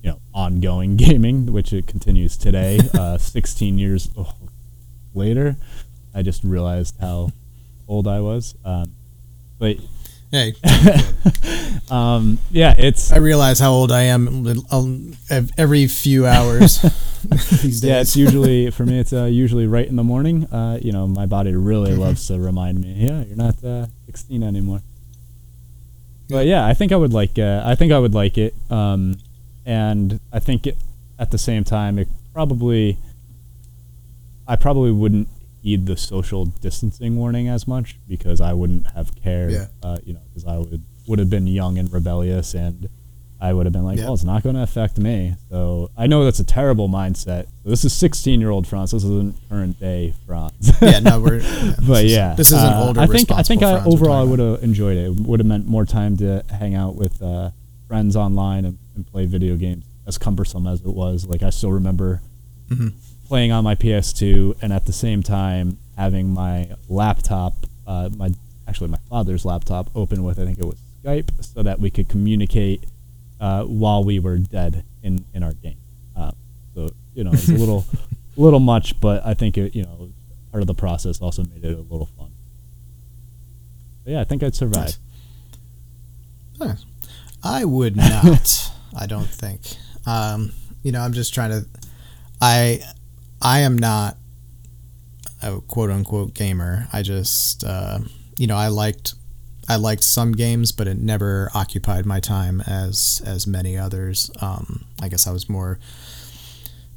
you 0.06 0.12
know 0.12 0.20
ongoing 0.32 0.96
gaming, 1.04 1.52
which 1.52 1.72
it 1.72 1.86
continues 1.86 2.36
today. 2.36 2.78
uh, 2.94 3.18
16 3.36 3.78
years 3.78 4.08
later, 5.14 5.56
I 6.14 6.22
just 6.22 6.44
realized 6.44 6.94
how 7.00 7.32
old 7.88 8.06
I 8.06 8.20
was. 8.20 8.54
Um, 8.64 8.94
but 9.58 9.78
hey, 10.30 10.54
um, 11.90 12.38
yeah, 12.52 12.74
it's. 12.78 13.12
I 13.12 13.18
realize 13.18 13.58
how 13.58 13.72
old 13.72 13.90
I 13.90 14.02
am 14.02 14.46
um, 14.70 15.16
every 15.58 15.88
few 15.88 16.24
hours 16.24 16.80
these 17.62 17.80
days. 17.80 17.84
Yeah, 17.84 18.00
it's 18.00 18.16
usually 18.16 18.70
for 18.70 18.86
me. 18.86 19.00
It's 19.00 19.12
uh, 19.12 19.24
usually 19.24 19.66
right 19.66 19.88
in 19.88 19.96
the 19.96 20.04
morning. 20.04 20.44
Uh, 20.44 20.78
you 20.80 20.92
know, 20.92 21.08
my 21.08 21.26
body 21.26 21.52
really 21.56 21.90
mm-hmm. 21.90 22.02
loves 22.02 22.28
to 22.28 22.38
remind 22.38 22.80
me. 22.80 22.92
Yeah, 22.92 23.24
you're 23.24 23.36
not 23.36 23.64
uh, 23.64 23.86
16 24.06 24.44
anymore. 24.44 24.82
But 26.28 26.46
yeah, 26.46 26.66
I 26.66 26.74
think 26.74 26.92
I 26.92 26.96
would 26.96 27.12
like. 27.12 27.38
Uh, 27.38 27.62
I 27.64 27.74
think 27.74 27.92
I 27.92 27.98
would 27.98 28.14
like 28.14 28.36
it. 28.36 28.54
Um, 28.70 29.18
and 29.66 30.20
I 30.32 30.38
think 30.38 30.66
it, 30.66 30.78
at 31.18 31.30
the 31.32 31.38
same 31.38 31.64
time, 31.64 31.98
it 31.98 32.08
probably 32.32 32.98
I 34.48 34.56
probably 34.56 34.92
wouldn't 34.92 35.28
heed 35.60 35.86
the 35.86 35.96
social 35.96 36.46
distancing 36.46 37.16
warning 37.16 37.48
as 37.48 37.66
much 37.66 37.98
because 38.06 38.40
I 38.40 38.52
wouldn't 38.52 38.86
have 38.92 39.14
cared. 39.16 39.52
Yeah. 39.52 39.66
Uh, 39.82 39.98
you 40.04 40.14
know, 40.14 40.20
because 40.28 40.46
I 40.46 40.56
would 40.58 40.82
would 41.08 41.18
have 41.18 41.30
been 41.30 41.46
young 41.46 41.78
and 41.78 41.92
rebellious, 41.92 42.54
and 42.54 42.88
I 43.40 43.52
would 43.52 43.66
have 43.66 43.72
been 43.72 43.84
like, 43.84 43.98
yeah. 43.98 44.04
"Well, 44.04 44.14
it's 44.14 44.24
not 44.24 44.44
going 44.44 44.54
to 44.54 44.62
affect 44.62 44.98
me." 44.98 45.34
So 45.50 45.90
I 45.96 46.06
know 46.06 46.24
that's 46.24 46.38
a 46.38 46.44
terrible 46.44 46.88
mindset. 46.88 47.46
So 47.64 47.70
this 47.70 47.84
is 47.84 47.92
16 47.92 48.40
year 48.40 48.50
old 48.50 48.66
Franz. 48.68 48.92
This 48.92 49.02
isn't 49.02 49.36
current 49.48 49.80
day 49.80 50.14
Franz. 50.26 50.72
yeah, 50.80 51.00
no, 51.00 51.20
we're. 51.20 51.40
Yeah, 51.46 51.74
but 51.86 52.04
is, 52.04 52.12
yeah, 52.12 52.34
this 52.34 52.48
isn't 52.48 52.58
uh, 52.58 52.84
older. 52.86 53.00
I 53.00 53.06
think 53.06 53.30
I 53.32 53.42
think 53.42 53.62
I, 53.62 53.84
overall 53.84 54.20
I 54.20 54.24
would 54.24 54.38
have 54.38 54.62
enjoyed 54.62 54.96
it. 54.96 55.06
It 55.06 55.14
would 55.26 55.40
have 55.40 55.46
meant 55.46 55.66
more 55.66 55.84
time 55.84 56.16
to 56.18 56.44
hang 56.50 56.74
out 56.74 56.94
with 56.94 57.20
uh, 57.22 57.50
friends 57.88 58.16
online 58.16 58.64
and 58.64 58.78
and 58.94 59.06
play 59.06 59.26
video 59.26 59.56
games. 59.56 59.84
As 60.06 60.18
cumbersome 60.18 60.66
as 60.66 60.80
it 60.80 60.86
was, 60.86 61.26
like 61.26 61.42
I 61.42 61.50
still 61.50 61.72
remember 61.72 62.20
mm-hmm. 62.68 62.88
playing 63.26 63.52
on 63.52 63.64
my 63.64 63.74
PS2 63.74 64.62
and 64.62 64.72
at 64.72 64.86
the 64.86 64.92
same 64.92 65.22
time 65.22 65.78
having 65.96 66.30
my 66.30 66.70
laptop, 66.88 67.54
uh, 67.86 68.08
my 68.16 68.30
actually 68.68 68.88
my 68.88 68.98
father's 69.10 69.44
laptop, 69.44 69.90
open 69.94 70.22
with 70.22 70.38
I 70.38 70.44
think 70.44 70.58
it 70.58 70.64
was 70.64 70.78
Skype, 71.04 71.44
so 71.44 71.62
that 71.62 71.80
we 71.80 71.90
could 71.90 72.08
communicate 72.08 72.84
uh, 73.40 73.64
while 73.64 74.04
we 74.04 74.18
were 74.18 74.38
dead 74.38 74.84
in 75.02 75.24
in 75.34 75.42
our 75.42 75.52
game. 75.54 75.78
Uh, 76.16 76.32
so 76.74 76.90
you 77.14 77.24
know, 77.24 77.32
it's 77.32 77.48
a 77.48 77.52
little 77.52 77.84
a 78.36 78.40
little 78.40 78.60
much, 78.60 79.00
but 79.00 79.24
I 79.24 79.34
think 79.34 79.58
it 79.58 79.74
you 79.74 79.82
know 79.82 80.10
part 80.50 80.62
of 80.62 80.66
the 80.66 80.74
process 80.74 81.20
also 81.20 81.44
made 81.44 81.64
it 81.64 81.76
a 81.76 81.82
little 81.82 82.08
fun. 82.18 82.30
But 84.04 84.12
yeah, 84.12 84.20
I 84.20 84.24
think 84.24 84.42
I'd 84.42 84.54
survive. 84.54 84.96
Nice. 86.58 86.58
nice. 86.60 86.84
I 87.46 87.64
would 87.64 87.96
not. 87.96 88.70
I 88.98 89.06
don't 89.06 89.28
think. 89.28 89.60
Um, 90.04 90.52
you 90.82 90.92
know, 90.92 91.00
I'm 91.00 91.12
just 91.12 91.32
trying 91.32 91.50
to. 91.50 91.66
I 92.40 92.80
I 93.40 93.60
am 93.60 93.78
not 93.78 94.16
a 95.42 95.60
quote 95.60 95.90
unquote 95.90 96.34
gamer. 96.34 96.88
I 96.92 97.02
just 97.02 97.62
uh, 97.64 98.00
you 98.36 98.46
know 98.46 98.56
I 98.56 98.68
liked 98.68 99.14
I 99.68 99.76
liked 99.76 100.02
some 100.02 100.32
games, 100.32 100.72
but 100.72 100.88
it 100.88 100.98
never 100.98 101.50
occupied 101.54 102.04
my 102.04 102.20
time 102.20 102.62
as 102.62 103.22
as 103.24 103.46
many 103.46 103.76
others. 103.76 104.30
Um, 104.40 104.84
I 105.00 105.08
guess 105.08 105.26
I 105.26 105.32
was 105.32 105.48
more. 105.48 105.78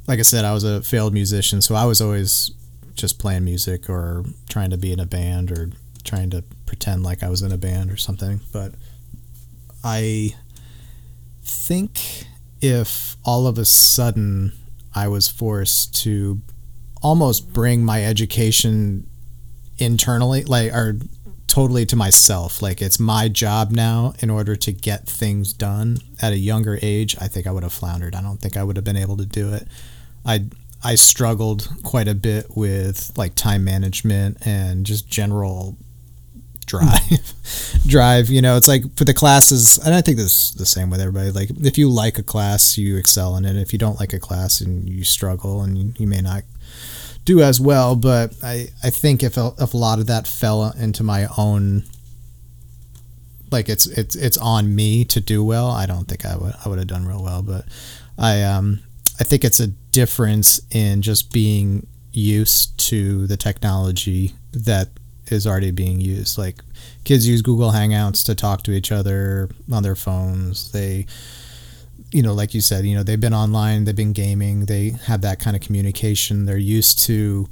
Like 0.07 0.17
I 0.17 0.23
said, 0.23 0.45
I 0.45 0.53
was 0.53 0.63
a 0.63 0.81
failed 0.81 1.13
musician, 1.13 1.61
so 1.61 1.75
I 1.75 1.85
was 1.85 2.01
always 2.01 2.51
just 2.95 3.19
playing 3.19 3.45
music 3.45 3.87
or 3.87 4.25
trying 4.49 4.71
to 4.71 4.77
be 4.77 4.91
in 4.91 4.99
a 4.99 5.05
band 5.05 5.51
or 5.51 5.69
trying 6.03 6.31
to 6.31 6.43
pretend 6.65 7.03
like 7.03 7.21
I 7.21 7.29
was 7.29 7.43
in 7.43 7.51
a 7.51 7.57
band 7.57 7.91
or 7.91 7.97
something. 7.97 8.41
But 8.51 8.73
I 9.83 10.35
think 11.43 12.25
if 12.61 13.15
all 13.23 13.47
of 13.47 13.57
a 13.57 13.65
sudden 13.65 14.53
I 14.93 15.07
was 15.07 15.27
forced 15.27 15.95
to 16.03 16.41
almost 17.01 17.53
bring 17.53 17.83
my 17.83 18.03
education 18.03 19.09
internally, 19.77 20.43
like, 20.43 20.73
or 20.73 20.99
totally 21.49 21.85
to 21.87 21.95
myself. 21.95 22.61
Like 22.61 22.81
it's 22.81 22.99
my 22.99 23.27
job 23.27 23.71
now 23.71 24.13
in 24.19 24.29
order 24.29 24.55
to 24.55 24.71
get 24.71 25.07
things 25.07 25.51
done 25.51 25.97
at 26.21 26.31
a 26.31 26.37
younger 26.37 26.79
age, 26.81 27.17
I 27.19 27.27
think 27.27 27.47
I 27.47 27.51
would 27.51 27.63
have 27.63 27.73
floundered. 27.73 28.15
I 28.15 28.21
don't 28.21 28.39
think 28.39 28.55
I 28.55 28.63
would 28.63 28.77
have 28.77 28.85
been 28.85 28.95
able 28.95 29.17
to 29.17 29.25
do 29.25 29.53
it. 29.53 29.67
I 30.25 30.45
I 30.81 30.95
struggled 30.95 31.67
quite 31.83 32.07
a 32.07 32.15
bit 32.15 32.55
with 32.55 33.11
like 33.17 33.35
time 33.35 33.65
management 33.65 34.37
and 34.45 34.85
just 34.85 35.09
general 35.09 35.75
drive. 36.69 37.33
Drive 37.87 38.29
you 38.29 38.41
know 38.41 38.55
it's 38.55 38.67
like 38.67 38.83
for 38.95 39.05
the 39.05 39.13
classes 39.13 39.79
and 39.79 39.95
i 39.95 40.01
think 40.01 40.17
this 40.17 40.49
is 40.49 40.53
the 40.55 40.65
same 40.65 40.91
with 40.91 41.01
everybody 41.01 41.31
like 41.31 41.49
if 41.61 41.77
you 41.77 41.89
like 41.89 42.19
a 42.19 42.23
class 42.23 42.77
you 42.77 42.97
excel 42.97 43.35
in 43.35 43.45
it. 43.45 43.55
If 43.55 43.73
you 43.73 43.79
don't 43.79 43.99
like 43.99 44.13
a 44.13 44.19
class 44.19 44.61
and 44.61 44.87
you 44.87 45.03
struggle 45.03 45.61
and 45.61 45.77
you, 45.77 45.93
you 45.97 46.05
may 46.07 46.21
not 46.21 46.43
do 47.25 47.41
as 47.41 47.59
well 47.59 47.95
but 47.95 48.35
i 48.43 48.67
i 48.83 48.89
think 48.89 49.23
if 49.23 49.37
a, 49.37 49.53
if 49.59 49.73
a 49.73 49.77
lot 49.77 49.99
of 49.99 50.07
that 50.07 50.27
fell 50.27 50.71
into 50.77 51.03
my 51.03 51.27
own 51.37 51.83
like 53.51 53.67
it's 53.67 53.87
it's 53.87 54.15
it's 54.15 54.37
on 54.37 54.75
me 54.75 55.03
to 55.03 55.19
do 55.19 55.43
well 55.43 55.67
i 55.71 55.85
don't 55.85 56.07
think 56.07 56.25
i 56.25 56.35
would 56.35 56.53
i 56.63 56.69
would 56.69 56.77
have 56.77 56.87
done 56.87 57.05
real 57.05 57.23
well 57.23 57.41
but 57.41 57.65
i 58.17 58.43
um 58.43 58.79
i 59.19 59.23
think 59.23 59.43
it's 59.43 59.59
a 59.59 59.67
difference 59.67 60.61
in 60.71 61.01
just 61.01 61.31
being 61.31 61.87
used 62.11 62.77
to 62.77 63.25
the 63.27 63.37
technology 63.37 64.33
that 64.51 64.89
is 65.31 65.47
already 65.47 65.71
being 65.71 65.99
used. 65.99 66.37
Like 66.37 66.61
kids 67.03 67.27
use 67.27 67.41
Google 67.41 67.71
Hangouts 67.71 68.25
to 68.25 68.35
talk 68.35 68.63
to 68.63 68.71
each 68.71 68.91
other 68.91 69.49
on 69.71 69.83
their 69.83 69.95
phones. 69.95 70.71
They 70.71 71.05
you 72.11 72.23
know, 72.23 72.33
like 72.33 72.53
you 72.55 72.61
said, 72.61 72.85
you 72.85 72.95
know, 72.95 73.03
they've 73.03 73.19
been 73.19 73.35
online, 73.35 73.83
they've 73.83 73.95
been 73.95 74.13
gaming, 74.13 74.65
they 74.65 74.91
have 75.05 75.21
that 75.21 75.39
kind 75.39 75.55
of 75.55 75.61
communication. 75.61 76.45
They're 76.45 76.57
used 76.57 76.99
to 77.05 77.47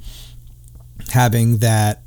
having 1.10 1.58
that 1.58 2.02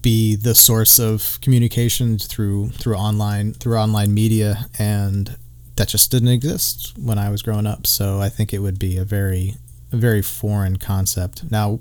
be 0.00 0.36
the 0.36 0.54
source 0.54 0.98
of 0.98 1.38
communication 1.40 2.18
through 2.18 2.68
through 2.70 2.94
online 2.94 3.52
through 3.52 3.76
online 3.76 4.14
media 4.14 4.66
and 4.78 5.36
that 5.76 5.88
just 5.88 6.10
didn't 6.10 6.28
exist 6.28 6.96
when 6.98 7.18
I 7.18 7.30
was 7.30 7.42
growing 7.42 7.66
up. 7.66 7.86
So 7.86 8.20
I 8.20 8.28
think 8.28 8.52
it 8.52 8.60
would 8.60 8.78
be 8.78 8.96
a 8.96 9.04
very 9.04 9.56
a 9.90 9.96
very 9.96 10.22
foreign 10.22 10.76
concept. 10.76 11.50
Now 11.50 11.80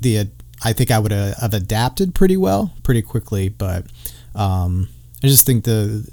the 0.00 0.28
I 0.64 0.72
think 0.72 0.90
I 0.90 0.98
would 0.98 1.12
have 1.12 1.54
adapted 1.54 2.14
pretty 2.14 2.36
well, 2.36 2.72
pretty 2.82 3.02
quickly. 3.02 3.48
But 3.48 3.86
um, 4.34 4.88
I 5.22 5.28
just 5.28 5.46
think 5.46 5.64
the 5.64 6.08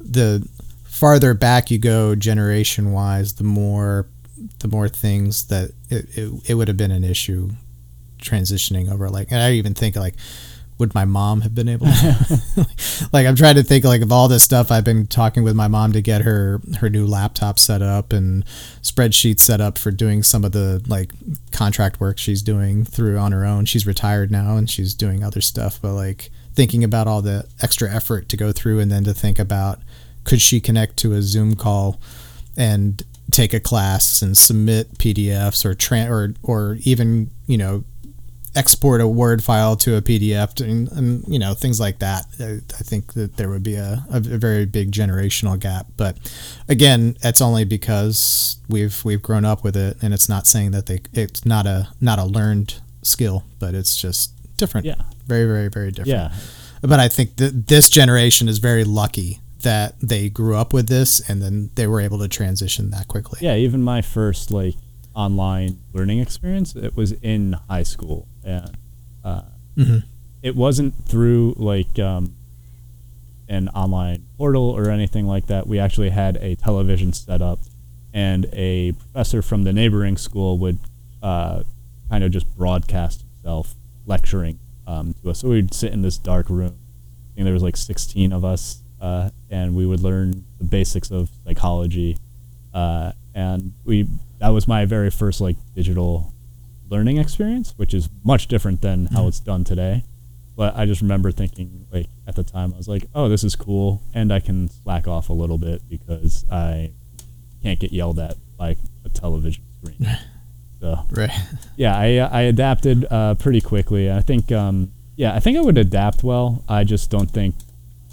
the 0.00 0.46
farther 0.84 1.34
back 1.34 1.70
you 1.70 1.78
go 1.78 2.14
generation 2.14 2.92
wise, 2.92 3.34
the 3.34 3.44
more 3.44 4.06
the 4.60 4.68
more 4.68 4.88
things 4.88 5.48
that 5.48 5.72
it, 5.90 6.16
it, 6.16 6.50
it 6.50 6.54
would 6.54 6.68
have 6.68 6.76
been 6.76 6.92
an 6.92 7.04
issue 7.04 7.50
transitioning 8.18 8.90
over. 8.90 9.08
Like, 9.08 9.30
and 9.30 9.40
I 9.40 9.52
even 9.52 9.74
think 9.74 9.96
like 9.96 10.14
would 10.78 10.94
my 10.94 11.04
mom 11.04 11.40
have 11.42 11.54
been 11.54 11.68
able 11.68 11.86
to? 11.86 12.66
Like 13.12 13.26
i'm 13.26 13.36
trying 13.36 13.54
to 13.54 13.62
think 13.62 13.84
like 13.84 14.02
of 14.02 14.12
all 14.12 14.28
this 14.28 14.42
stuff 14.42 14.70
i've 14.70 14.84
been 14.84 15.06
talking 15.06 15.42
with 15.42 15.54
my 15.54 15.68
mom 15.68 15.92
to 15.92 16.02
get 16.02 16.22
her 16.22 16.60
her 16.80 16.90
new 16.90 17.06
laptop 17.06 17.58
set 17.58 17.80
up 17.80 18.12
and 18.12 18.44
spreadsheets 18.82 19.40
set 19.40 19.60
up 19.60 19.78
for 19.78 19.90
doing 19.90 20.22
some 20.22 20.44
of 20.44 20.52
the 20.52 20.82
like 20.88 21.12
contract 21.52 22.00
work 22.00 22.18
she's 22.18 22.42
doing 22.42 22.84
through 22.84 23.18
on 23.18 23.32
her 23.32 23.44
own. 23.44 23.64
She's 23.64 23.86
retired 23.86 24.30
now 24.30 24.56
and 24.56 24.68
she's 24.68 24.94
doing 24.94 25.22
other 25.22 25.40
stuff 25.40 25.80
but 25.80 25.92
like 25.92 26.30
thinking 26.54 26.82
about 26.82 27.06
all 27.06 27.22
the 27.22 27.46
extra 27.62 27.90
effort 27.90 28.28
to 28.28 28.36
go 28.36 28.52
through 28.52 28.80
and 28.80 28.90
then 28.90 29.04
to 29.04 29.14
think 29.14 29.38
about 29.38 29.80
could 30.24 30.40
she 30.40 30.60
connect 30.60 30.96
to 30.98 31.12
a 31.12 31.22
zoom 31.22 31.54
call 31.54 32.00
and 32.56 33.02
take 33.30 33.52
a 33.52 33.60
class 33.60 34.22
and 34.22 34.36
submit 34.36 34.98
pdfs 34.98 35.64
or 35.64 35.74
tra- 35.74 36.10
or 36.10 36.34
or 36.42 36.78
even 36.82 37.30
you 37.46 37.56
know 37.58 37.84
export 38.54 39.00
a 39.00 39.08
Word 39.08 39.42
file 39.42 39.76
to 39.76 39.96
a 39.96 40.02
PDF 40.02 40.60
and, 40.60 40.90
and 40.92 41.24
you 41.28 41.38
know 41.38 41.54
things 41.54 41.80
like 41.80 41.98
that. 42.00 42.26
I, 42.40 42.60
I 42.78 42.82
think 42.82 43.14
that 43.14 43.36
there 43.36 43.48
would 43.48 43.62
be 43.62 43.74
a, 43.74 44.04
a, 44.10 44.20
very 44.20 44.66
big 44.66 44.92
generational 44.92 45.58
gap. 45.58 45.86
But 45.96 46.16
again, 46.68 47.16
it's 47.22 47.40
only 47.40 47.64
because 47.64 48.58
we've 48.68 49.04
we've 49.04 49.22
grown 49.22 49.44
up 49.44 49.64
with 49.64 49.76
it, 49.76 49.96
and 50.02 50.12
it's 50.12 50.28
not 50.28 50.46
saying 50.46 50.72
that 50.72 50.86
they 50.86 51.00
it's 51.12 51.44
not 51.44 51.66
a 51.66 51.88
not 52.00 52.18
a 52.18 52.24
learned 52.24 52.80
skill, 53.02 53.44
but 53.58 53.74
it's 53.74 53.96
just 53.96 54.32
different. 54.56 54.86
Yeah, 54.86 55.02
very 55.26 55.44
very 55.44 55.68
very 55.68 55.90
different. 55.90 56.08
Yeah, 56.32 56.34
but 56.82 57.00
I 57.00 57.08
think 57.08 57.36
that 57.36 57.68
this 57.68 57.88
generation 57.88 58.48
is 58.48 58.58
very 58.58 58.84
lucky 58.84 59.40
that 59.62 59.98
they 60.00 60.28
grew 60.28 60.56
up 60.56 60.72
with 60.72 60.88
this 60.88 61.20
and 61.28 61.42
then 61.42 61.70
they 61.74 61.86
were 61.86 62.00
able 62.00 62.18
to 62.18 62.28
transition 62.28 62.90
that 62.90 63.08
quickly. 63.08 63.40
Yeah, 63.42 63.56
even 63.56 63.82
my 63.82 64.02
first 64.02 64.50
like 64.50 64.74
online 65.14 65.78
learning 65.92 66.20
experience, 66.20 66.76
it 66.76 66.96
was 66.96 67.12
in 67.12 67.56
high 67.68 67.82
school 67.82 68.28
and 68.48 68.76
uh, 69.24 69.42
mm-hmm. 69.76 69.98
it 70.42 70.56
wasn't 70.56 70.94
through 71.06 71.54
like 71.56 71.98
um, 71.98 72.34
an 73.48 73.68
online 73.70 74.26
portal 74.36 74.70
or 74.70 74.90
anything 74.90 75.26
like 75.26 75.46
that. 75.48 75.66
We 75.66 75.78
actually 75.78 76.10
had 76.10 76.36
a 76.38 76.56
television 76.56 77.12
set 77.12 77.42
up, 77.42 77.60
and 78.12 78.46
a 78.52 78.92
professor 78.92 79.42
from 79.42 79.64
the 79.64 79.72
neighboring 79.72 80.16
school 80.16 80.58
would 80.58 80.78
uh, 81.22 81.62
kind 82.08 82.24
of 82.24 82.30
just 82.30 82.46
broadcast 82.56 83.24
himself 83.36 83.74
lecturing 84.06 84.58
um, 84.86 85.14
to 85.22 85.30
us. 85.30 85.40
So 85.40 85.48
we'd 85.48 85.74
sit 85.74 85.92
in 85.92 86.02
this 86.02 86.16
dark 86.16 86.48
room. 86.48 86.78
I 86.78 87.34
think 87.34 87.44
there 87.44 87.52
was 87.52 87.62
like 87.62 87.76
16 87.76 88.32
of 88.32 88.44
us, 88.44 88.82
uh, 89.00 89.30
and 89.50 89.76
we 89.76 89.84
would 89.86 90.00
learn 90.00 90.44
the 90.58 90.64
basics 90.64 91.10
of 91.10 91.30
psychology. 91.44 92.16
Uh, 92.72 93.12
and 93.34 93.74
we 93.84 94.08
that 94.38 94.48
was 94.48 94.66
my 94.68 94.84
very 94.84 95.10
first 95.10 95.40
like 95.40 95.56
digital 95.74 96.32
learning 96.88 97.18
experience, 97.18 97.74
which 97.76 97.94
is 97.94 98.08
much 98.24 98.48
different 98.48 98.80
than 98.80 99.06
how 99.06 99.20
mm-hmm. 99.20 99.28
it's 99.28 99.40
done 99.40 99.64
today. 99.64 100.04
But 100.56 100.76
I 100.76 100.86
just 100.86 101.02
remember 101.02 101.30
thinking, 101.30 101.86
like 101.92 102.08
at 102.26 102.34
the 102.34 102.42
time, 102.42 102.74
I 102.74 102.76
was 102.76 102.88
like, 102.88 103.04
"Oh, 103.14 103.28
this 103.28 103.44
is 103.44 103.54
cool," 103.54 104.02
and 104.12 104.32
I 104.32 104.40
can 104.40 104.68
slack 104.68 105.06
off 105.06 105.28
a 105.28 105.32
little 105.32 105.58
bit 105.58 105.88
because 105.88 106.44
I 106.50 106.90
can't 107.62 107.78
get 107.78 107.92
yelled 107.92 108.18
at 108.18 108.36
by 108.56 108.76
a 109.04 109.08
television 109.08 109.64
screen. 109.82 110.08
So, 110.80 110.96
right. 111.10 111.32
Yeah, 111.76 111.98
I 111.98 112.18
I 112.18 112.42
adapted 112.42 113.04
uh, 113.10 113.34
pretty 113.34 113.60
quickly. 113.60 114.12
I 114.12 114.20
think, 114.20 114.52
um, 114.52 114.92
yeah, 115.16 115.34
I 115.34 115.40
think 115.40 115.58
I 115.58 115.60
would 115.60 115.76
adapt 115.76 116.22
well. 116.22 116.62
I 116.68 116.84
just 116.84 117.10
don't 117.10 117.28
think 117.28 117.56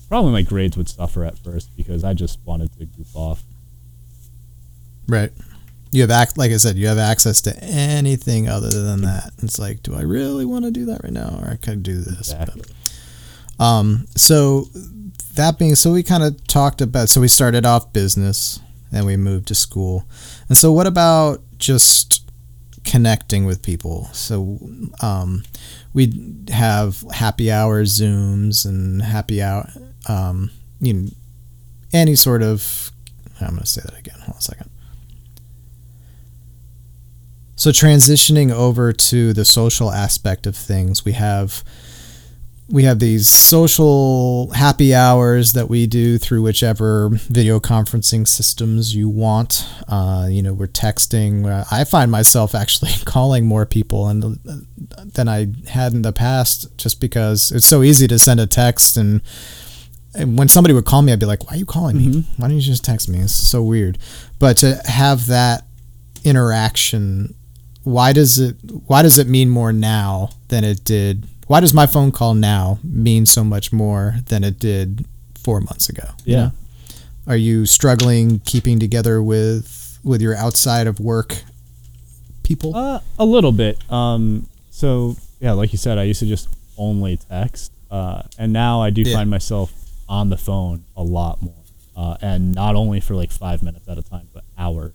probably 0.10 0.32
my 0.32 0.42
grades 0.42 0.76
would 0.76 0.90
suffer 0.90 1.24
at 1.24 1.38
first 1.38 1.78
because 1.78 2.04
I 2.04 2.16
just 2.16 2.40
wanted 2.44 2.76
to 2.80 2.86
goof 2.86 3.16
off. 3.16 3.44
Right 5.08 5.32
you 5.92 6.02
have 6.02 6.12
act 6.12 6.38
like 6.38 6.52
I 6.52 6.58
said, 6.58 6.78
you 6.78 6.88
have 6.88 6.98
access 6.98 7.42
to 7.42 7.64
anything 7.64 8.50
other 8.50 8.70
than 8.70 9.02
that. 9.04 9.32
It's 9.42 9.60
like, 9.60 9.84
do 9.84 9.96
I 9.96 10.02
really 10.02 10.46
want 10.46 10.66
to 10.66 10.72
do 10.72 10.86
that 10.86 11.04
right 11.04 11.14
now, 11.14 11.40
or 11.42 11.50
I 11.52 11.56
could 11.56 11.84
do 11.84 11.98
this? 11.98 12.32
Exactly. 12.32 12.64
But, 13.58 13.64
um, 13.64 14.06
so 14.16 14.68
that 15.36 15.58
being, 15.58 15.76
so 15.76 15.94
we 15.94 16.04
kind 16.04 16.24
of 16.24 16.46
talked 16.48 16.82
about. 16.82 17.10
So 17.10 17.22
we 17.22 17.28
started 17.28 17.66
off 17.66 17.94
business, 17.94 18.60
and 18.92 19.06
we 19.06 19.16
moved 19.18 19.48
to 19.48 19.56
school, 19.56 20.06
and 20.50 20.58
so 20.58 20.72
what 20.72 20.88
about 20.88 21.42
just 21.58 22.30
connecting 22.84 23.46
with 23.46 23.62
people? 23.62 24.10
So, 24.14 24.60
um, 25.02 25.44
we 25.94 26.44
have 26.50 27.02
happy 27.14 27.52
hour 27.52 27.84
Zooms 27.84 28.66
and 28.66 29.02
happy 29.02 29.42
hour, 29.42 29.70
um, 30.10 30.52
you 30.82 30.94
know, 30.94 31.10
any 31.94 32.16
sort 32.16 32.44
of. 32.44 32.92
I'm 33.42 33.50
going 33.50 33.62
to 33.62 33.66
say 33.66 33.82
that 33.84 33.98
again. 33.98 34.16
Hold 34.20 34.36
on 34.36 34.38
a 34.38 34.42
second 34.42 34.70
so 37.56 37.70
transitioning 37.72 38.52
over 38.52 38.92
to 38.92 39.34
the 39.34 39.46
social 39.46 39.92
aspect 39.92 40.46
of 40.46 40.56
things, 40.56 41.06
we 41.06 41.14
have 41.14 41.64
we 42.68 42.84
have 42.84 42.98
these 42.98 43.30
social 43.30 44.50
happy 44.52 44.94
hours 44.94 45.54
that 45.54 45.70
we 45.70 45.86
do 45.86 46.18
through 46.18 46.42
whichever 46.42 47.10
video 47.10 47.60
conferencing 47.60 48.28
systems 48.28 48.96
you 48.96 49.08
want. 49.08 49.68
Uh, 49.88 50.28
you 50.30 50.42
know, 50.42 50.52
we're 50.52 50.68
texting. 50.68 51.46
I 51.72 51.84
find 51.84 52.12
myself 52.12 52.56
actually 52.56 52.92
calling 53.06 53.46
more 53.46 53.66
people 53.66 54.08
and 54.08 54.40
than 55.14 55.30
I 55.30 55.48
had 55.70 55.94
in 55.94 56.02
the 56.02 56.12
past, 56.12 56.76
just 56.78 57.00
because 57.00 57.52
it's 57.52 57.68
so 57.68 57.84
easy 57.84 58.08
to 58.08 58.20
send 58.20 58.40
a 58.40 58.48
text 58.48 58.98
and. 58.98 59.22
And 60.18 60.38
when 60.38 60.48
somebody 60.48 60.74
would 60.74 60.86
call 60.86 61.02
me, 61.02 61.12
I'd 61.12 61.20
be 61.20 61.26
like, 61.26 61.46
"Why 61.50 61.56
are 61.56 61.60
you 61.60 61.66
calling 61.66 61.98
me? 61.98 62.08
Mm-hmm. 62.08 62.42
Why 62.42 62.48
don't 62.48 62.56
you 62.56 62.62
just 62.62 62.86
text 62.86 63.10
me?" 63.10 63.20
It's 63.20 63.34
so 63.34 63.62
weird. 63.62 63.98
But 64.40 64.56
to 64.60 64.80
have 64.86 65.28
that 65.28 65.66
interaction 66.24 67.35
why 67.86 68.12
does 68.12 68.38
it 68.38 68.56
why 68.88 69.02
does 69.02 69.18
it 69.18 69.28
mean 69.28 69.50
more 69.50 69.72
now 69.72 70.30
than 70.50 70.64
it 70.64 70.84
did 70.84 71.28
why 71.48 71.60
does 71.60 71.74
my 71.74 71.86
phone 71.86 72.12
call 72.12 72.34
now 72.34 72.80
mean 72.84 73.26
so 73.26 73.44
much 73.44 73.72
more 73.72 74.16
than 74.28 74.44
it 74.44 74.60
did 74.60 75.06
four 75.44 75.62
months 75.62 75.90
ago? 75.90 76.10
Yeah. 76.24 76.38
know? 76.38 76.52
are 77.28 77.38
you 77.38 77.66
struggling 77.66 78.40
keeping 78.40 78.80
together 78.80 79.22
with 79.22 80.00
with 80.04 80.22
your 80.22 80.36
outside 80.36 80.88
of 80.88 81.00
work 81.00 81.44
people? 82.44 82.76
Uh, 82.76 83.00
a 83.18 83.26
little 83.26 83.52
bit. 83.52 83.80
Um 83.92 84.48
so 84.76 85.16
yeah 85.40 85.54
like 85.54 85.72
you 85.72 85.78
said 85.78 85.98
i 85.98 86.04
used 86.04 86.20
to 86.20 86.26
just 86.26 86.50
only 86.78 87.16
text 87.18 87.72
uh, 87.92 88.22
and 88.38 88.52
now 88.52 88.82
i 88.82 88.90
do 88.90 89.02
yeah. 89.02 89.16
find 89.16 89.30
myself 89.30 89.72
on 90.10 90.30
the 90.30 90.38
phone 90.38 90.84
a 90.98 91.04
lot 91.04 91.42
more 91.42 91.64
uh, 91.96 92.18
and 92.22 92.54
not 92.54 92.76
only 92.76 93.00
for 93.00 93.16
like 93.16 93.32
five 93.32 93.64
minutes 93.64 93.88
at 93.88 93.98
a 93.98 94.04
time 94.04 94.28
but 94.34 94.44
hours 94.58 94.94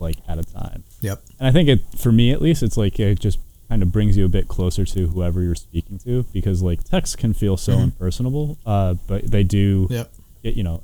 like 0.00 0.16
at 0.28 0.38
a 0.38 0.42
time 0.42 0.82
Yep. 1.02 1.22
And 1.38 1.48
I 1.48 1.52
think 1.52 1.68
it 1.68 1.80
for 1.98 2.10
me 2.12 2.30
at 2.32 2.42
least, 2.42 2.62
it's 2.62 2.76
like 2.76 2.98
it 3.00 3.20
just 3.20 3.38
kind 3.68 3.82
of 3.82 3.92
brings 3.92 4.16
you 4.16 4.24
a 4.24 4.28
bit 4.28 4.48
closer 4.48 4.84
to 4.84 5.06
whoever 5.06 5.40
you're 5.42 5.54
speaking 5.54 5.98
to 6.00 6.24
because 6.32 6.60
like 6.62 6.82
text 6.84 7.16
can 7.18 7.32
feel 7.32 7.56
so 7.56 7.76
Mhm. 7.76 7.82
impersonable, 7.84 8.58
uh, 8.66 8.94
but 9.06 9.30
they 9.30 9.44
do 9.44 9.86
Yep. 9.90 10.12
get 10.42 10.56
you 10.56 10.62
know 10.64 10.82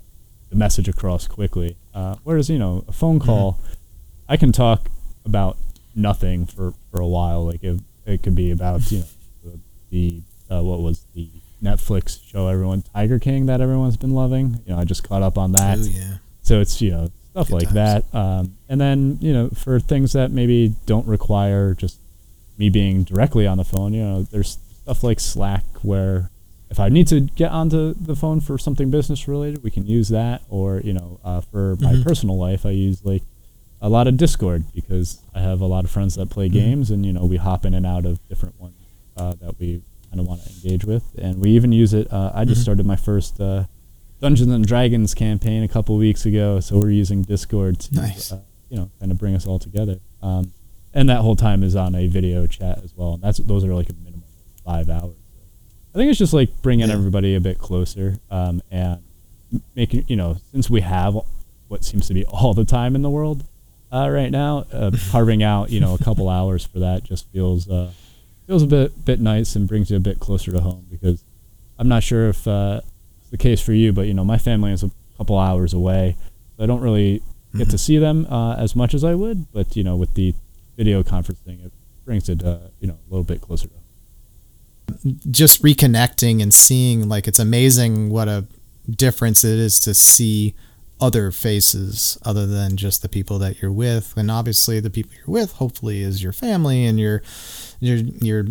the 0.50 0.56
message 0.56 0.88
across 0.88 1.26
quickly. 1.26 1.76
Uh, 1.92 2.14
whereas 2.24 2.48
you 2.48 2.58
know 2.58 2.84
a 2.88 2.92
phone 2.92 3.18
Mm-hmm. 3.18 3.26
call, 3.26 3.58
I 4.28 4.36
can 4.36 4.52
talk 4.52 4.88
about 5.24 5.56
nothing 5.94 6.46
for, 6.46 6.72
for 6.92 7.00
a 7.00 7.06
while. 7.06 7.44
Like 7.44 7.64
it, 7.64 7.80
it 8.06 8.22
could 8.22 8.34
be 8.36 8.50
about 8.52 8.90
you 8.92 8.98
know 9.00 9.04
the, 9.44 9.58
the 9.90 10.20
uh, 10.54 10.62
what 10.62 10.80
was 10.80 11.04
the 11.14 11.28
Netflix 11.62 12.20
show 12.24 12.48
everyone 12.48 12.82
Tiger 12.94 13.18
King 13.18 13.46
that 13.46 13.60
everyone's 13.60 13.96
been 13.96 14.12
loving. 14.14 14.60
You 14.66 14.74
know 14.74 14.78
I 14.78 14.84
just 14.84 15.02
caught 15.08 15.22
up 15.22 15.36
on 15.36 15.52
that. 15.52 15.78
Ooh, 15.78 15.82
yeah. 15.88 16.18
So 16.42 16.60
it's 16.60 16.80
you 16.80 16.90
know 16.92 17.10
stuff 17.36 17.48
Good 17.48 17.54
like 17.54 17.64
times. 17.74 17.74
that. 17.74 18.14
Um, 18.18 18.56
and 18.68 18.80
then 18.80 19.18
you 19.20 19.32
know 19.32 19.50
for 19.50 19.78
things 19.78 20.12
that 20.14 20.30
maybe 20.30 20.74
don't 20.86 21.06
require 21.06 21.74
just 21.74 21.98
me 22.58 22.70
being 22.70 23.04
directly 23.04 23.46
on 23.46 23.58
the 23.58 23.64
phone, 23.64 23.92
you 23.92 24.02
know, 24.02 24.22
there's 24.22 24.56
stuff 24.82 25.04
like 25.04 25.20
Slack 25.20 25.64
where 25.82 26.30
if 26.70 26.80
I 26.80 26.88
need 26.88 27.06
to 27.08 27.20
get 27.20 27.50
onto 27.52 27.92
the 27.94 28.16
phone 28.16 28.40
for 28.40 28.56
something 28.56 28.90
business 28.90 29.28
related, 29.28 29.62
we 29.62 29.70
can 29.70 29.86
use 29.86 30.08
that. 30.08 30.42
Or 30.48 30.80
you 30.80 30.94
know, 30.94 31.20
uh, 31.22 31.42
for 31.42 31.76
my 31.80 31.92
Mhm. 31.92 32.04
personal 32.04 32.38
life, 32.38 32.64
I 32.64 32.70
use 32.70 33.04
like 33.04 33.22
a 33.82 33.90
lot 33.90 34.06
of 34.06 34.16
Discord 34.16 34.64
because 34.74 35.18
I 35.34 35.40
have 35.40 35.60
a 35.60 35.66
lot 35.66 35.84
of 35.84 35.90
friends 35.90 36.14
that 36.14 36.30
play 36.30 36.48
Mhm. 36.48 36.52
games, 36.52 36.90
and 36.90 37.04
you 37.04 37.12
know, 37.12 37.26
we 37.26 37.36
hop 37.36 37.66
in 37.66 37.74
and 37.74 37.84
out 37.84 38.06
of 38.06 38.18
different 38.28 38.58
ones 38.58 38.72
uh, 39.18 39.34
that 39.42 39.58
we 39.60 39.82
kind 40.10 40.20
of 40.20 40.26
want 40.26 40.42
to 40.42 40.50
engage 40.54 40.84
with, 40.86 41.02
and 41.18 41.38
we 41.40 41.50
even 41.50 41.72
use 41.72 41.92
it. 41.92 42.10
Uh, 42.10 42.30
I 42.34 42.44
just 42.46 42.60
Mhm. 42.60 42.64
started 42.64 42.86
my 42.86 42.96
first. 42.96 43.38
Dungeons 44.20 44.50
and 44.50 44.66
Dragons 44.66 45.14
campaign 45.14 45.62
a 45.62 45.68
couple 45.68 45.96
weeks 45.96 46.24
ago, 46.24 46.60
so 46.60 46.78
we're 46.78 46.90
using 46.90 47.22
Discord 47.22 47.78
to, 47.80 47.94
Nice. 47.94 48.32
uh, 48.32 48.40
you 48.70 48.76
know, 48.78 48.90
kind 48.98 49.12
of 49.12 49.18
bring 49.18 49.34
us 49.34 49.46
all 49.46 49.58
together. 49.58 49.98
Um, 50.22 50.52
and 50.94 51.08
that 51.10 51.18
whole 51.20 51.36
time 51.36 51.62
is 51.62 51.76
on 51.76 51.94
a 51.94 52.06
video 52.06 52.46
chat 52.46 52.78
as 52.82 52.94
well. 52.96 53.14
And 53.14 53.22
that's 53.22 53.38
those 53.38 53.64
are 53.64 53.74
like 53.74 53.90
a 53.90 53.92
minimum 53.94 54.22
of 54.56 54.62
five 54.64 54.88
hours. 54.88 55.16
I 55.94 55.98
think 55.98 56.10
it's 56.10 56.18
just 56.18 56.32
like 56.32 56.62
bringing 56.62 56.88
Yeah. 56.88 56.94
everybody 56.94 57.34
a 57.34 57.40
bit 57.40 57.58
closer, 57.58 58.18
um, 58.30 58.62
and 58.70 59.00
making 59.74 60.04
you 60.08 60.16
know, 60.16 60.38
since 60.52 60.70
we 60.70 60.80
have 60.80 61.16
what 61.68 61.84
seems 61.84 62.06
to 62.08 62.14
be 62.14 62.24
all 62.24 62.54
the 62.54 62.64
time 62.64 62.94
in 62.94 63.02
the 63.02 63.10
world 63.10 63.44
uh, 63.92 64.08
right 64.10 64.30
now, 64.30 64.64
uh, 64.72 64.90
carving 65.10 65.42
out 65.42 65.70
you 65.70 65.80
know 65.80 65.94
a 65.94 65.98
couple 65.98 66.28
hours 66.30 66.64
for 66.64 66.78
that 66.78 67.04
just 67.04 67.30
feels 67.32 67.68
uh, 67.68 67.90
feels 68.46 68.62
a 68.62 68.66
bit 68.66 69.04
bit 69.04 69.20
nice 69.20 69.54
and 69.54 69.68
brings 69.68 69.90
you 69.90 69.96
a 69.98 70.00
bit 70.00 70.18
closer 70.20 70.50
to 70.52 70.60
home 70.60 70.86
because 70.90 71.22
I'm 71.78 71.88
not 71.88 72.02
sure 72.02 72.28
if 72.30 72.46
uh, 72.48 72.80
the 73.30 73.36
case 73.38 73.60
for 73.60 73.72
you, 73.72 73.92
but 73.92 74.06
you 74.06 74.14
know 74.14 74.24
my 74.24 74.38
family 74.38 74.72
is 74.72 74.82
a 74.82 74.90
couple 75.16 75.38
hours 75.38 75.72
away, 75.74 76.16
so 76.56 76.64
I 76.64 76.66
don't 76.66 76.80
really 76.80 77.22
get 77.56 77.70
to 77.70 77.76
Mhm. 77.76 77.80
see 77.80 77.98
them 77.98 78.26
uh, 78.30 78.54
as 78.54 78.76
much 78.76 78.92
as 78.94 79.02
I 79.04 79.14
would. 79.14 79.50
But 79.52 79.76
you 79.76 79.82
know 79.84 79.96
with 79.96 80.14
the 80.14 80.34
video 80.76 81.02
conferencing, 81.02 81.64
it 81.64 81.72
brings 82.04 82.28
it 82.28 82.44
uh, 82.44 82.58
you 82.80 82.88
know 82.88 82.94
a 82.94 83.10
little 83.10 83.24
bit 83.24 83.40
closer 83.40 83.68
to 83.68 83.74
just 85.30 85.62
reconnecting 85.62 86.42
and 86.42 86.52
seeing 86.54 87.08
like 87.08 87.26
it's 87.28 87.38
amazing 87.38 88.08
what 88.10 88.28
a 88.28 88.44
difference 88.88 89.42
it 89.44 89.58
is 89.58 89.78
to 89.80 89.92
see 89.94 90.54
other 91.00 91.30
faces 91.30 92.16
other 92.24 92.46
than 92.46 92.76
just 92.76 93.02
the 93.02 93.08
people 93.08 93.38
that 93.38 93.60
you're 93.60 93.72
with 93.72 94.14
and 94.16 94.30
obviously 94.30 94.80
the 94.80 94.88
people 94.88 95.12
you're 95.16 95.32
with 95.32 95.52
hopefully 95.54 96.02
is 96.02 96.22
your 96.22 96.32
family 96.32 96.84
and 96.86 96.98
you're 96.98 97.20
you're 97.80 97.98
you're 98.20 98.46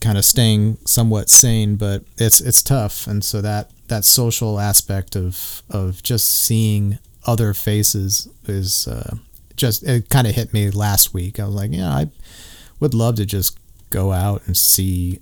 kind 0.00 0.18
of 0.18 0.24
staying 0.24 0.76
somewhat 0.84 1.30
sane 1.30 1.76
but 1.76 2.02
it's 2.18 2.40
it's 2.40 2.60
tough 2.62 3.06
and 3.06 3.24
so 3.24 3.40
that 3.40 3.70
that 3.88 4.04
social 4.04 4.58
aspect 4.60 5.16
of 5.16 5.62
of 5.70 6.02
just 6.02 6.28
seeing 6.28 6.98
other 7.26 7.52
faces 7.54 8.28
is 8.46 8.88
uh, 8.88 9.16
just 9.56 9.82
it 9.82 10.08
kind 10.08 10.26
of 10.26 10.34
hit 10.34 10.52
me 10.52 10.70
last 10.70 11.12
week 11.12 11.38
I 11.40 11.44
was 11.44 11.54
like 11.54 11.72
yeah 11.72 11.88
I 11.90 12.06
would 12.80 12.94
love 12.94 13.16
to 13.16 13.26
just 13.26 13.58
go 13.90 14.12
out 14.12 14.42
and 14.46 14.56
see 14.56 15.20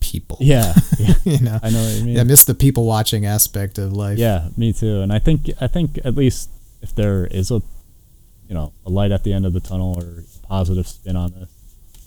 people 0.00 0.38
Yeah, 0.40 0.74
yeah. 0.98 1.14
you 1.24 1.40
know 1.40 1.58
I 1.62 1.70
know 1.70 1.82
what 1.82 1.94
you 1.94 2.04
mean. 2.04 2.18
I 2.18 2.24
miss 2.24 2.44
the 2.44 2.54
people 2.54 2.86
watching 2.86 3.26
aspect 3.26 3.78
of 3.78 3.92
life. 3.92 4.18
Yeah, 4.18 4.48
me 4.56 4.72
too. 4.72 5.02
And 5.02 5.12
I 5.12 5.18
think 5.18 5.50
I 5.60 5.66
think 5.66 5.98
at 6.04 6.14
least 6.14 6.50
if 6.82 6.94
there 6.94 7.26
is 7.26 7.50
a 7.50 7.62
you 8.48 8.54
know 8.54 8.72
a 8.86 8.90
light 8.90 9.12
at 9.12 9.24
the 9.24 9.32
end 9.32 9.46
of 9.46 9.52
the 9.52 9.60
tunnel 9.60 9.94
or 9.98 10.24
a 10.24 10.46
positive 10.46 10.88
spin 10.88 11.16
on 11.16 11.32
this, 11.32 11.50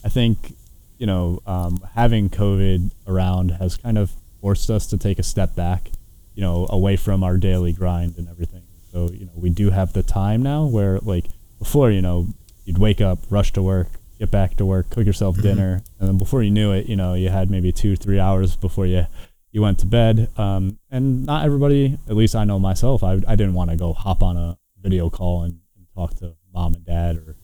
I 0.03 0.09
think 0.09 0.55
you 0.97 1.05
know 1.05 1.41
um, 1.45 1.85
having 1.95 2.29
COVID 2.29 2.91
around 3.07 3.51
has 3.51 3.77
kind 3.77 3.97
of 3.97 4.11
forced 4.43 4.69
us 4.69 4.85
to 4.87 4.97
take 4.97 5.19
a 5.19 5.23
step 5.23 5.55
back, 5.55 5.89
you 6.35 6.41
know, 6.41 6.67
away 6.69 6.97
from 6.97 7.23
our 7.23 7.37
daily 7.37 7.71
grind 7.71 8.15
and 8.17 8.27
everything. 8.27 8.63
So 8.91 9.09
you 9.09 9.25
know 9.25 9.31
we 9.35 9.49
do 9.49 9.69
have 9.69 9.93
the 9.93 10.03
time 10.03 10.43
now 10.43 10.65
where 10.65 10.99
like 10.99 11.25
before 11.59 11.89
you 11.89 12.01
know 12.01 12.27
you'd 12.65 12.77
wake 12.77 12.99
up, 12.99 13.19
rush 13.29 13.53
to 13.53 13.61
work, 13.61 13.87
get 14.19 14.29
back 14.31 14.57
to 14.57 14.65
work, 14.65 14.89
cook 14.89 15.05
yourself 15.05 15.37
dinner, 15.41 15.81
and 15.97 16.09
then 16.09 16.17
before 16.17 16.43
you 16.43 16.51
knew 16.51 16.73
it, 16.73 16.87
you 16.87 16.97
know 16.97 17.13
you 17.13 17.29
had 17.29 17.49
maybe 17.49 17.71
two 17.71 17.95
three 17.95 18.19
hours 18.19 18.57
before 18.57 18.85
you 18.85 19.07
you 19.53 19.61
went 19.61 19.79
to 19.79 19.85
bed. 19.85 20.27
Um, 20.37 20.77
and 20.91 21.25
not 21.25 21.45
everybody, 21.45 21.97
at 22.09 22.15
least 22.15 22.35
I 22.35 22.43
know 22.43 22.59
myself, 22.59 23.01
I, 23.01 23.13
I 23.25 23.35
didn't 23.37 23.53
want 23.53 23.69
to 23.69 23.77
go 23.77 23.93
hop 23.93 24.21
on 24.21 24.35
a 24.35 24.57
video 24.81 25.09
call 25.09 25.43
and, 25.43 25.59
and 25.77 25.87
talk 25.95 26.15
to 26.17 26.35
mom 26.53 26.73
and 26.73 26.85
dad 26.85 27.17
or, 27.17 27.35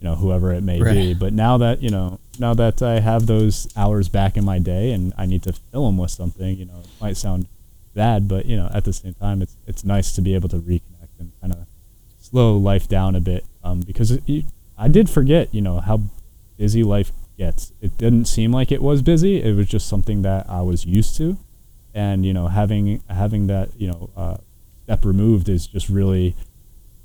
you 0.00 0.08
know, 0.08 0.16
whoever 0.16 0.52
it 0.52 0.62
may 0.62 0.80
be. 0.94 1.14
But 1.14 1.32
now 1.34 1.58
that, 1.58 1.82
you 1.82 1.90
know, 1.90 2.18
now 2.38 2.54
that 2.54 2.82
I 2.82 3.00
have 3.00 3.26
those 3.26 3.68
hours 3.76 4.08
back 4.08 4.36
in 4.36 4.44
my 4.44 4.58
day 4.58 4.92
and 4.92 5.12
I 5.16 5.26
need 5.26 5.42
to 5.44 5.52
fill 5.52 5.86
them 5.86 5.98
with 5.98 6.10
something, 6.10 6.56
you 6.56 6.64
know, 6.64 6.80
it 6.80 6.88
might 7.00 7.16
sound 7.16 7.46
bad, 7.94 8.28
but, 8.28 8.46
you 8.46 8.56
know, 8.56 8.70
at 8.72 8.84
the 8.84 8.92
same 8.92 9.14
time, 9.14 9.42
it's, 9.42 9.56
it's 9.66 9.84
nice 9.84 10.12
to 10.12 10.20
be 10.20 10.34
able 10.34 10.48
to 10.50 10.58
reconnect 10.58 11.18
and 11.18 11.32
kind 11.40 11.52
of 11.52 11.66
slow 12.20 12.56
life 12.56 12.88
down 12.88 13.16
a 13.16 13.20
bit. 13.20 13.44
Um, 13.64 13.80
because 13.80 14.10
it, 14.10 14.22
you, 14.26 14.44
I 14.76 14.88
did 14.88 15.10
forget, 15.10 15.52
you 15.52 15.60
know, 15.60 15.80
how 15.80 16.02
busy 16.56 16.82
life 16.82 17.12
gets. 17.36 17.72
It 17.80 17.96
didn't 17.98 18.26
seem 18.26 18.52
like 18.52 18.72
it 18.72 18.82
was 18.82 19.02
busy. 19.02 19.42
It 19.42 19.54
was 19.54 19.66
just 19.66 19.88
something 19.88 20.22
that 20.22 20.48
I 20.48 20.62
was 20.62 20.84
used 20.84 21.16
to 21.16 21.36
and 21.94 22.24
you 22.24 22.32
know 22.32 22.48
having 22.48 23.02
having 23.08 23.46
that 23.48 23.68
you 23.76 23.88
know 23.88 24.10
uh, 24.16 24.36
step 24.84 25.04
removed 25.04 25.48
is 25.48 25.66
just 25.66 25.88
really 25.88 26.34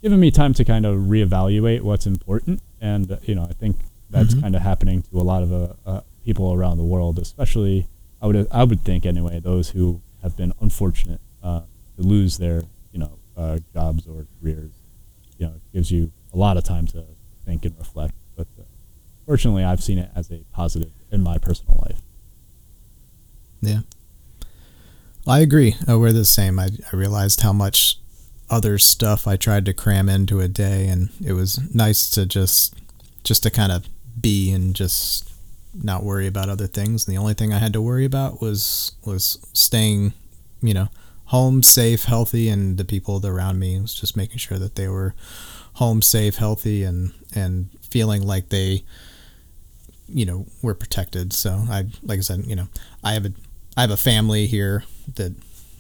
giving 0.02 0.20
me 0.20 0.30
time 0.30 0.54
to 0.54 0.64
kind 0.64 0.86
of 0.86 0.98
reevaluate 1.00 1.82
what's 1.82 2.06
important 2.06 2.62
and 2.82 3.12
uh, 3.12 3.18
you 3.24 3.36
know 3.36 3.44
I 3.44 3.54
think 3.54 3.78
that's 4.14 4.34
Mhm. 4.36 4.42
kind 4.42 4.56
of 4.56 4.62
happening 4.62 5.02
to 5.10 5.20
a 5.20 5.26
lot 5.32 5.44
of 5.44 5.52
uh, 5.52 5.74
uh, 5.86 6.02
people 6.24 6.54
around 6.54 6.78
the 6.78 6.84
world 6.96 7.20
especially 7.20 7.88
I 8.22 8.28
would 8.28 8.48
I 8.52 8.64
would 8.64 8.82
think 8.90 9.06
anyway 9.06 9.40
those 9.40 9.70
who 9.72 10.02
have 10.22 10.38
been 10.38 10.54
unfortunate 10.62 11.20
uh, 11.44 11.62
to 11.98 12.02
lose 12.02 12.38
their 12.38 12.64
you 12.94 13.00
know 13.00 13.12
uh, 13.36 13.60
jobs 13.74 14.08
or 14.08 14.26
careers 14.40 14.72
you 15.38 15.46
know 15.48 15.54
it 15.56 15.62
gives 15.74 15.92
you 15.92 16.12
a 16.34 16.38
lot 16.38 16.56
of 16.58 16.64
time 16.64 16.88
to 16.88 17.04
think 17.46 17.66
and 17.66 17.76
reflect 17.78 18.14
but 18.38 18.48
uh, 18.60 18.64
fortunately 19.26 19.64
I've 19.64 19.84
seen 19.84 19.98
it 19.98 20.10
as 20.16 20.32
a 20.32 20.40
positive 20.54 20.92
in 21.12 21.22
my 21.22 21.38
personal 21.38 21.78
life 21.86 22.02
Yeah. 23.62 23.82
I 25.26 25.40
agree. 25.40 25.76
Uh, 25.88 25.98
we're 26.00 26.12
the 26.12 26.26
same. 26.26 26.60
I, 26.60 26.68
I 26.92 26.96
realized 26.96 27.42
how 27.42 27.54
much 27.54 27.98
other 28.50 28.78
stuff 28.78 29.26
I 29.26 29.38
tried 29.38 29.64
to 29.66 29.74
cram 29.74 30.10
into 30.10 30.42
a 30.42 30.50
day, 30.50 30.88
and 30.88 31.10
it 31.26 31.32
was 31.32 31.60
nice 31.74 32.10
to 32.12 32.26
just 32.26 32.76
just 33.24 33.42
to 33.44 33.50
kind 33.50 33.72
of 33.72 33.88
be 34.20 34.52
and 34.52 34.76
just 34.76 35.30
not 35.74 36.04
worry 36.04 36.28
about 36.28 36.50
other 36.50 36.68
things. 36.68 37.08
And 37.08 37.16
the 37.16 37.20
only 37.20 37.34
thing 37.34 37.54
I 37.54 37.60
had 37.60 37.74
to 37.74 37.82
worry 37.82 38.06
about 38.06 38.42
was 38.42 38.96
was 39.06 39.46
staying, 39.54 40.14
you 40.62 40.74
know, 40.74 40.90
home 41.26 41.64
safe, 41.64 42.04
healthy, 42.04 42.50
and 42.50 42.78
the 42.78 42.86
people 42.86 43.26
around 43.26 43.60
me. 43.60 43.80
Was 43.80 43.94
just 43.94 44.16
making 44.16 44.38
sure 44.38 44.60
that 44.60 44.76
they 44.76 44.88
were 44.88 45.16
home 45.74 46.02
safe, 46.02 46.36
healthy, 46.36 46.84
and 46.84 47.14
and 47.34 47.70
feeling 47.82 48.26
like 48.26 48.50
they 48.50 48.84
you 50.08 50.26
know 50.26 50.46
we're 50.62 50.74
protected 50.74 51.34
so 51.34 51.64
i 51.70 51.86
like 52.04 52.20
i 52.20 52.22
said 52.22 52.44
you 52.46 52.56
know 52.56 52.68
i 53.04 53.14
have 53.14 53.26
a 53.26 53.32
i 53.78 53.82
have 53.82 53.92
a 53.92 53.98
family 53.98 54.48
here 54.48 54.84
that 55.16 55.34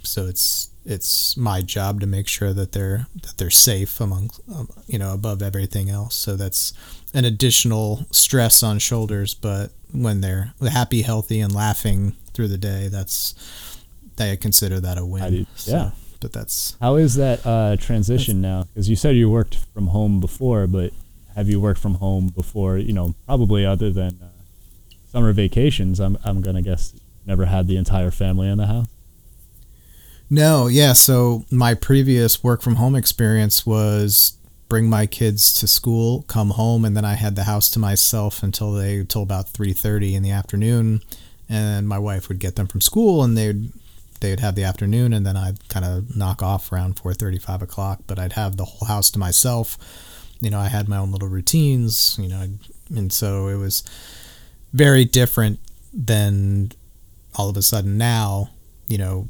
so 0.03 0.25
it's 0.25 0.69
it's 0.86 1.38
my 1.38 1.61
job 1.61 1.99
to 2.01 2.07
make 2.07 2.27
sure 2.27 2.53
that 2.53 2.71
they're 2.71 3.07
that 3.21 3.38
they're 3.38 3.49
safe 3.49 3.99
among 4.01 4.29
um, 4.53 4.67
you 4.88 4.97
know 4.97 5.13
above 5.13 5.41
everything 5.41 5.89
else 5.89 6.15
so 6.15 6.36
that's 6.36 6.73
an 7.14 7.26
additional 7.26 8.05
stress 8.11 8.64
on 8.64 8.80
shoulders 8.80 9.34
but 9.34 9.72
when 9.91 10.22
they're 10.22 10.53
happy 10.72 11.01
healthy 11.03 11.39
and 11.39 11.53
laughing 11.53 12.16
through 12.34 12.47
the 12.47 12.57
day 12.57 12.88
that's 12.88 13.80
i 14.20 14.36
consider 14.36 14.80
that 14.80 14.97
a 14.97 15.05
win 15.05 15.22
I 15.24 15.30
do- 15.30 15.45
So, 15.55 15.72
yeah. 15.72 15.91
but 16.20 16.34
that's 16.34 16.76
How 16.82 16.95
is 16.95 17.16
that 17.16 17.45
uh, 17.45 17.76
transition 17.78 18.41
now? 18.41 18.64
Because 18.64 18.89
you 18.89 18.95
said 18.95 19.16
you 19.16 19.30
worked 19.30 19.55
from 19.74 19.88
home 19.88 20.20
before, 20.20 20.68
but 20.68 20.91
have 21.36 21.49
you 21.49 21.59
worked 21.59 21.80
from 21.80 21.95
home 21.95 22.28
before? 22.30 22.78
You 22.78 22.93
know, 22.93 23.16
probably 23.26 23.66
other 23.66 23.91
than 23.91 24.20
uh, 24.22 24.28
summer 25.11 25.34
vacations. 25.34 25.99
I'm 25.99 26.18
I'm 26.24 26.41
gonna 26.41 26.61
guess 26.61 26.93
never 27.26 27.45
had 27.45 27.68
the 27.68 27.76
entire 27.76 28.11
family 28.11 28.47
in 28.49 28.57
the 28.59 28.68
house. 28.68 28.88
No, 30.30 30.68
yeah. 30.68 30.93
So 30.93 31.43
my 31.51 31.74
previous 31.74 32.43
work 32.43 32.61
from 32.61 32.76
home 32.76 32.95
experience 32.95 33.66
was 33.66 34.38
bring 34.70 34.89
my 34.89 35.05
kids 35.05 35.53
to 35.53 35.68
school, 35.68 36.24
come 36.24 36.51
home, 36.51 36.86
and 36.86 36.95
then 36.97 37.05
I 37.05 37.14
had 37.14 37.36
the 37.36 37.43
house 37.43 37.70
to 37.72 37.80
myself 37.80 38.43
until 38.43 38.74
they 38.74 38.97
until 38.97 39.22
about 39.22 39.49
three 39.49 39.74
thirty 39.74 40.16
in 40.16 40.24
the 40.24 40.32
afternoon, 40.32 41.01
and 41.49 41.88
my 41.88 41.99
wife 41.99 42.28
would 42.30 42.39
get 42.39 42.55
them 42.55 42.68
from 42.68 42.82
school, 42.82 43.24
and 43.24 43.38
they'd 43.38 43.72
they'd 44.20 44.39
have 44.39 44.55
the 44.55 44.64
afternoon, 44.64 45.14
and 45.14 45.26
then 45.26 45.38
I'd 45.38 45.68
kind 45.70 45.86
of 45.86 46.16
knock 46.16 46.41
off 46.41 46.72
around 46.72 46.99
four 46.99 47.14
thirty, 47.14 47.38
five 47.38 47.61
o'clock. 47.61 48.01
But 48.07 48.20
I'd 48.20 48.34
have 48.34 48.57
the 48.57 48.66
whole 48.66 48.88
house 48.88 49.11
to 49.11 49.20
myself. 49.20 49.78
You 50.39 50.49
know, 50.49 50.59
I 50.59 50.68
had 50.68 50.89
my 50.89 50.97
own 50.97 51.11
little 51.11 51.30
routines. 51.30 52.18
You 52.20 52.30
know, 52.30 52.47
and 52.95 53.11
so 53.14 53.47
it 53.47 53.57
was 53.57 53.84
very 54.74 55.05
different 55.05 55.59
than 55.93 56.72
all 57.36 57.49
of 57.49 57.57
a 57.57 57.61
sudden 57.61 57.97
now, 57.97 58.49
you 58.88 58.97
know, 58.97 59.28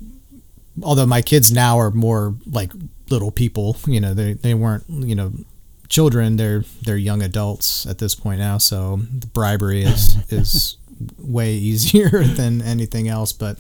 although 0.82 1.06
my 1.06 1.22
kids 1.22 1.52
now 1.52 1.78
are 1.78 1.92
more 1.92 2.36
like 2.46 2.72
little 3.14 3.32
people, 3.32 3.78
you 3.86 4.01
know, 4.01 4.14
they, 4.14 4.34
they 4.34 4.55
weren't, 4.55 4.84
you 4.89 5.14
know, 5.14 5.32
children, 5.88 6.36
they're, 6.36 6.64
they're 6.82 6.97
young 6.97 7.22
adults 7.22 7.86
at 7.86 7.99
this 7.99 8.16
point 8.16 8.39
now. 8.39 8.57
So 8.57 9.01
the 9.20 9.28
bribery 9.28 9.84
is, 9.84 10.16
is 10.30 10.78
way 11.20 11.53
easier 11.53 12.09
than 12.24 12.61
anything 12.61 13.07
else, 13.07 13.32
but 13.32 13.59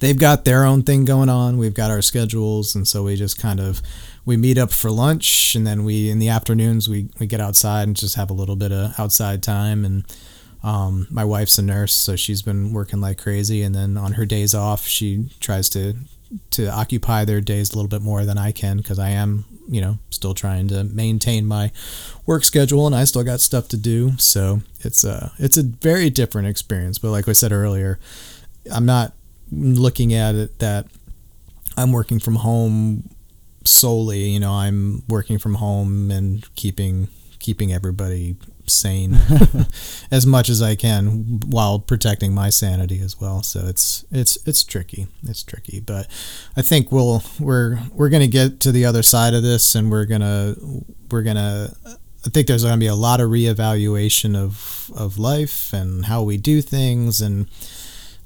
they've 0.00 0.18
got 0.18 0.46
their 0.46 0.64
own 0.64 0.82
thing 0.82 1.04
going 1.04 1.28
on. 1.28 1.58
We've 1.58 1.74
got 1.74 1.90
our 1.90 2.00
schedules. 2.00 2.74
And 2.74 2.88
so 2.88 3.04
we 3.04 3.14
just 3.14 3.38
kind 3.38 3.60
of, 3.60 3.82
we 4.24 4.38
meet 4.38 4.56
up 4.56 4.72
for 4.72 4.90
lunch 4.90 5.54
and 5.54 5.66
then 5.66 5.84
we, 5.84 6.08
in 6.08 6.18
the 6.18 6.30
afternoons, 6.30 6.88
we, 6.88 7.10
we 7.20 7.26
get 7.26 7.40
outside 7.40 7.86
and 7.86 7.94
just 7.94 8.16
have 8.16 8.30
a 8.30 8.34
little 8.34 8.56
bit 8.56 8.72
of 8.72 8.98
outside 8.98 9.42
time 9.42 9.84
and, 9.84 10.04
um, 10.62 11.06
my 11.10 11.24
wife's 11.24 11.58
a 11.58 11.62
nurse, 11.62 11.92
so 11.92 12.16
she's 12.16 12.42
been 12.42 12.72
working 12.72 13.00
like 13.00 13.18
crazy. 13.18 13.62
And 13.62 13.72
then 13.72 13.96
on 13.96 14.14
her 14.14 14.24
days 14.24 14.52
off, 14.52 14.84
she 14.84 15.30
tries 15.38 15.68
to 15.68 15.94
to 16.50 16.72
occupy 16.72 17.24
their 17.24 17.40
days 17.40 17.72
a 17.72 17.76
little 17.76 17.88
bit 17.88 18.02
more 18.02 18.24
than 18.24 18.38
I 18.38 18.52
can 18.52 18.78
because 18.78 18.98
I 18.98 19.10
am, 19.10 19.44
you 19.68 19.80
know, 19.80 19.98
still 20.10 20.34
trying 20.34 20.68
to 20.68 20.84
maintain 20.84 21.46
my 21.46 21.70
work 22.24 22.44
schedule 22.44 22.86
and 22.86 22.94
I 22.94 23.04
still 23.04 23.24
got 23.24 23.40
stuff 23.40 23.68
to 23.68 23.76
do. 23.76 24.16
So 24.18 24.62
it's 24.80 25.04
a 25.04 25.32
it's 25.38 25.56
a 25.56 25.62
very 25.62 26.10
different 26.10 26.48
experience. 26.48 26.98
But 26.98 27.10
like 27.10 27.28
I 27.28 27.32
said 27.32 27.52
earlier, 27.52 27.98
I'm 28.72 28.86
not 28.86 29.12
looking 29.52 30.12
at 30.14 30.34
it 30.34 30.58
that 30.58 30.86
I'm 31.76 31.92
working 31.92 32.18
from 32.18 32.36
home 32.36 33.10
solely. 33.64 34.30
You 34.30 34.40
know, 34.40 34.52
I'm 34.52 35.02
working 35.08 35.38
from 35.38 35.54
home 35.54 36.10
and 36.10 36.54
keeping 36.56 37.08
keeping 37.38 37.72
everybody 37.72 38.36
sane 38.70 39.18
as 40.10 40.26
much 40.26 40.48
as 40.48 40.62
I 40.62 40.74
can 40.74 41.40
while 41.46 41.78
protecting 41.78 42.34
my 42.34 42.50
sanity 42.50 43.00
as 43.00 43.20
well. 43.20 43.42
So 43.42 43.66
it's 43.66 44.04
it's 44.10 44.38
it's 44.46 44.64
tricky. 44.64 45.06
It's 45.26 45.42
tricky, 45.42 45.80
but 45.80 46.06
I 46.56 46.62
think 46.62 46.90
we'll 46.92 47.22
we're 47.38 47.78
we're 47.92 48.08
gonna 48.08 48.26
get 48.26 48.60
to 48.60 48.72
the 48.72 48.84
other 48.84 49.02
side 49.02 49.34
of 49.34 49.42
this, 49.42 49.74
and 49.74 49.90
we're 49.90 50.06
gonna 50.06 50.54
we're 51.10 51.22
gonna. 51.22 51.72
I 51.86 52.28
think 52.28 52.48
there's 52.48 52.64
going 52.64 52.74
to 52.74 52.80
be 52.80 52.88
a 52.88 52.94
lot 52.96 53.20
of 53.20 53.30
reevaluation 53.30 54.34
of 54.34 54.90
of 54.96 55.16
life 55.16 55.72
and 55.72 56.06
how 56.06 56.24
we 56.24 56.36
do 56.36 56.60
things 56.60 57.20
and 57.20 57.48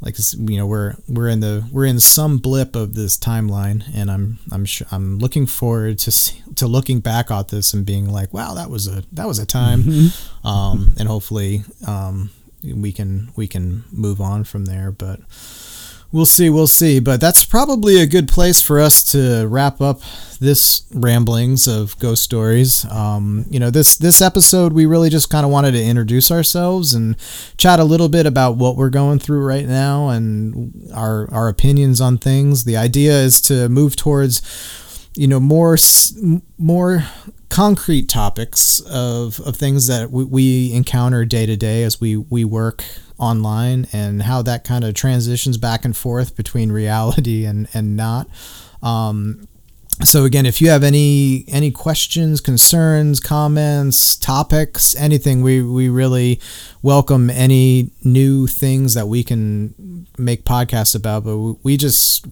like 0.00 0.16
you 0.38 0.56
know 0.56 0.66
we're 0.66 0.94
we're 1.08 1.28
in 1.28 1.40
the 1.40 1.68
we're 1.72 1.84
in 1.84 2.00
some 2.00 2.38
blip 2.38 2.74
of 2.74 2.94
this 2.94 3.18
timeline 3.18 3.84
and 3.94 4.10
i'm 4.10 4.38
i'm 4.50 4.64
sure 4.64 4.86
i'm 4.90 5.18
looking 5.18 5.46
forward 5.46 5.98
to 5.98 6.10
see, 6.10 6.42
to 6.54 6.66
looking 6.66 7.00
back 7.00 7.30
at 7.30 7.48
this 7.48 7.74
and 7.74 7.84
being 7.84 8.08
like 8.08 8.32
wow 8.32 8.54
that 8.54 8.70
was 8.70 8.86
a 8.86 9.02
that 9.12 9.26
was 9.26 9.38
a 9.38 9.46
time 9.46 9.82
mm-hmm. 9.82 10.46
um, 10.46 10.88
and 10.98 11.08
hopefully 11.08 11.62
um, 11.86 12.30
we 12.62 12.92
can 12.92 13.30
we 13.36 13.46
can 13.46 13.84
move 13.92 14.20
on 14.20 14.44
from 14.44 14.64
there 14.64 14.90
but 14.90 15.20
we'll 16.12 16.26
see, 16.26 16.50
we'll 16.50 16.66
see. 16.66 17.00
But 17.00 17.20
that's 17.20 17.44
probably 17.44 18.00
a 18.00 18.06
good 18.06 18.28
place 18.28 18.60
for 18.60 18.80
us 18.80 19.02
to 19.12 19.46
wrap 19.46 19.80
up 19.80 20.00
this 20.40 20.84
ramblings 20.92 21.68
of 21.68 21.98
ghost 21.98 22.22
stories. 22.22 22.84
Um, 22.86 23.46
you 23.50 23.60
know, 23.60 23.70
this 23.70 23.96
this 23.96 24.20
episode 24.20 24.72
we 24.72 24.86
really 24.86 25.10
just 25.10 25.30
kind 25.30 25.44
of 25.44 25.52
wanted 25.52 25.72
to 25.72 25.84
introduce 25.84 26.30
ourselves 26.30 26.94
and 26.94 27.16
chat 27.56 27.78
a 27.78 27.84
little 27.84 28.08
bit 28.08 28.26
about 28.26 28.56
what 28.56 28.76
we're 28.76 28.90
going 28.90 29.18
through 29.18 29.44
right 29.44 29.66
now 29.66 30.08
and 30.08 30.90
our 30.94 31.30
our 31.32 31.48
opinions 31.48 32.00
on 32.00 32.18
things. 32.18 32.64
The 32.64 32.76
idea 32.76 33.12
is 33.12 33.40
to 33.42 33.68
move 33.68 33.96
towards 33.96 34.42
you 35.16 35.26
know 35.26 35.40
more 35.40 35.76
more 36.56 37.04
concrete 37.50 38.08
topics 38.08 38.80
of, 38.88 39.40
of 39.40 39.56
things 39.56 39.88
that 39.88 40.10
we, 40.10 40.24
we 40.24 40.72
encounter 40.72 41.24
day 41.24 41.44
to 41.44 41.56
day 41.56 41.82
as 41.82 42.00
we, 42.00 42.16
we 42.16 42.44
work 42.44 42.84
online 43.20 43.86
and 43.92 44.22
how 44.22 44.42
that 44.42 44.64
kind 44.64 44.82
of 44.82 44.94
transitions 44.94 45.58
back 45.58 45.84
and 45.84 45.96
forth 45.96 46.36
between 46.36 46.72
reality 46.80 47.44
and, 47.44 47.68
and 47.72 47.96
not. 47.96 48.28
Um, 48.82 49.46
so 50.02 50.24
again, 50.24 50.46
if 50.46 50.62
you 50.62 50.70
have 50.70 50.82
any 50.82 51.44
any 51.48 51.70
questions, 51.70 52.40
concerns, 52.40 53.20
comments, 53.20 54.16
topics, 54.16 54.96
anything, 54.96 55.42
we, 55.42 55.62
we 55.62 55.90
really 55.90 56.40
welcome 56.80 57.28
any 57.28 57.90
new 58.02 58.46
things 58.46 58.94
that 58.94 59.08
we 59.08 59.22
can 59.22 60.06
make 60.16 60.44
podcasts 60.44 60.94
about. 60.94 61.24
But 61.24 61.36
we 61.62 61.76
just 61.76 62.26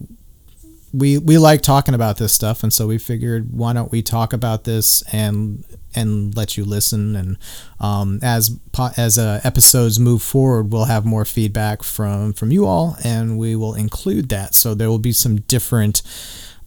we 0.91 1.19
we 1.19 1.37
like 1.37 1.61
talking 1.61 1.93
about 1.93 2.17
this 2.17 2.33
stuff, 2.33 2.63
and 2.63 2.73
so 2.73 2.87
we 2.87 2.97
figured 2.97 3.51
why 3.51 3.73
don't 3.73 3.91
we 3.91 4.01
talk 4.01 4.33
about 4.33 4.63
this 4.63 5.03
and 5.13 5.63
and 5.95 6.35
let 6.35 6.57
you 6.57 6.65
listen. 6.65 7.15
And 7.15 7.37
um, 7.79 8.19
as 8.21 8.57
as 8.97 9.17
uh, 9.17 9.41
episodes 9.43 9.99
move 9.99 10.21
forward, 10.21 10.71
we'll 10.71 10.85
have 10.85 11.05
more 11.05 11.25
feedback 11.25 11.83
from 11.83 12.33
from 12.33 12.51
you 12.51 12.65
all, 12.65 12.97
and 13.03 13.37
we 13.37 13.55
will 13.55 13.73
include 13.73 14.29
that. 14.29 14.55
So 14.55 14.73
there 14.73 14.89
will 14.89 14.99
be 14.99 15.13
some 15.13 15.41
different. 15.41 16.01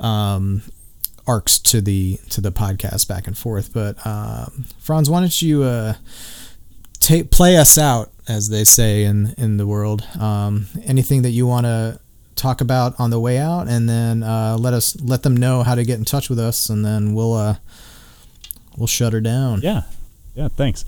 Um, 0.00 0.62
arcs 1.24 1.60
to 1.60 1.80
the 1.80 2.18
to 2.28 2.40
the 2.40 2.50
podcast 2.50 3.06
back 3.06 3.28
and 3.28 3.38
forth 3.38 3.72
but 3.72 3.96
uh, 4.04 4.46
franz 4.80 5.08
why 5.08 5.20
don't 5.20 5.40
you 5.40 5.62
uh, 5.62 5.94
take 6.98 7.30
play 7.30 7.56
us 7.56 7.78
out 7.78 8.10
as 8.28 8.48
they 8.48 8.64
say 8.64 9.04
in 9.04 9.32
in 9.38 9.56
the 9.56 9.66
world 9.66 10.02
um, 10.18 10.66
anything 10.84 11.22
that 11.22 11.30
you 11.30 11.46
want 11.46 11.64
to 11.64 11.98
talk 12.34 12.60
about 12.60 12.98
on 12.98 13.10
the 13.10 13.20
way 13.20 13.38
out 13.38 13.68
and 13.68 13.88
then 13.88 14.22
uh, 14.22 14.56
let 14.58 14.74
us 14.74 15.00
let 15.00 15.22
them 15.22 15.36
know 15.36 15.62
how 15.62 15.74
to 15.74 15.84
get 15.84 15.98
in 15.98 16.04
touch 16.04 16.28
with 16.28 16.38
us 16.38 16.68
and 16.68 16.84
then 16.84 17.14
we'll 17.14 17.34
uh, 17.34 17.56
we'll 18.76 18.86
shut 18.86 19.12
her 19.12 19.20
down. 19.20 19.60
Yeah, 19.62 19.82
yeah. 20.34 20.48
Thanks. 20.48 20.84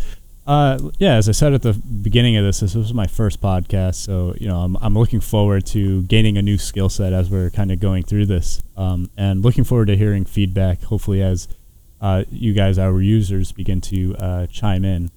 Uh, 0.47 0.91
yeah, 0.99 1.14
as 1.14 1.28
I 1.28 1.32
said 1.32 1.55
at 1.55 1.62
the 1.62 1.72
beginning 1.72 2.37
of 2.37 2.45
this, 2.45 2.61
this 2.61 2.74
was 2.74 2.93
my 2.93 3.07
first 3.07 3.41
podcast, 3.41 3.95
so 3.95 4.35
you 4.39 4.47
know 4.47 4.61
I'm 4.61 4.76
I'm 4.76 4.95
looking 4.95 5.20
forward 5.20 5.64
to 5.66 6.03
gaining 6.03 6.37
a 6.37 6.43
new 6.43 6.59
skill 6.59 6.91
set 6.91 7.12
as 7.12 7.30
we're 7.30 7.51
kind 7.51 7.72
of 7.72 7.80
going 7.80 8.03
through 8.03 8.26
this, 8.26 8.62
um, 8.76 9.11
and 9.16 9.43
looking 9.43 9.64
forward 9.64 9.87
to 9.87 9.97
hearing 9.97 10.26
feedback. 10.26 10.82
Hopefully, 10.82 11.22
as 11.22 11.49
uh, 12.01 12.24
you 12.30 12.53
guys, 12.53 12.78
our 12.78 13.01
users, 13.01 13.53
begin 13.53 13.80
to 13.80 14.14
uh, 14.16 14.47
chime 14.49 14.85
in. 14.85 15.11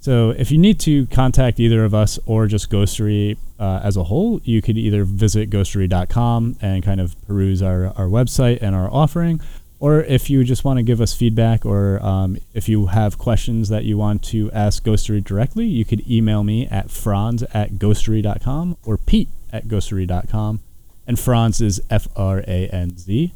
So 0.00 0.30
if 0.36 0.50
you 0.50 0.58
need 0.58 0.78
to 0.80 1.06
contact 1.06 1.58
either 1.58 1.82
of 1.82 1.94
us 1.94 2.18
or 2.26 2.46
just 2.46 2.70
Ghostery 2.70 3.38
uh, 3.58 3.80
as 3.82 3.96
a 3.96 4.04
whole, 4.04 4.38
you 4.44 4.60
could 4.60 4.76
either 4.76 5.02
visit 5.04 5.48
ghostery.com 5.48 6.56
and 6.60 6.82
kind 6.82 7.00
of 7.00 7.16
peruse 7.26 7.62
our, 7.62 7.86
our 7.96 8.06
website 8.06 8.58
and 8.60 8.74
our 8.74 8.92
offering, 8.92 9.40
or 9.84 10.00
if 10.00 10.30
you 10.30 10.42
just 10.44 10.64
want 10.64 10.78
to 10.78 10.82
give 10.82 11.02
us 11.02 11.12
feedback 11.12 11.66
or 11.66 12.02
um, 12.02 12.38
if 12.54 12.70
you 12.70 12.86
have 12.86 13.18
questions 13.18 13.68
that 13.68 13.84
you 13.84 13.98
want 13.98 14.22
to 14.22 14.50
ask 14.52 14.82
Ghostery 14.82 15.22
directly, 15.22 15.66
you 15.66 15.84
could 15.84 16.10
email 16.10 16.42
me 16.42 16.66
at 16.68 16.90
franz 16.90 17.42
at 17.52 17.72
ghostery.com 17.72 18.78
or 18.86 18.96
pete 18.96 19.28
at 19.52 19.68
ghostery.com. 19.68 20.60
And 21.06 21.20
Franz 21.20 21.60
is 21.60 21.82
F 21.90 22.08
R 22.16 22.38
A 22.48 22.68
N 22.68 22.96
Z. 22.96 23.34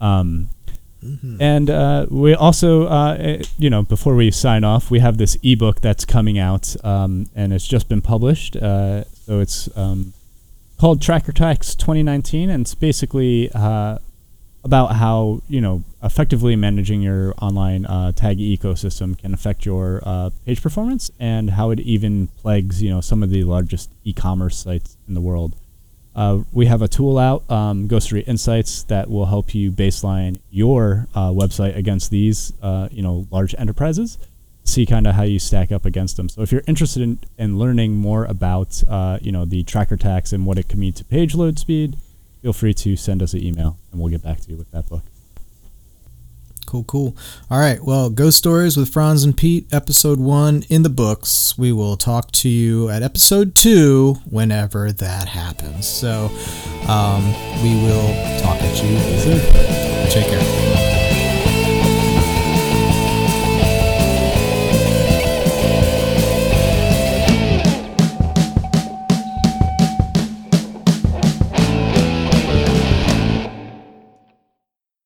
Um, 0.00 0.50
mm-hmm. 1.04 1.42
And 1.42 1.68
uh, 1.68 2.06
we 2.08 2.34
also, 2.36 2.86
uh, 2.86 3.16
eh, 3.18 3.42
you 3.58 3.68
know, 3.68 3.82
before 3.82 4.14
we 4.14 4.30
sign 4.30 4.62
off, 4.62 4.92
we 4.92 5.00
have 5.00 5.18
this 5.18 5.36
ebook 5.42 5.80
that's 5.80 6.04
coming 6.04 6.38
out, 6.38 6.76
um, 6.84 7.28
and 7.34 7.52
it's 7.52 7.66
just 7.66 7.88
been 7.88 8.00
published. 8.00 8.54
Uh, 8.54 9.02
so 9.26 9.40
it's 9.40 9.68
um, 9.76 10.12
called 10.78 11.02
Tracker 11.02 11.32
Tax 11.32 11.74
2019, 11.74 12.48
and 12.48 12.60
it's 12.60 12.76
basically 12.76 13.50
uh, 13.52 13.98
about 14.62 14.96
how 14.96 15.40
you 15.48 15.60
know 15.60 15.82
effectively 16.02 16.56
managing 16.56 17.00
your 17.00 17.34
online 17.40 17.86
uh, 17.86 18.12
tag 18.12 18.38
ecosystem 18.38 19.16
can 19.16 19.32
affect 19.32 19.64
your 19.64 20.02
uh, 20.04 20.30
page 20.44 20.62
performance 20.62 21.10
and 21.18 21.50
how 21.50 21.70
it 21.70 21.80
even 21.80 22.26
plagues 22.28 22.82
you 22.82 22.90
know 22.90 23.00
some 23.00 23.22
of 23.22 23.30
the 23.30 23.44
largest 23.44 23.90
e-commerce 24.04 24.58
sites 24.58 24.96
in 25.08 25.14
the 25.14 25.20
world. 25.20 25.56
Uh, 26.14 26.40
we 26.52 26.66
have 26.66 26.82
a 26.82 26.88
tool 26.88 27.18
out, 27.18 27.48
um, 27.48 27.88
Ghostery 27.88 28.26
Insights, 28.26 28.82
that 28.84 29.08
will 29.08 29.26
help 29.26 29.54
you 29.54 29.70
baseline 29.70 30.40
your 30.50 31.06
uh, 31.14 31.30
website 31.30 31.76
against 31.76 32.10
these 32.10 32.52
uh, 32.62 32.88
you 32.90 33.02
know 33.02 33.26
large 33.30 33.54
enterprises. 33.56 34.18
See 34.64 34.84
kind 34.84 35.06
of 35.06 35.14
how 35.14 35.22
you 35.22 35.38
stack 35.38 35.72
up 35.72 35.86
against 35.86 36.16
them. 36.16 36.28
So 36.28 36.42
if 36.42 36.52
you're 36.52 36.62
interested 36.66 37.02
in, 37.02 37.18
in 37.38 37.58
learning 37.58 37.94
more 37.94 38.24
about 38.26 38.82
uh, 38.88 39.18
you 39.22 39.32
know 39.32 39.44
the 39.46 39.62
tracker 39.62 39.96
tax 39.96 40.32
and 40.32 40.44
what 40.44 40.58
it 40.58 40.68
can 40.68 40.78
mean 40.78 40.92
to 40.94 41.04
page 41.04 41.34
load 41.34 41.58
speed 41.58 41.96
feel 42.42 42.52
free 42.52 42.74
to 42.74 42.96
send 42.96 43.22
us 43.22 43.32
an 43.34 43.42
email 43.42 43.76
and 43.92 44.00
we'll 44.00 44.10
get 44.10 44.22
back 44.22 44.40
to 44.40 44.50
you 44.50 44.56
with 44.56 44.70
that 44.72 44.88
book. 44.88 45.02
Cool, 46.66 46.84
cool. 46.84 47.16
All 47.50 47.58
right. 47.58 47.82
Well, 47.82 48.10
Ghost 48.10 48.36
Stories 48.36 48.76
with 48.76 48.90
Franz 48.90 49.24
and 49.24 49.36
Pete, 49.36 49.66
episode 49.72 50.20
one 50.20 50.62
in 50.68 50.84
the 50.84 50.88
books. 50.88 51.58
We 51.58 51.72
will 51.72 51.96
talk 51.96 52.30
to 52.32 52.48
you 52.48 52.88
at 52.90 53.02
episode 53.02 53.56
two 53.56 54.18
whenever 54.24 54.92
that 54.92 55.26
happens. 55.26 55.88
So 55.88 56.30
um, 56.88 57.24
we 57.62 57.74
will 57.74 58.40
talk 58.40 58.56
at 58.62 58.82
you 58.84 58.98
soon. 59.18 60.10
Take 60.10 60.26
care. 60.28 60.89